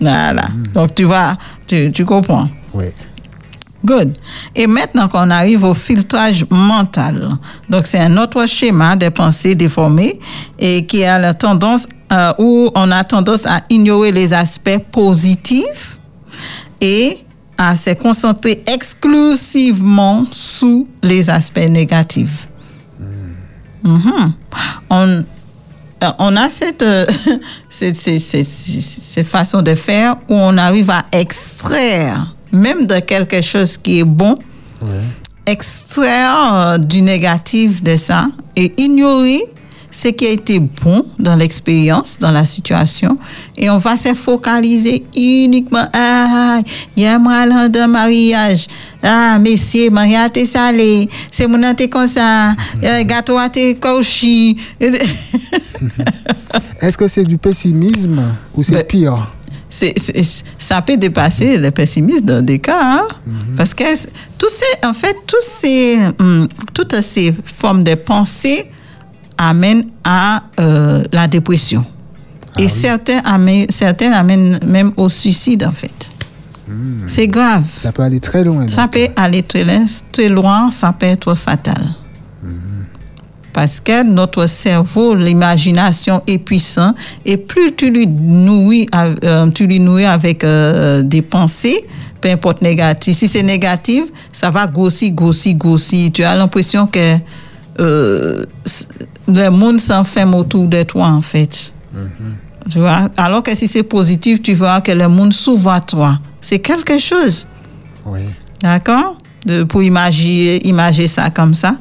Voilà. 0.00 0.42
Donc 0.74 0.94
tu 0.94 1.04
vois, 1.04 1.36
tu, 1.66 1.90
tu 1.92 2.04
comprends. 2.04 2.48
Oui. 2.74 2.86
Good. 3.84 4.16
Et 4.54 4.66
maintenant 4.66 5.06
qu'on 5.06 5.30
arrive 5.30 5.62
au 5.62 5.72
filtrage 5.74 6.44
mental. 6.50 7.28
Donc, 7.70 7.86
c'est 7.86 8.00
un 8.00 8.16
autre 8.16 8.44
schéma 8.48 8.96
de 8.96 9.08
pensée 9.10 9.54
déformées 9.54 10.18
et 10.58 10.84
qui 10.86 11.04
a 11.04 11.18
la 11.20 11.34
tendance, 11.34 11.86
euh, 12.10 12.32
où 12.38 12.70
on 12.74 12.90
a 12.90 13.04
tendance 13.04 13.46
à 13.46 13.60
ignorer 13.70 14.10
les 14.10 14.32
aspects 14.32 14.78
positifs 14.90 16.00
et 16.80 17.18
à 17.56 17.76
se 17.76 17.90
concentrer 17.94 18.64
exclusivement 18.66 20.26
sous 20.32 20.88
les 21.02 21.30
aspects 21.30 21.68
négatifs. 21.68 22.48
Mhm. 23.84 24.32
On, 24.90 25.06
euh, 25.06 25.22
on 26.18 26.36
a 26.36 26.48
cette, 26.50 26.82
euh, 26.82 27.06
cette, 27.68 27.96
cette, 27.96 28.20
cette- 28.20 29.26
façon 29.26 29.62
de 29.62 29.74
faire 29.74 30.16
où 30.28 30.34
on 30.34 30.56
arrive 30.58 30.90
à 30.90 31.04
extraire, 31.12 32.34
même 32.52 32.86
de 32.86 32.98
quelque 33.00 33.40
chose 33.42 33.76
qui 33.76 34.00
est 34.00 34.04
bon, 34.04 34.34
Ouais. 34.82 34.88
extraire 35.46 36.54
euh, 36.54 36.78
du 36.78 37.00
négatif 37.00 37.82
de 37.82 37.96
ça 37.96 38.26
et 38.56 38.74
ignorer 38.76 39.40
ce 39.98 40.08
qui 40.08 40.26
a 40.26 40.30
été 40.30 40.58
bon 40.58 41.06
dans 41.18 41.36
l'expérience, 41.36 42.18
dans 42.18 42.30
la 42.30 42.44
situation, 42.44 43.16
et 43.56 43.70
on 43.70 43.78
va 43.78 43.96
se 43.96 44.12
focaliser 44.12 45.06
uniquement, 45.16 45.86
ah, 45.94 46.60
il 46.96 47.02
y 47.02 47.06
a 47.06 47.14
un 47.14 47.18
de 47.70 47.86
mariage, 47.86 48.66
ah, 49.02 49.38
messieurs, 49.38 49.88
mariage 49.90 50.32
t'es 50.34 50.44
salé, 50.44 51.08
c'est 51.30 51.46
mon 51.46 51.62
t'es 51.74 51.88
comme 51.88 52.06
ça, 52.06 52.50
euh, 52.84 53.02
gâteau 53.04 53.38
a 53.38 53.48
t'es. 53.48 53.74
Est-ce 56.80 56.98
que 56.98 57.08
c'est 57.08 57.24
du 57.24 57.38
pessimisme 57.38 58.22
ou 58.54 58.62
c'est 58.62 58.74
Ben, 58.74 58.84
pire? 58.84 59.28
c'est- 59.98 60.44
ça 60.58 60.80
peut 60.82 60.96
dépasser 60.96 61.58
le 61.58 61.70
pessimisme 61.70 62.24
dans 62.26 62.44
des 62.44 62.58
cas, 62.58 62.80
hein? 62.82 63.06
parce 63.56 63.74
que 63.74 63.84
c- 63.84 64.08
tous 64.38 64.48
ces, 64.50 64.86
en 64.86 64.92
fait, 64.92 65.16
tous 65.26 65.36
ces, 65.42 65.98
hum, 66.18 66.48
toutes 66.74 67.00
ces 67.02 67.34
formes 67.54 67.82
de 67.84 67.94
pensée 67.94 68.70
amènent 69.38 69.84
à 70.04 70.42
euh, 70.60 71.02
la 71.12 71.28
dépression. 71.28 71.84
Et 72.58 72.68
certains 72.68 73.18
amènent, 73.24 73.66
certaines 73.68 74.14
amènent 74.14 74.58
même 74.66 74.92
au 74.96 75.08
suicide, 75.08 75.64
en 75.64 75.72
fait. 75.72 76.10
C'est 77.06 77.28
grave. 77.28 77.64
Ça 77.72 77.92
peut 77.92 78.02
aller 78.02 78.18
très 78.18 78.42
loin. 78.42 78.66
Ça 78.68 78.88
peut 78.88 79.08
aller 79.14 79.42
très 79.42 79.64
loin, 79.64 79.84
très 80.10 80.28
loin, 80.28 80.70
ça 80.70 80.92
peut 80.92 81.06
être 81.06 81.34
fatal. 81.34 81.94
Parce 83.56 83.80
que 83.80 84.02
notre 84.02 84.46
cerveau, 84.46 85.14
l'imagination 85.14 86.20
est 86.26 86.36
puissant 86.36 86.92
et 87.24 87.38
plus 87.38 87.74
tu 87.74 87.90
lui 87.90 88.06
nourris, 88.06 88.86
euh, 88.94 89.50
tu 89.50 89.66
lui 89.66 89.80
nourris 89.80 90.04
avec 90.04 90.44
euh, 90.44 91.02
des 91.02 91.22
pensées, 91.22 91.86
peu 92.20 92.28
importe 92.28 92.60
négatif. 92.60 93.16
Si 93.16 93.28
c'est 93.28 93.42
négatif, 93.42 94.04
ça 94.30 94.50
va 94.50 94.66
grossir, 94.66 95.10
grossir, 95.12 95.54
grossir. 95.54 96.10
Tu 96.12 96.22
as 96.22 96.36
l'impression 96.36 96.86
que 96.86 97.16
euh, 97.80 98.44
le 99.28 99.48
monde 99.50 99.80
s'enferme 99.80 100.34
autour 100.34 100.66
de 100.66 100.82
toi, 100.82 101.06
en 101.08 101.20
fait. 101.20 101.72
Tu 102.70 102.78
vois? 102.78 103.08
Alors 103.16 103.42
que 103.42 103.54
si 103.54 103.68
c'est 103.68 103.82
positif, 103.84 104.42
tu 104.42 104.54
vois 104.54 104.80
que 104.80 104.92
le 104.92 105.08
monde 105.08 105.32
s'ouvre 105.32 105.70
à 105.70 105.80
toi. 105.80 106.18
C'est 106.40 106.58
quelque 106.58 106.98
chose. 106.98 107.46
Oui. 108.04 108.20
D'accord? 108.60 109.16
De- 109.44 109.62
Pour 109.64 109.82
imaginer, 109.82 110.66
imaginer 110.66 111.06
ça 111.08 111.30
comme 111.30 111.54
ça. 111.54 111.76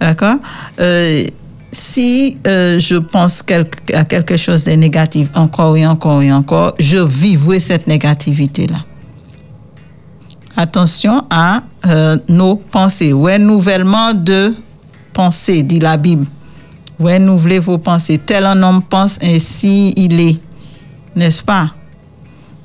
D'accord? 0.00 0.36
Euh, 0.80 1.24
Si 1.70 2.38
euh, 2.46 2.78
je 2.80 2.94
pense 2.96 3.42
quelque- 3.42 3.94
à 3.94 4.02
quelque 4.04 4.38
chose 4.38 4.64
de 4.64 4.70
négatif 4.72 5.28
encore 5.34 5.76
et 5.76 5.86
encore 5.86 6.22
et 6.22 6.32
encore, 6.32 6.72
je 6.78 6.96
vivrai 6.96 7.60
cette 7.60 7.86
négativité-là. 7.86 8.78
Attention 10.56 11.24
à 11.30 11.62
euh, 11.86 12.16
nos 12.28 12.56
pensées. 12.56 13.12
Renouvellement 13.12 14.14
de 14.14 14.54
pensée, 15.12 15.62
dit 15.62 15.78
la 15.78 15.96
Bible. 15.98 16.26
Renouvelez 17.00 17.58
vos 17.60 17.78
pensées. 17.78 18.18
Tel 18.18 18.44
un 18.46 18.62
homme 18.62 18.82
pense, 18.82 19.18
ainsi 19.22 19.92
il 19.96 20.20
est. 20.20 20.38
N'est-ce 21.16 21.42
pas? 21.42 21.72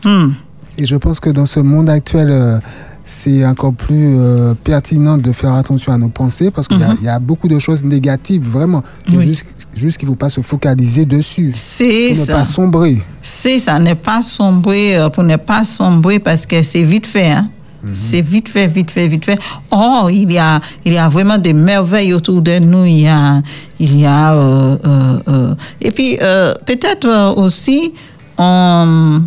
Hmm. 0.03 0.29
Et 0.77 0.85
je 0.85 0.95
pense 0.95 1.19
que 1.19 1.29
dans 1.29 1.45
ce 1.45 1.59
monde 1.59 1.89
actuel, 1.89 2.29
euh, 2.31 2.59
c'est 3.05 3.45
encore 3.45 3.73
plus 3.73 4.15
euh, 4.17 4.53
pertinent 4.63 5.17
de 5.17 5.31
faire 5.31 5.53
attention 5.53 5.93
à 5.93 5.97
nos 5.97 6.07
pensées 6.09 6.49
parce 6.51 6.67
qu'il 6.67 6.79
y 6.79 6.83
a- 6.83 6.95
y, 7.03 7.07
a 7.07 7.19
beaucoup 7.19 7.47
de 7.47 7.59
choses 7.59 7.83
négatives, 7.83 8.41
vraiment. 8.49 8.83
C'est 9.05 9.13
Mhm. 9.13 9.19
Oui. 9.19 9.25
juste, 9.27 9.45
juste 9.75 9.97
qu'il 9.97 10.07
ne 10.07 10.13
faut 10.13 10.17
pas 10.17 10.29
se 10.29 10.41
focaliser 10.41 11.05
dessus. 11.05 11.51
C'est 11.53 12.09
Pour 12.09 12.17
ne 12.21 12.25
ça. 12.25 12.33
pas 12.37 12.43
sombrer. 12.45 13.01
C'est 13.21 13.59
ça, 13.59 13.79
n'est 13.79 13.93
pas 13.95 14.21
sombrer, 14.23 14.97
euh, 14.97 15.09
pour 15.09 15.23
ne 15.23 15.35
pas 15.35 15.63
sombrer 15.63 16.19
parce 16.19 16.45
que 16.45 16.61
c'est 16.63 16.83
vite 16.83 17.05
fait. 17.05 17.31
Hein? 17.31 17.49
C'est 17.91 18.21
vite 18.21 18.47
fait, 18.47 18.67
vite 18.67 18.91
fait, 18.91 19.07
vite 19.07 19.25
fait. 19.25 19.37
Or, 19.69 20.09
il 20.09 20.31
y 20.31 20.37
a, 20.37 20.61
il 20.85 20.93
y 20.93 20.97
a 20.97 21.09
vraiment 21.09 21.37
des 21.37 21.51
merveilles 21.51 22.13
autour 22.13 22.41
de 22.41 22.59
nous. 22.59 22.85
Il 22.85 23.01
y 23.01 23.07
a, 23.09 23.41
il 23.77 23.99
y 23.99 24.05
a, 24.05 24.33
euh, 24.33 24.77
euh, 24.85 25.19
euh, 25.27 25.55
et 25.81 25.91
puis 25.91 26.17
peut-être 26.65 27.33
aussi, 27.35 27.93
on, 28.37 29.23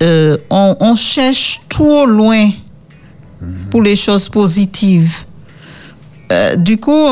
on, 0.00 0.76
on 0.80 0.94
cherche 0.96 1.60
trop 1.68 2.06
loin 2.06 2.50
pour 3.70 3.82
les 3.82 3.94
choses 3.94 4.28
positives. 4.28 5.24
Du 6.56 6.76
coup, 6.76 7.06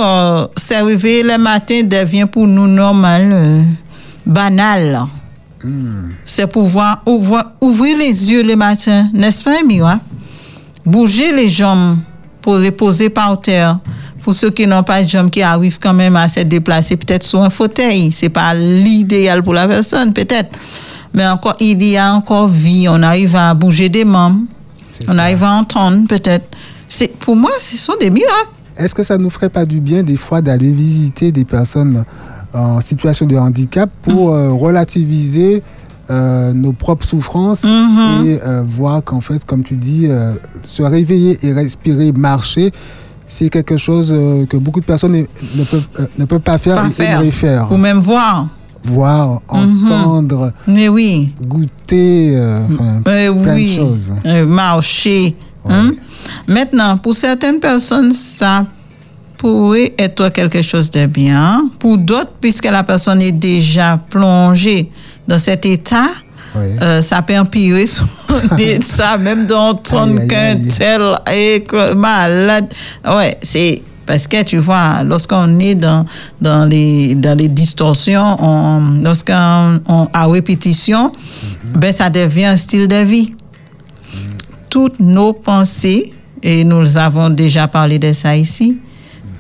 réveiller 0.68 1.22
le 1.22 1.39
matin 1.39 1.85
devient 1.85 2.27
pour 2.31 2.49
nous 2.49 2.66
normal, 2.66 3.31
euh, 3.33 3.62
C'est 6.25 6.47
pouvoir 6.47 7.03
ouvrir, 7.07 7.99
les 7.99 8.31
yeux 8.31 8.43
le 8.43 8.57
matin, 8.57 9.09
n'est-ce 9.12 9.43
pas, 9.43 9.62
Mira? 9.67 9.99
Bouger 10.85 11.33
les 11.33 11.49
jambes 11.49 11.99
pour 12.41 12.59
les 12.59 12.71
poser 12.71 13.09
par 13.09 13.41
terre. 13.41 13.79
Pour 14.23 14.35
ceux 14.35 14.51
qui 14.51 14.67
n'ont 14.67 14.83
pas 14.83 15.03
de 15.03 15.09
jambes, 15.09 15.31
qui 15.31 15.43
arrivent 15.43 15.79
quand 15.81 15.95
même 15.95 16.17
à 16.17 16.29
se 16.29 16.41
déplacer, 16.41 16.97
peut-être 16.97 17.23
sur 17.23 17.43
un 17.43 17.51
fauteuil. 17.51 18.11
C'est 18.11 18.29
pas 18.29 18.55
l'idéal 18.55 19.43
pour 19.43 19.55
la 19.55 19.69
personne, 19.69 20.12
peut-être. 20.12 20.59
Mais 21.14 21.27
encore, 21.27 21.57
il 21.61 21.83
y 21.83 21.97
a 21.97 22.12
encore 22.12 22.49
vie. 22.49 22.87
On 22.89 23.03
arrive 23.03 23.37
à 23.37 23.55
bouger 23.55 23.89
des 23.89 24.05
membres. 24.05 24.41
On 25.09 25.14
ça. 25.14 25.23
arrive 25.23 25.45
à 25.45 25.53
entendre, 25.53 26.07
peut-être. 26.09 26.47
C'est, 26.89 27.17
pour 27.19 27.37
moi, 27.37 27.51
ce 27.59 27.77
sont 27.77 27.95
des 28.01 28.11
miracles. 28.11 28.51
Est-ce 28.77 28.95
que 28.95 29.03
ça 29.03 29.17
nous 29.17 29.31
ferait 29.31 29.49
pas 29.49 29.64
du 29.64 29.81
bien 29.81 30.03
des 30.03 30.17
fois 30.17 30.41
d'aller 30.41 30.71
visiter 30.71 31.33
des 31.33 31.45
personnes 31.45 32.05
en 32.57 32.81
situation 32.81 33.27
de 33.27 33.37
handicap 33.37 33.91
pour 34.03 34.31
euh, 34.35 34.53
relativiser 34.53 35.63
euh, 36.09 36.53
nos 36.53 36.73
propres 36.73 37.05
souffrances 37.05 37.65
Mhm. 37.65 38.27
et 38.27 38.39
euh, 38.47 38.63
voir 38.65 39.03
qu'en 39.05 39.21
fait, 39.21 39.45
comme 39.45 39.63
tu 39.65 39.75
dis, 39.75 40.07
euh, 40.09 40.35
se 40.65 40.83
réveiller 40.83 41.37
et 41.43 41.53
respirer, 41.53 42.13
marcher, 42.13 42.71
c'est 43.27 43.49
quelque 43.49 43.77
chose 43.77 44.15
que 44.49 44.57
beaucoup 44.57 44.79
de 44.81 44.85
personnes 44.85 45.13
ne, 45.57 45.65
peuvent, 45.65 45.89
ne 46.17 46.25
peuvent 46.27 46.41
pas 46.41 46.59
faire 46.59 46.77
Pas 46.77 46.87
et 46.87 46.91
faire. 46.91 47.11
aimeraient 47.21 47.31
faire. 47.33 47.73
Ou 47.73 47.77
même 47.77 47.99
voir. 47.99 48.47
Voir, 48.85 49.41
entendre, 49.49 50.53
Mais 50.69 50.89
oui. 50.89 51.33
goûter, 51.45 52.39
enfin, 52.71 53.01
Euh, 53.09 53.33
plein 53.33 53.55
oui. 53.55 53.65
de 53.69 53.81
choses. 53.81 54.13
Marcher. 54.47 55.35
hein. 55.69 55.91
Maintenant, 56.47 56.97
pour 56.99 57.15
certaines 57.17 57.59
personnes, 57.59 58.13
ça 58.13 58.65
pourrait 59.39 59.95
être 59.99 60.28
quelque 60.30 60.62
chose 60.62 60.91
de 60.91 61.07
bien. 61.07 61.68
Pour 61.78 61.99
d'autres, 61.99 62.32
puisque 62.41 62.64
la 62.66 62.82
personne 62.82 63.20
est 63.22 63.32
déjà 63.32 63.99
plongée 64.11 64.91
dans 65.28 65.39
cet 65.39 65.66
état, 65.66 66.09
Oui. 66.55 66.66
euh, 66.82 67.03
ça 67.03 67.22
peut 67.22 67.39
empirer 67.39 67.87
son 67.87 68.07
état, 68.59 69.18
même 69.20 69.47
d'entendre 69.47 70.26
qu'un 70.26 70.57
tel 70.76 71.03
est 71.26 71.72
malade. 71.95 72.72
Ouais, 73.07 73.37
c'est 73.43 73.82
Parce 74.07 74.26
que 74.28 74.43
tu 74.45 74.59
vois, 74.59 75.03
lorsqu'on 75.03 75.59
est 75.59 75.74
dans, 75.74 76.07
dans, 76.41 76.64
les, 76.64 77.16
dans 77.16 77.37
les 77.37 77.49
distorsions, 77.49 78.37
on- 78.41 79.03
lorsqu'on 79.03 79.80
on, 79.89 80.09
à 80.12 80.26
répétition, 80.28 81.11
ben 81.74 81.93
ça 81.93 82.09
devient 82.09 82.45
un 82.47 82.57
style 82.57 82.87
de 82.87 83.03
vie. 83.03 83.34
Toutes 84.70 85.01
nos 85.01 85.32
pensées, 85.32 86.12
et 86.43 86.62
nous 86.64 86.97
avons 86.99 87.30
déjà 87.30 87.66
parlé 87.66 87.99
de 87.99 88.12
ça 88.12 88.37
ici, 88.37 88.78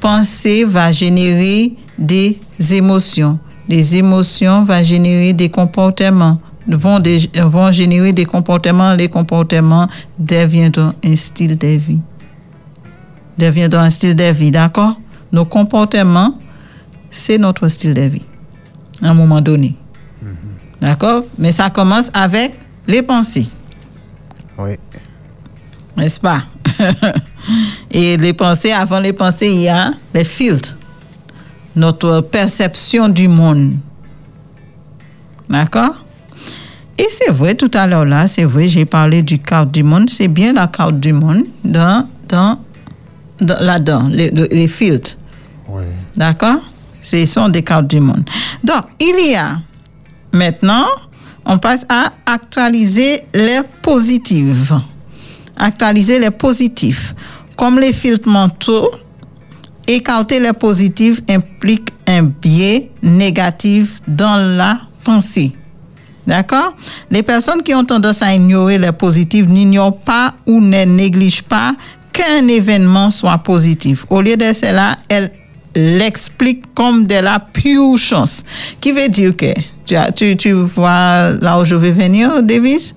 penser 0.00 0.64
va 0.64 0.92
générer 0.92 1.74
des 1.98 2.38
émotions. 2.70 3.38
Les 3.68 3.96
émotions 3.96 4.64
vont 4.64 4.82
générer 4.84 5.32
des 5.32 5.48
comportements, 5.50 6.38
vont, 6.68 7.72
générer 7.72 8.12
des 8.12 8.24
comportements. 8.24 8.94
Les 8.94 9.08
comportements 9.08 9.88
deviendront 10.18 10.92
un 11.04 11.16
style 11.16 11.58
de 11.58 11.68
vie. 11.76 12.00
Deviendront 13.38 13.80
un 13.80 13.90
style 13.90 14.14
de 14.14 14.30
vie, 14.32 14.50
d'accord? 14.50 14.96
Nos 15.32 15.44
comportements, 15.44 16.38
c'est 17.10 17.38
notre 17.38 17.68
style 17.68 17.94
de 17.94 18.02
vie, 18.02 18.22
à 19.02 19.10
un 19.10 19.14
moment 19.14 19.40
donné. 19.40 19.74
D'accord? 20.80 21.22
Mais 21.38 21.52
ça 21.52 21.70
commence 21.70 22.10
avec 22.12 22.52
les 22.86 23.02
pensées 23.02 23.48
Oui. 24.58 24.72
n'est-ce 25.96 26.20
pas? 26.20 26.44
Et 27.90 28.16
les 28.16 28.32
pensées, 28.32 28.72
avant 28.72 28.98
les 29.00 29.12
pensées, 29.12 29.48
il 29.52 29.62
y 29.62 29.68
a 29.68 29.92
les 30.14 30.24
filtres, 30.24 30.76
notre 31.74 32.20
perception 32.22 33.08
du 33.08 33.28
monde. 33.28 33.74
D'accord? 35.48 35.94
Et 36.98 37.06
c'est 37.10 37.30
vrai, 37.30 37.54
tout 37.54 37.70
à 37.74 37.86
l'heure 37.86 38.04
là, 38.06 38.26
c'est 38.26 38.44
vrai, 38.44 38.68
j'ai 38.68 38.84
parlé 38.86 39.22
du 39.22 39.38
carte 39.38 39.70
du 39.70 39.82
monde, 39.82 40.08
c'est 40.10 40.28
bien 40.28 40.52
la 40.54 40.66
carte 40.66 40.98
du 40.98 41.12
monde 41.12 41.44
dans, 41.64 42.06
dans, 42.28 42.58
dans- 43.40 43.58
là-dedans, 43.62 44.08
les, 44.10 44.30
les- 44.30 44.48
les 44.48 44.68
filtres. 44.68 45.16
Oui. 45.68 45.84
D'accord? 46.16 46.58
Ce 47.00 47.24
sont 47.26 47.48
des 47.48 47.62
cartes 47.62 47.86
du 47.88 48.00
monde. 48.00 48.24
Donc, 48.64 48.84
il 48.98 49.30
y 49.30 49.34
a 49.36 49.58
maintenant, 50.32 50.86
on 51.44 51.58
passe 51.58 51.84
à 51.88 52.12
actualiser 52.24 53.20
les 53.34 53.60
positives. 53.82 54.74
Actualiser 55.56 56.18
les 56.18 56.30
positifs. 56.30 57.14
Comme 57.56 57.80
les 57.80 57.92
filtres 57.92 58.28
mentaux, 58.28 58.90
écarter 59.86 60.40
les 60.40 60.52
positifs 60.52 61.20
implique 61.28 61.88
un 62.06 62.24
biais 62.24 62.90
négatif 63.02 64.00
dans 64.06 64.56
la 64.56 64.80
pensée. 65.04 65.52
D'accord? 66.26 66.74
Les 67.10 67.22
personnes 67.22 67.62
qui 67.62 67.74
ont 67.74 67.84
tendance 67.84 68.20
à 68.20 68.34
ignorer 68.34 68.78
les 68.78 68.92
positifs 68.92 69.46
n'ignorent 69.46 70.00
pas 70.00 70.34
ou 70.46 70.60
ne 70.60 70.84
négligent 70.84 71.44
pas 71.44 71.74
qu'un 72.12 72.48
événement 72.48 73.10
soit 73.10 73.38
positif. 73.38 74.04
Au 74.10 74.20
lieu 74.20 74.36
de 74.36 74.52
cela, 74.52 74.96
elles 75.08 75.30
l'expliquent 75.74 76.74
comme 76.74 77.04
de 77.04 77.16
la 77.16 77.38
pure 77.38 77.96
chance. 77.96 78.42
Qui 78.80 78.92
veut 78.92 79.08
dire 79.08 79.36
que, 79.36 79.52
tu, 80.14 80.36
tu, 80.36 80.52
vois 80.52 81.30
là 81.40 81.58
où 81.60 81.64
je 81.64 81.76
vais 81.76 81.92
venir, 81.92 82.42
Davis? 82.42 82.94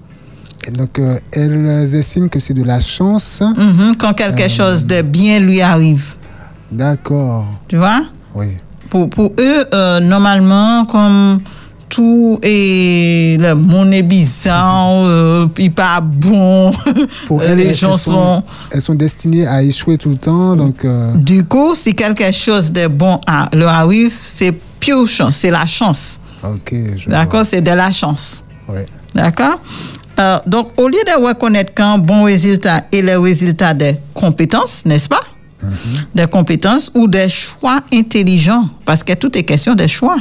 Et 0.68 0.72
donc, 0.72 1.00
euh, 1.00 1.18
elles 1.32 1.96
estiment 1.96 2.28
que 2.28 2.40
c'est 2.40 2.54
de 2.54 2.64
la 2.64 2.80
chance. 2.80 3.42
Mhm, 3.42 3.96
Quand 3.98 4.14
quelque 4.14 4.48
chose 4.50 4.86
de 4.86 5.02
bien 5.02 5.40
lui 5.40 5.62
arrive. 5.62 6.16
D'accord. 6.72 7.46
Tu 7.68 7.78
vois? 7.78 8.02
Oui. 8.36 8.48
pour, 8.90 9.10
pour 9.10 9.32
eux, 9.40 9.66
euh, 9.74 10.00
normalement, 10.00 10.86
comme 10.86 11.40
tout 11.88 12.38
est, 12.44 13.38
le 13.40 13.56
monde 13.56 13.92
est 13.94 14.04
bizarre, 14.04 14.90
euh, 14.92 15.48
puis 15.48 15.70
pas 15.72 16.00
bon, 16.02 16.72
Pour 17.26 17.42
euh, 17.42 17.46
elles, 17.50 17.58
les 17.58 17.68
elles 17.70 17.74
gens 17.76 17.98
sont, 17.98 18.12
sont... 18.12 18.44
elles 18.70 18.82
sont 18.82 18.94
destinées 18.94 19.48
à 19.48 19.64
échouer 19.64 19.98
tout 19.98 20.10
le 20.10 20.18
temps. 20.18 20.56
Donc, 20.56 20.86
euh, 20.86 21.14
Du 21.16 21.44
coup, 21.46 21.74
si 21.74 21.96
quelque 21.96 22.32
chose 22.32 22.72
de 22.72 22.86
bon 22.88 23.20
à- 23.26 23.50
leur 23.56 23.70
arrive, 23.72 24.14
c'est 24.22 24.52
pure 24.80 25.08
chance, 25.08 25.38
c'est 25.38 25.52
la 25.52 25.66
chance. 25.66 26.20
ok. 26.44 26.74
je 26.96 27.10
D'accord? 27.10 27.44
C'est 27.46 27.62
de 27.62 27.72
la 27.72 27.92
chance. 27.92 28.44
Ouais. 28.68 28.86
D'accord? 29.16 29.56
Euh, 30.20 30.40
Donc, 30.46 30.72
au 30.78 30.88
lieu 30.88 31.00
de 31.06 31.26
reconnaître 31.26 31.74
qu'un 31.74 31.98
bon 31.98 32.24
résultat 32.24 32.84
est 32.92 33.02
le 33.02 33.18
résultat 33.20 33.74
des 33.74 33.96
compétences, 34.14 34.86
n'est-ce 34.86 35.08
pas? 35.08 35.22
Des 36.16 36.28
compétences 36.28 36.92
ou 36.96 37.08
des 37.08 37.28
choix 37.30 37.82
intelligents, 37.94 38.68
parce 38.86 39.04
que 39.04 39.14
tout 39.14 39.38
est 39.38 39.44
question 39.44 39.76
des 39.76 39.88
choix. 39.88 40.18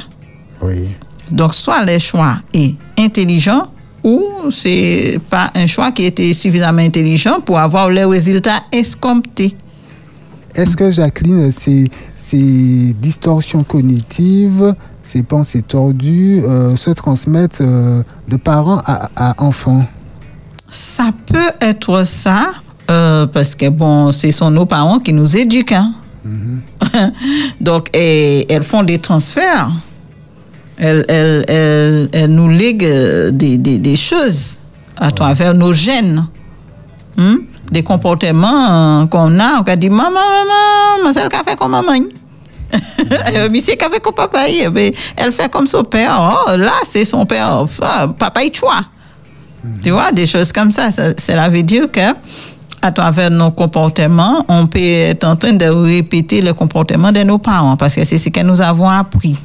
Oui. 0.62 0.88
Donc, 1.30 1.54
soit 1.54 1.84
le 1.84 1.98
choix 1.98 2.36
est 2.52 2.74
intelligent 2.98 3.62
ou 4.02 4.22
c'est 4.50 5.18
pas 5.30 5.50
un 5.54 5.66
choix 5.66 5.92
qui 5.92 6.04
était 6.04 6.32
suffisamment 6.32 6.82
intelligent 6.82 7.40
pour 7.40 7.58
avoir 7.58 7.90
le 7.90 8.06
résultat 8.06 8.60
escompté. 8.72 9.56
Est-ce 10.54 10.76
que 10.76 10.90
Jacqueline, 10.90 11.52
ces, 11.52 11.86
ces 12.16 12.94
distorsions 13.00 13.62
cognitives, 13.64 14.74
ces 15.08 15.22
pensées 15.22 15.62
tordues 15.62 16.42
euh, 16.44 16.76
se 16.76 16.90
transmettent 16.90 17.62
euh, 17.62 18.02
de 18.28 18.36
parents 18.36 18.82
à, 18.84 19.08
à 19.16 19.42
enfants 19.42 19.86
Ça 20.70 21.04
peut 21.26 21.50
être 21.62 22.04
ça, 22.04 22.50
euh, 22.90 23.26
parce 23.26 23.54
que 23.54 23.70
bon, 23.70 24.12
ce 24.12 24.30
sont 24.30 24.50
nos 24.50 24.66
parents 24.66 24.98
qui 24.98 25.14
nous 25.14 25.34
éduquent. 25.34 25.72
hein. 25.72 25.92
Donc, 27.60 27.88
et, 27.94 28.44
elles 28.52 28.62
font 28.62 28.82
des 28.84 28.98
transferts. 28.98 29.70
Elles, 30.76 31.04
elles- 31.08 31.44
elles- 31.48 32.08
elles 32.12 32.30
nous 32.30 32.50
lèguent 32.50 33.30
des, 33.32 33.56
des- 33.56 33.78
des 33.78 33.96
choses 33.96 34.58
à 34.98 35.10
travers 35.10 35.54
nos 35.54 35.72
gènes. 35.72 36.26
Hmm? 37.16 37.36
Des 37.72 37.82
comportements 37.82 39.06
qu'on 39.06 39.38
a. 39.40 39.60
On 39.60 39.64
a 39.66 39.76
dit, 39.76 39.88
maman, 39.88 40.10
maman, 40.10 41.12
c'est 41.14 41.24
le 41.24 41.30
café 41.30 41.56
comme 41.56 41.70
maman. 41.72 42.04
Café 43.78 44.00
comme 44.00 44.14
papa. 44.14 44.48
Elle 44.48 45.32
fait 45.32 45.50
comme 45.50 45.66
son 45.66 45.82
père. 45.84 46.16
Oh, 46.48 46.56
là, 46.56 46.74
c'est 46.84 47.04
son 47.04 47.24
père. 47.26 47.64
Ah, 47.82 48.08
papa, 48.18 48.42
il 48.44 48.54
choix. 48.54 48.80
Tu 49.82 49.90
vois, 49.90 50.12
des 50.12 50.26
choses 50.26 50.52
comme 50.52 50.70
ça. 50.70 50.90
Ça- 50.90 51.14
Cela 51.16 51.48
veut 51.48 51.62
dire 51.62 51.90
que 51.90 52.14
à 52.80 52.92
travers 52.92 53.30
nos 53.30 53.50
comportements, 53.50 54.44
on 54.48 54.66
peut 54.68 54.78
être 54.78 55.24
en 55.24 55.34
train 55.36 55.52
de 55.52 55.66
répéter 55.66 56.40
le 56.40 56.52
comportement 56.54 57.10
de 57.10 57.20
nos 57.24 57.38
parents 57.38 57.76
parce 57.76 57.94
que 57.94 58.04
c'est 58.04 58.18
ce 58.18 58.28
que 58.28 58.40
nous 58.40 58.60
avons 58.60 58.88
appris. 58.88 59.36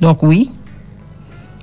Donc 0.00 0.22
oui, 0.24 0.50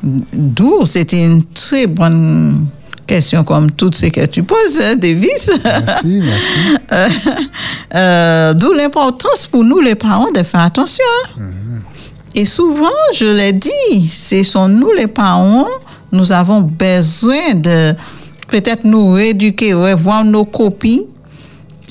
d'où 0.02 0.86
c'est 0.86 1.12
une 1.14 1.44
très 1.46 1.86
bonne 1.88 2.66
question 3.12 3.44
comme 3.44 3.70
toutes 3.72 3.96
ces 3.96 4.10
que 4.10 4.26
tu 4.26 4.42
poses, 4.44 4.80
hein, 4.82 4.96
Davis. 4.96 5.50
Merci, 5.64 6.22
merci. 6.24 7.08
Euh, 7.94 8.54
D'où 8.54 8.74
l'importance 8.74 9.48
pour 9.48 9.64
nous, 9.66 9.80
les 9.82 9.96
parents, 9.96 10.32
de 10.32 10.44
faire 10.44 10.62
attention. 10.62 11.04
hein. 11.38 11.44
Et 12.34 12.46
souvent, 12.46 12.88
je 13.14 13.26
l'ai 13.26 13.52
dit, 13.52 14.08
ce 14.10 14.42
sont 14.44 14.70
nous, 14.70 14.92
les 14.92 15.08
parents, 15.08 15.68
nous 16.14 16.32
avons 16.32 16.62
besoin 16.62 17.54
de 17.56 17.94
peut-être 18.48 18.86
nous 18.86 19.12
rééduquer, 19.12 19.74
revoir 19.74 20.24
nos 20.24 20.46
copies. 20.46 21.04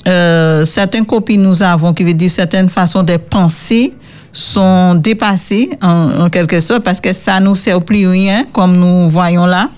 Euh, 0.07 0.65
certaines 0.65 1.05
copies 1.05 1.37
nous 1.37 1.61
avons, 1.61 1.93
qui 1.93 2.03
veut 2.03 2.15
dire 2.15 2.31
certaines 2.31 2.69
façons 2.69 3.03
de 3.03 3.17
penser, 3.17 3.93
sont 4.33 4.95
dépassées 4.95 5.69
en, 5.83 6.21
en 6.23 6.29
quelque 6.29 6.59
sorte 6.59 6.83
parce 6.83 6.99
que 6.99 7.13
ça 7.13 7.39
nous 7.39 7.53
sert 7.53 7.79
plus 7.81 8.07
rien, 8.07 8.45
comme 8.51 8.75
nous 8.77 9.07
voyons 9.09 9.45
là. 9.45 9.69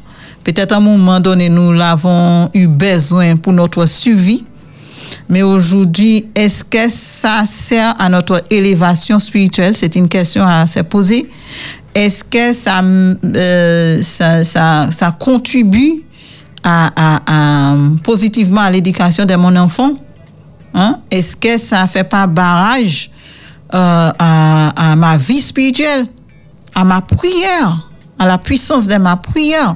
Peut-être 0.43 0.73
à 0.73 0.77
un 0.77 0.81
moment 0.81 1.19
donné, 1.19 1.49
nous 1.49 1.71
l'avons 1.71 2.49
eu 2.53 2.67
besoin 2.67 3.37
pour 3.37 3.53
notre 3.53 3.85
survie. 3.85 4.45
Mais 5.29 5.41
aujourd'hui, 5.41 6.27
est-ce 6.35 6.63
que 6.63 6.89
ça 6.89 7.43
sert 7.45 7.93
à 7.99 8.09
notre 8.09 8.43
élévation 8.49 9.19
spirituelle? 9.19 9.73
C'est 9.73 9.95
une 9.95 10.09
question 10.09 10.45
à 10.45 10.67
se 10.67 10.79
poser. 10.81 11.29
Est-ce 11.95 12.23
que 12.23 12.53
ça, 12.53 12.81
euh, 12.83 14.01
ça, 14.01 14.43
ça, 14.91 15.11
contribue 15.17 16.03
positivement 18.03 18.61
à 18.61 18.71
l'éducation 18.71 19.25
de 19.25 19.35
mon 19.35 19.55
enfant? 19.55 19.91
Hein? 20.73 20.99
Est-ce 21.11 21.35
que 21.35 21.57
ça 21.57 21.87
fait 21.87 22.03
pas 22.03 22.27
barrage 22.27 23.11
euh, 23.73 24.11
à 24.19 24.95
ma 24.97 25.17
vie 25.17 25.41
spirituelle, 25.41 26.07
à 26.75 26.83
ma 26.83 27.01
prière, 27.01 27.89
à 28.19 28.25
la 28.25 28.37
puissance 28.37 28.87
de 28.87 28.95
ma 28.95 29.15
prière, 29.17 29.75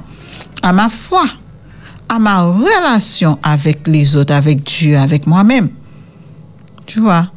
à 0.62 0.72
ma 0.72 0.88
foi, 0.88 1.24
à 2.08 2.18
ma 2.18 2.42
relation 2.42 3.38
avec 3.42 3.86
les 3.86 4.16
autres, 4.16 4.34
avec 4.34 4.62
Dieu, 4.62 4.96
avec 4.98 5.26
moi-même? 5.26 5.68
Tu 6.86 7.00
vois? 7.00 7.28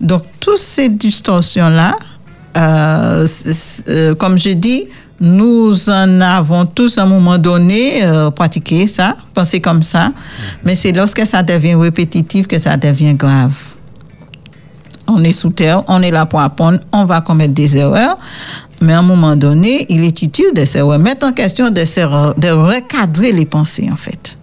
Donc, 0.00 0.22
toutes 0.40 0.58
ces 0.58 0.88
distorsions-là, 0.88 1.96
euh, 2.56 3.26
euh, 3.88 4.14
comme 4.14 4.38
je 4.38 4.50
dis, 4.50 4.88
nous 5.20 5.88
en 5.88 6.20
avons 6.20 6.66
tous 6.66 6.98
à 6.98 7.02
un 7.02 7.06
moment 7.06 7.38
donné 7.38 8.04
euh, 8.04 8.30
pratiqué 8.30 8.86
ça, 8.86 9.16
pensé 9.34 9.60
comme 9.60 9.82
ça, 9.82 10.12
mais 10.62 10.74
c'est 10.74 10.92
lorsque 10.92 11.26
ça 11.26 11.42
devient 11.42 11.74
répétitif 11.74 12.46
que 12.46 12.58
ça 12.58 12.76
devient 12.76 13.14
grave. 13.14 13.54
On 15.08 15.22
est 15.22 15.32
sous 15.32 15.50
terre, 15.50 15.84
on 15.86 16.02
est 16.02 16.10
là 16.10 16.26
pour 16.26 16.40
apprendre, 16.40 16.80
on 16.92 17.04
va 17.04 17.20
commettre 17.20 17.54
des 17.54 17.76
erreurs, 17.76 18.18
mais 18.86 18.92
à 18.94 19.00
un 19.00 19.02
moment 19.02 19.34
donné, 19.36 19.84
il 19.88 20.04
est 20.04 20.22
utile 20.22 20.52
de 20.54 20.64
se 20.64 20.78
remettre 20.78 21.26
en 21.26 21.32
question, 21.32 21.70
de, 21.70 21.84
se 21.84 22.00
re- 22.00 22.38
de 22.38 22.48
recadrer 22.48 23.32
les 23.32 23.44
pensées, 23.44 23.88
en 23.92 23.96
fait. 23.96 24.38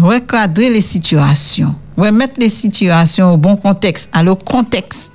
Recadrer 0.00 0.70
les 0.70 0.80
situations. 0.80 1.74
remettre 1.96 2.34
les 2.38 2.48
situations 2.48 3.32
au 3.32 3.36
bon 3.36 3.56
contexte, 3.56 4.10
à 4.12 4.22
le 4.22 4.34
contexte. 4.34 5.12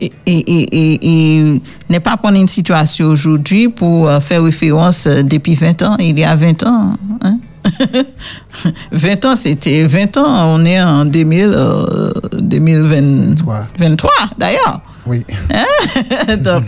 Et, 0.00 0.12
et, 0.26 0.36
et, 0.36 1.38
et 1.48 1.62
n'est 1.90 1.98
pas 2.00 2.16
prendre 2.16 2.38
une 2.38 2.46
situation 2.46 3.06
aujourd'hui 3.08 3.68
pour 3.68 4.08
euh, 4.08 4.20
faire 4.20 4.44
référence 4.44 5.08
euh, 5.08 5.22
depuis 5.24 5.56
20 5.56 5.82
ans, 5.82 5.96
il 5.98 6.16
y 6.16 6.22
a 6.22 6.36
20 6.36 6.62
ans. 6.64 6.92
Hein? 7.22 7.38
20 8.92 9.24
ans, 9.24 9.34
c'était 9.34 9.84
20 9.84 10.16
ans, 10.18 10.54
on 10.54 10.64
est 10.64 10.80
en 10.80 11.04
2000, 11.04 11.44
euh, 11.52 12.12
2023 12.38 13.66
23, 13.76 14.10
d'ailleurs. 14.38 14.80
Oui. 15.08 15.24
Hein? 15.54 16.36
donc, 16.36 16.64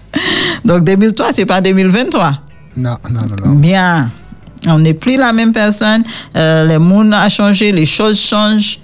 donc 0.64 0.84
2003, 0.84 1.32
c'est 1.32 1.46
pas 1.46 1.60
2023. 1.60 2.32
Non, 2.76 2.96
non, 3.10 3.20
non, 3.20 3.36
non. 3.46 3.54
Bien. 3.58 4.10
On 4.66 4.78
n'est 4.80 4.94
plus 4.94 5.16
la 5.16 5.32
même 5.32 5.52
personne. 5.52 6.02
Euh, 6.36 6.64
le 6.66 6.78
monde 6.78 7.14
a 7.14 7.28
changé, 7.28 7.70
les 7.72 7.86
choses 7.86 8.20
changent. 8.20 8.78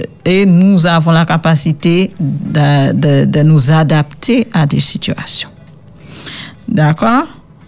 euh, 0.00 0.04
Et 0.24 0.46
nous 0.46 0.86
avons 0.86 1.10
la 1.10 1.24
capacité 1.24 2.12
de, 2.20 2.92
de- 2.92 3.24
de 3.24 3.42
nous 3.42 3.72
adapter 3.72 4.46
à 4.52 4.64
des 4.66 4.80
situations. 4.80 5.50
D'accord? 6.68 7.24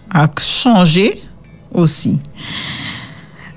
À 0.09 0.27
changer 0.39 1.21
aussi. 1.73 2.19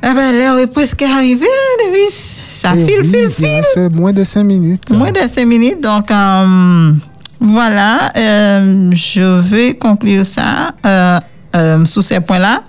Eh 0.03 0.12
ben, 0.15 0.33
l'heure 0.37 0.59
est 0.59 0.67
presque 0.67 1.03
arrivée, 1.03 1.47
hein, 1.47 1.85
Davis? 1.87 2.39
Ça 2.65 2.73
file, 2.73 3.01
oui, 3.03 3.09
file, 3.09 3.29
il 3.29 3.31
file. 3.31 3.91
moins 3.93 4.12
de 4.12 4.25
5 4.25 4.43
minutes. 4.45 4.91
Moins 4.93 5.12
de 5.12 5.19
cinq 5.31 5.47
minutes. 5.47 5.83
Donc, 5.83 6.11
euh, 6.11 6.93
voilà, 7.41 8.11
euh, 8.17 8.91
je 8.95 9.39
vais 9.41 9.75
conclure 9.77 10.25
ça 10.25 10.73
euh, 10.87 11.85
sous 11.85 12.03
ces 12.03 12.21
points-là. 12.21 12.62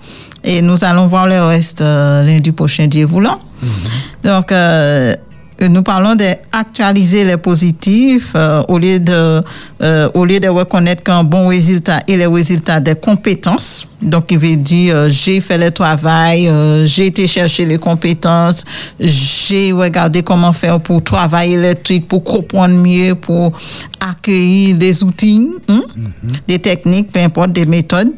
Et 0.44 0.60
nous 0.62 0.84
allons 0.84 1.06
voir 1.06 1.26
le 1.26 1.42
reste 1.42 1.80
lundi 1.80 2.52
prochain, 2.52 2.86
Dieu 2.86 3.04
voulant. 3.06 3.38
Donc, 4.22 4.52
euh, 4.52 5.14
nous 5.60 5.82
parlons 5.82 6.14
d'actualiser 6.16 7.24
les 7.24 7.36
positifs 7.36 8.32
euh, 8.34 8.62
au, 8.68 8.78
lieu 8.78 8.98
de, 8.98 9.42
euh, 9.82 10.08
au 10.14 10.24
lieu 10.24 10.38
de 10.38 10.48
reconnaître 10.48 11.02
qu'un 11.02 11.24
bon 11.24 11.48
résultat 11.48 12.00
est 12.06 12.16
le 12.16 12.28
résultat 12.28 12.80
des 12.80 12.94
compétences. 12.94 13.86
Donc, 14.02 14.30
il 14.30 14.38
veut 14.38 14.56
dire, 14.56 14.94
euh, 14.94 15.08
j'ai 15.08 15.40
fait 15.40 15.56
le 15.56 15.70
travail, 15.70 16.48
euh, 16.48 16.84
j'ai 16.84 17.06
été 17.06 17.26
chercher 17.26 17.64
les 17.64 17.78
compétences, 17.78 18.64
j'ai 19.00 19.72
regardé 19.72 20.22
comment 20.22 20.52
faire 20.52 20.80
pour 20.80 21.02
travailler 21.02 21.56
le 21.56 21.74
truc, 21.74 22.06
pour 22.06 22.22
comprendre 22.22 22.74
mieux, 22.74 23.14
pour 23.14 23.52
accueillir 23.98 24.76
des 24.76 25.02
outils, 25.02 25.48
hein, 25.68 25.82
des 26.46 26.58
techniques, 26.58 27.10
peu 27.10 27.20
importe, 27.20 27.52
des 27.52 27.64
méthodes. 27.64 28.12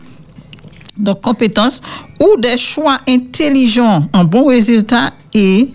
Donc, 0.99 1.21
compétences 1.21 1.81
ou 2.21 2.41
des 2.41 2.59
choix 2.59 2.99
intelligents, 3.09 4.05
un 4.13 4.25
bon 4.25 4.47
résultat 4.47 5.13
et, 5.33 5.71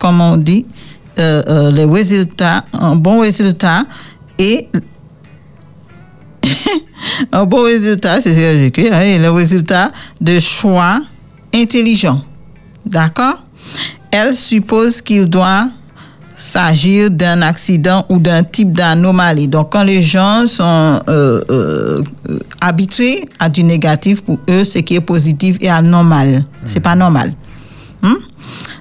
comme 0.00 0.20
on 0.20 0.36
dit, 0.36 0.66
euh, 1.18 1.42
euh, 1.48 1.70
les 1.70 2.26
un 2.72 2.96
bon 2.96 3.20
résultat 3.20 3.84
et 4.38 4.68
un 7.32 7.44
bon 7.44 7.62
résultat, 7.62 8.20
c'est 8.20 8.30
ce 8.30 8.36
que 8.36 8.40
j'ai 8.40 8.66
écrit, 8.66 8.88
hein, 8.92 9.00
et 9.00 9.18
le 9.18 9.30
résultat 9.30 9.90
de 10.20 10.38
choix 10.38 11.00
intelligents. 11.54 12.22
D'accord? 12.86 13.42
Elle 14.10 14.34
suppose 14.34 15.02
qu'il 15.02 15.28
doit 15.28 15.68
s'agir 16.38 17.10
d'un 17.10 17.42
accident 17.42 18.06
ou 18.08 18.18
d'un 18.18 18.44
type 18.44 18.72
d'anomalie. 18.72 19.48
Donc, 19.48 19.72
quand 19.72 19.82
les 19.82 20.02
gens 20.02 20.46
sont 20.46 21.00
euh, 21.08 21.42
euh, 21.50 22.02
habitués 22.60 23.28
à 23.40 23.48
du 23.48 23.64
négatif, 23.64 24.22
pour 24.22 24.38
eux, 24.48 24.64
ce 24.64 24.78
qui 24.78 24.94
est 24.94 25.00
positif 25.00 25.56
est 25.60 25.68
anormal. 25.68 26.44
C'est 26.64 26.80
pas 26.80 26.94
normal. 26.94 27.32
Hmm? 28.02 28.14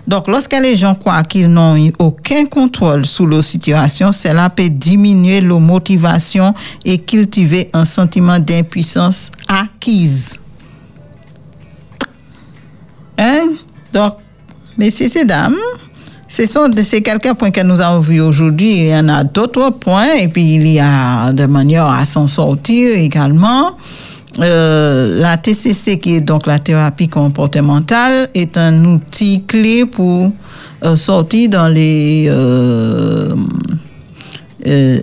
Donc, 0.08 0.30
lorsque 0.30 0.54
les 0.54 0.78
gens 0.78 0.96
croient 0.96 1.24
qu'ils 1.24 1.50
n'ont 1.50 1.76
aucun 2.00 2.46
contrôle 2.46 3.06
sur 3.06 3.26
leur 3.28 3.44
situation, 3.44 4.14
cela 4.14 4.50
peut 4.50 4.70
diminuer 4.70 5.42
leur 5.42 5.60
motivation 5.60 6.54
et 6.86 6.98
cultiver 7.00 7.70
un 7.74 7.84
sentiment 7.84 8.40
d'impuissance 8.40 9.32
acquise. 9.50 10.40
Hein? 13.18 13.50
Donc, 13.92 14.14
messieurs 14.78 15.10
et 15.18 15.26
dames, 15.26 15.58
ce 16.30 16.46
sont 16.46 16.70
de 16.70 16.82
ces 16.82 17.02
quelques 17.02 17.34
points 17.34 17.52
que 17.52 17.62
nous 17.62 17.82
avons 17.82 18.00
vus 18.00 18.22
aujourd'hui. 18.22 18.78
Il 18.78 18.88
y 18.88 18.96
en 18.96 19.10
a 19.10 19.26
d'autres 19.26 19.72
points 19.72 20.14
et 20.14 20.30
puis 20.30 20.56
il 20.56 20.68
y 20.68 20.80
a 20.80 21.34
de 21.34 21.46
manière 21.46 21.88
à 21.88 22.06
s'en 22.06 22.28
sortir 22.28 22.98
également. 22.98 23.76
Euh, 24.40 25.20
la 25.20 25.38
TCC, 25.38 26.00
qui 26.00 26.16
est 26.16 26.22
donc 26.22 26.46
la 26.46 26.60
thérapie 26.60 27.08
comportementale, 27.08 28.30
est 28.36 28.58
un 28.58 28.86
outil 28.86 29.44
clé 29.48 29.86
pour 29.86 30.32
euh, 30.86 30.96
sortir 30.96 31.50
dans 31.50 31.68
les 31.68 32.28
euh, 32.30 33.34
euh, 34.66 35.00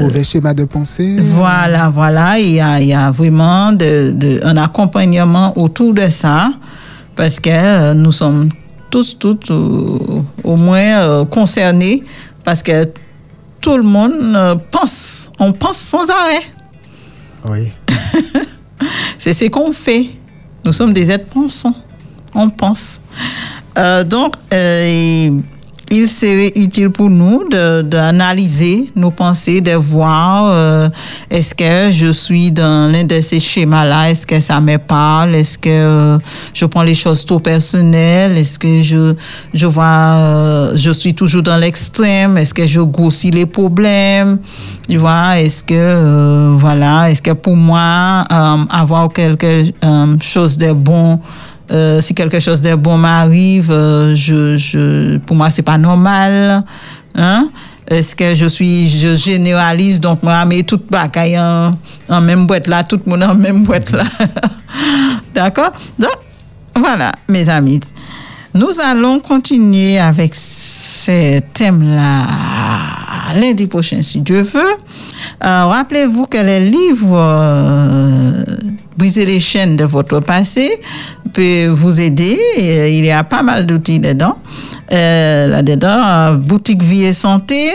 Mauvais 0.00 0.24
schéma 0.24 0.54
de 0.54 0.64
pensée. 0.64 1.16
voilà, 1.20 1.90
voilà, 1.90 2.38
il 2.38 2.52
y 2.54 2.60
a, 2.60 2.80
il 2.80 2.88
y 2.88 2.94
a 2.94 3.10
vraiment 3.10 3.72
de, 3.72 4.12
de- 4.12 4.40
un 4.44 4.56
accompagnement 4.56 5.52
autour 5.58 5.92
de 5.94 6.08
ça 6.10 6.50
parce 7.16 7.40
que 7.40 7.92
nous 7.94 8.12
sommes 8.12 8.48
tous, 8.90 9.18
toutes 9.18 9.50
au 9.50 10.56
moins 10.56 11.24
concernés 11.26 12.02
parce 12.44 12.62
que 12.62 12.88
tout 13.60 13.76
le 13.76 13.82
monde 13.82 14.60
pense, 14.70 15.30
on 15.38 15.52
pense 15.52 15.76
sans 15.78 16.08
arrêt. 16.10 16.42
Oui. 17.50 17.68
C'est 19.18 19.32
ce 19.32 19.46
qu'on 19.46 19.72
fait. 19.72 20.10
Nous 20.64 20.72
sommes 20.72 20.92
des 20.92 21.10
êtres 21.10 21.26
pensants. 21.26 21.74
On 22.34 22.50
pense. 22.50 23.00
Euh, 23.78 24.04
donc, 24.04 24.34
euh, 24.52 25.40
il 25.94 26.08
serait 26.08 26.52
utile 26.56 26.90
pour 26.90 27.08
nous 27.08 27.48
d'analyser 27.48 28.90
nos 28.96 29.12
pensées, 29.12 29.60
de 29.60 29.74
voir 29.74 30.50
euh, 30.52 30.88
est-ce 31.30 31.54
que 31.54 31.92
je 31.92 32.10
suis 32.10 32.50
dans 32.50 32.90
l'un 32.90 33.04
de 33.04 33.20
ces 33.20 33.38
schémas-là, 33.38 34.10
est-ce 34.10 34.26
que 34.26 34.40
ça 34.40 34.60
me 34.60 34.76
parle, 34.78 35.36
est-ce 35.36 35.56
que 35.56 35.68
euh, 35.70 36.18
je 36.52 36.64
prends 36.64 36.82
les 36.82 36.96
choses 36.96 37.24
trop 37.24 37.38
personnelles, 37.38 38.36
est-ce 38.36 38.58
que 38.58 38.82
je, 38.82 39.14
je 39.52 39.66
vois, 39.66 39.84
euh, 39.84 40.72
je 40.74 40.90
suis 40.90 41.14
toujours 41.14 41.42
dans 41.42 41.58
l'extrême, 41.58 42.38
est-ce 42.38 42.54
que 42.54 42.66
je 42.66 42.80
grossis 42.80 43.30
les 43.30 43.46
problèmes, 43.46 44.38
tu 44.88 44.96
vois, 44.96 45.38
est-ce 45.38 45.62
que, 45.62 46.56
voilà, 46.56 47.08
est-ce 47.10 47.22
que 47.22 47.32
pour 47.32 47.56
moi, 47.56 48.24
avoir 48.68 49.12
quelque 49.12 49.64
chose 50.20 50.56
de 50.56 50.72
bon, 50.72 51.20
euh, 51.70 52.00
si 52.00 52.14
quelque 52.14 52.40
chose 52.40 52.60
de 52.60 52.74
bon 52.74 52.98
m'arrive, 52.98 53.70
euh, 53.70 54.14
je, 54.16 55.16
pour 55.18 55.36
moi, 55.36 55.50
c'est 55.50 55.62
pas 55.62 55.78
normal. 55.78 56.64
Hein? 57.14 57.50
Est-ce 57.88 58.16
que 58.16 58.34
je 58.34 58.46
suis, 58.46 58.88
je 58.88 59.14
généralise, 59.14 60.00
donc 60.00 60.22
moi, 60.22 60.44
mais 60.44 60.62
toute 60.62 60.90
bagaille 60.90 61.38
en, 61.38 61.72
en 62.08 62.20
même 62.20 62.46
boîte 62.46 62.66
là, 62.66 62.82
tout 62.82 63.00
le 63.04 63.10
monde 63.10 63.22
en 63.22 63.34
même 63.34 63.64
boîte 63.64 63.90
là. 63.90 64.04
D'accord? 65.34 65.72
Donc, 65.98 66.16
voilà, 66.76 67.12
mes 67.28 67.48
amis. 67.48 67.80
Nous 68.54 68.80
allons 68.80 69.18
continuer 69.20 69.98
avec 69.98 70.32
ce 70.34 71.40
thème-là 71.54 72.24
lundi 73.34 73.66
prochain, 73.66 74.02
si 74.02 74.20
Dieu 74.20 74.42
veut. 74.42 74.60
Euh, 74.60 75.64
Rappelez-vous 75.66 76.26
que 76.26 76.38
les 76.38 76.60
livres 76.60 77.16
euh, 77.18 78.44
Briser 78.96 79.26
les 79.26 79.40
chaînes 79.40 79.76
de 79.76 79.84
votre 79.84 80.20
passé 80.20 80.80
peut 81.34 81.66
vous 81.68 82.00
aider. 82.00 82.38
Et 82.56 82.98
il 82.98 83.04
y 83.04 83.10
a 83.10 83.24
pas 83.24 83.42
mal 83.42 83.66
d'outils 83.66 83.98
dedans. 84.00 84.38
Euh, 84.92 85.48
Là-dedans, 85.48 86.00
euh, 86.04 86.36
boutique 86.36 86.82
vie 86.82 87.04
et 87.04 87.12
santé. 87.12 87.70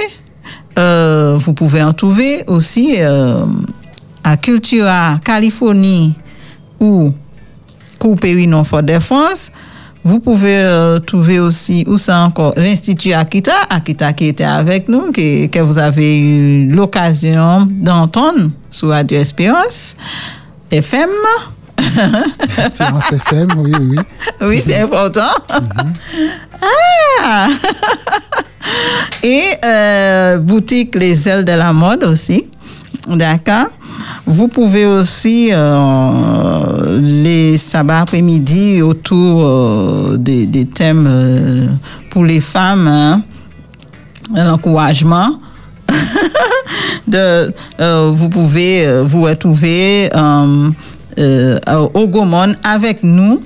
Euh, 0.78 1.38
vous 1.40 1.54
pouvez 1.54 1.84
en 1.84 1.94
trouver 1.94 2.44
aussi 2.48 2.98
euh, 3.02 3.44
à 4.24 4.38
Cultura 4.38 5.20
Californie 5.24 6.14
ou 6.80 7.12
Coupé-Rinon 8.00 8.64
Fort 8.64 8.84
de 8.84 8.98
France. 9.00 9.52
Vous 10.06 10.20
pouvez 10.22 10.56
euh, 10.56 11.00
trouver 11.00 11.40
aussi, 11.40 11.84
où 11.86 11.98
ça 11.98 12.22
encore, 12.22 12.54
l'Institut 12.56 13.12
Akita, 13.12 13.52
Akita 13.70 14.14
qui 14.14 14.28
était 14.28 14.46
avec 14.46 14.88
nous, 14.88 15.12
qui- 15.12 15.50
que 15.50 15.60
vous 15.60 15.78
avez 15.78 16.18
eu 16.18 16.72
l'occasion 16.72 17.68
d'entendre 17.70 18.50
sur 18.72 18.90
Radio 18.90 19.18
Espérance 19.20 19.98
FM. 20.72 21.10
Espérance 22.58 23.12
FM, 23.12 23.48
oui, 23.58 23.72
oui, 23.80 23.88
oui. 23.92 23.98
Oui, 24.42 24.64
c'est 24.66 24.80
important. 24.80 25.30
Ah! 27.24 27.48
Et 29.24 29.44
euh, 29.64 30.38
boutique 30.40 30.96
Les 30.96 31.28
Ailes 31.28 31.46
de 31.46 31.54
la 31.54 31.74
Mode 31.74 32.04
aussi. 32.04 32.50
D'accord. 33.08 33.68
Vous 34.26 34.48
pouvez 34.48 34.86
aussi, 34.86 35.50
euh, 35.52 37.00
les 37.02 37.58
sabbats 37.58 38.02
après-midi, 38.02 38.82
autour 38.82 39.44
euh, 39.44 40.18
des, 40.18 40.46
des 40.46 40.66
thèmes 40.66 41.08
euh, 41.10 41.66
pour 42.12 42.24
les 42.24 42.40
femmes, 42.40 42.88
hein, 42.88 43.24
l'encouragement. 44.36 45.40
de, 47.08 47.52
vous 48.12 48.30
pouvez 48.30 49.04
vous 49.04 49.24
retrouver 49.24 50.12
au 51.20 52.08
Gaumont 52.08 52.56
avec 52.64 53.04
nous 53.04 53.40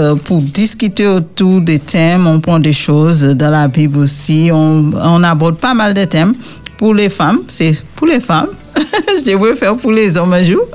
euh, 0.00 0.14
pour 0.16 0.40
discuter 0.42 1.06
autour 1.06 1.60
des 1.60 1.78
thèmes. 1.78 2.26
On 2.26 2.40
prend 2.40 2.58
des 2.58 2.72
choses 2.72 3.22
dans 3.22 3.50
la 3.50 3.68
Bible 3.68 3.98
aussi. 3.98 4.50
On, 4.52 4.90
on 4.94 5.22
aborde 5.22 5.58
pas 5.58 5.74
mal 5.74 5.94
de 5.94 6.04
thèmes. 6.04 6.32
Pour 6.78 6.94
les 6.94 7.08
femmes, 7.08 7.40
c'est 7.46 7.72
pour 7.94 8.08
les 8.08 8.18
femmes. 8.20 8.48
Je 8.76 9.22
devrais 9.30 9.54
faire 9.54 9.76
pour 9.76 9.92
les 9.92 10.16
hommes 10.16 10.32
un 10.32 10.42
jour. 10.42 10.66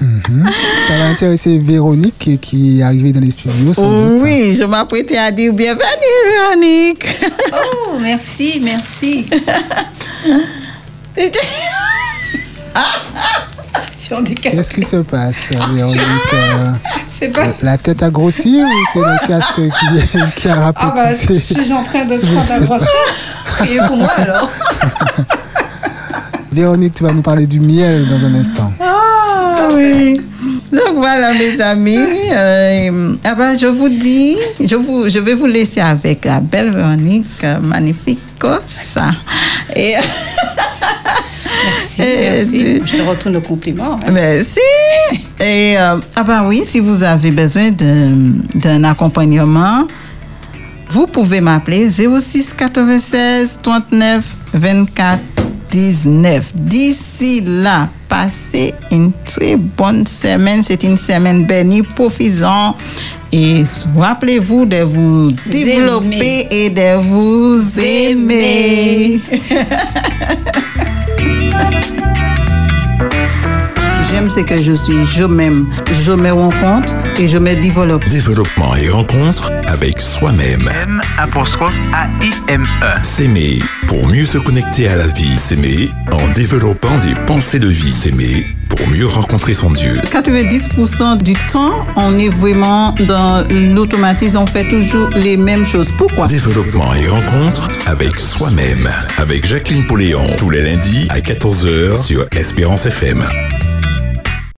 Ça 0.00 0.96
va 0.98 1.06
intéresser 1.08 1.58
Véronique 1.58 2.38
qui- 2.40 2.78
est 2.78 2.82
arrivée 2.82 3.10
dans 3.12 3.20
les 3.20 3.32
studios. 3.32 3.74
sans 3.74 3.90
doute. 3.90 4.20
Oui, 4.22 4.54
je 4.56 4.62
m'apprêtais 4.64 5.18
à 5.18 5.30
dire 5.32 5.52
bienvenue, 5.52 5.82
Véronique. 6.30 7.04
Oh, 7.52 7.98
merci, 8.00 8.60
merci. 8.62 9.26
Sur 13.96 14.22
des 14.22 14.34
cas- 14.34 14.50
Qu'est-ce 14.50 14.74
qui 14.74 14.82
se 14.84 14.96
passe, 14.96 15.50
Véronique 15.74 16.00
Euh, 16.34 16.70
C'est 17.10 17.28
pas. 17.28 17.46
La 17.62 17.76
tête 17.78 18.02
a 18.02 18.10
grossi 18.10 18.62
ou 18.62 18.68
c'est 18.92 19.00
le 19.00 19.26
casque 19.26 19.54
qui, 19.56 20.40
qui 20.40 20.48
a 20.48 20.52
Ah 20.54 20.92
bah, 20.94 21.08
je 21.10 21.14
rapetissé 21.16 21.34
suis 21.64 21.72
en 21.72 21.82
train 21.82 22.04
de 22.04 22.16
prendre 22.16 22.48
la 22.48 22.58
grosse 22.60 22.80
tête. 22.82 23.30
Priez 23.46 23.80
pour 23.86 23.96
moi 23.96 24.10
alors. 24.16 24.50
Véronique, 26.52 26.94
tu 26.94 27.04
vas 27.04 27.12
nous 27.12 27.22
parler 27.22 27.46
du 27.46 27.60
miel 27.60 28.06
dans 28.08 28.24
un 28.24 28.34
instant. 28.34 28.72
Ah 28.80 29.68
oui. 29.74 30.20
Donc 30.72 30.96
voilà 30.96 31.32
mes 31.32 31.60
amis. 31.60 31.96
Euh, 32.32 33.14
ah 33.24 33.34
ben, 33.34 33.58
je 33.58 33.66
vous 33.66 33.88
dis, 33.88 34.36
je, 34.60 34.74
vous, 34.76 35.08
je 35.08 35.18
vais 35.18 35.34
vous 35.34 35.46
laisser 35.46 35.80
avec 35.80 36.24
la 36.24 36.40
belle 36.40 36.70
Véronique, 36.70 37.26
euh, 37.44 37.58
magnifique 37.60 38.18
ça. 38.66 39.10
Et 39.74 39.94
Merci, 41.64 42.02
Et- 42.02 42.30
merci. 42.32 42.82
Je 42.84 42.96
te 42.96 43.02
retourne 43.02 43.34
le 43.34 43.40
compliment. 43.40 43.94
hein. 44.06 44.10
merci. 44.12 44.60
Et 45.40 45.76
euh, 45.78 45.96
ah 46.14 46.22
ben 46.22 46.46
oui, 46.46 46.62
si 46.64 46.78
vous 46.78 47.02
avez 47.02 47.30
besoin 47.30 47.70
d'un 47.70 48.84
accompagnement, 48.84 49.86
vous 50.90 51.06
pouvez 51.06 51.40
m'appeler 51.40 51.88
06 51.90 52.54
96 52.56 53.58
39 53.62 54.24
24 54.54 55.18
19. 55.78 56.52
D'ici 56.56 57.40
là, 57.46 57.88
passez 58.08 58.74
une 58.90 59.12
très 59.24 59.54
bonne 59.54 60.04
semaine. 60.08 60.64
C'est 60.64 60.82
une 60.82 60.98
semaine 60.98 61.46
bénie, 61.46 61.82
profitez-en. 61.82 62.74
Et 63.32 63.62
rappelez-vous 63.96 64.66
de 64.66 64.82
vous 64.82 65.30
développer 65.46 66.48
et 66.50 66.70
de 66.70 66.96
vous 66.96 67.78
aimer. 67.78 69.20
J'aime 74.10 74.30
ce 74.30 74.40
que 74.40 74.56
je 74.56 74.72
suis, 74.72 75.04
je 75.06 75.24
m'aime, 75.24 75.66
je 76.02 76.12
me 76.12 76.30
rencontre 76.32 76.94
et 77.18 77.28
je 77.28 77.36
me 77.36 77.54
développe. 77.54 78.08
Développement 78.08 78.74
et 78.76 78.88
rencontre 78.88 79.50
avec 79.66 80.00
soi-même. 80.00 80.70
M 80.86 81.00
apostrophe 81.18 81.74
A-I-M-E. 81.92 83.02
S'aimer 83.02 83.58
pour 83.86 84.06
mieux 84.08 84.24
se 84.24 84.38
connecter 84.38 84.88
à 84.88 84.96
la 84.96 85.06
vie. 85.08 85.36
S'aimer 85.36 85.90
en 86.10 86.28
développant 86.34 86.96
des 86.98 87.14
pensées 87.26 87.58
de 87.58 87.68
vie. 87.68 87.92
S'aimer 87.92 88.46
pour 88.70 88.88
mieux 88.88 89.06
rencontrer 89.06 89.52
son 89.52 89.70
Dieu. 89.72 90.00
90% 90.10 91.22
du 91.22 91.34
temps, 91.52 91.86
on 91.96 92.16
est 92.18 92.30
vraiment 92.30 92.94
dans 93.06 93.44
l'automatisme, 93.74 94.38
on 94.38 94.46
fait 94.46 94.68
toujours 94.68 95.10
les 95.10 95.36
mêmes 95.36 95.66
choses. 95.66 95.92
Pourquoi? 95.98 96.28
Développement 96.28 96.94
et 96.94 97.08
rencontre 97.08 97.68
avec 97.86 98.18
soi-même. 98.18 98.88
Avec 99.18 99.46
Jacqueline 99.46 99.86
Poléon. 99.86 100.26
Tous 100.38 100.48
les 100.48 100.62
lundis 100.62 101.08
à 101.10 101.18
14h 101.18 102.02
sur 102.02 102.26
Espérance 102.34 102.86
FM. 102.86 103.22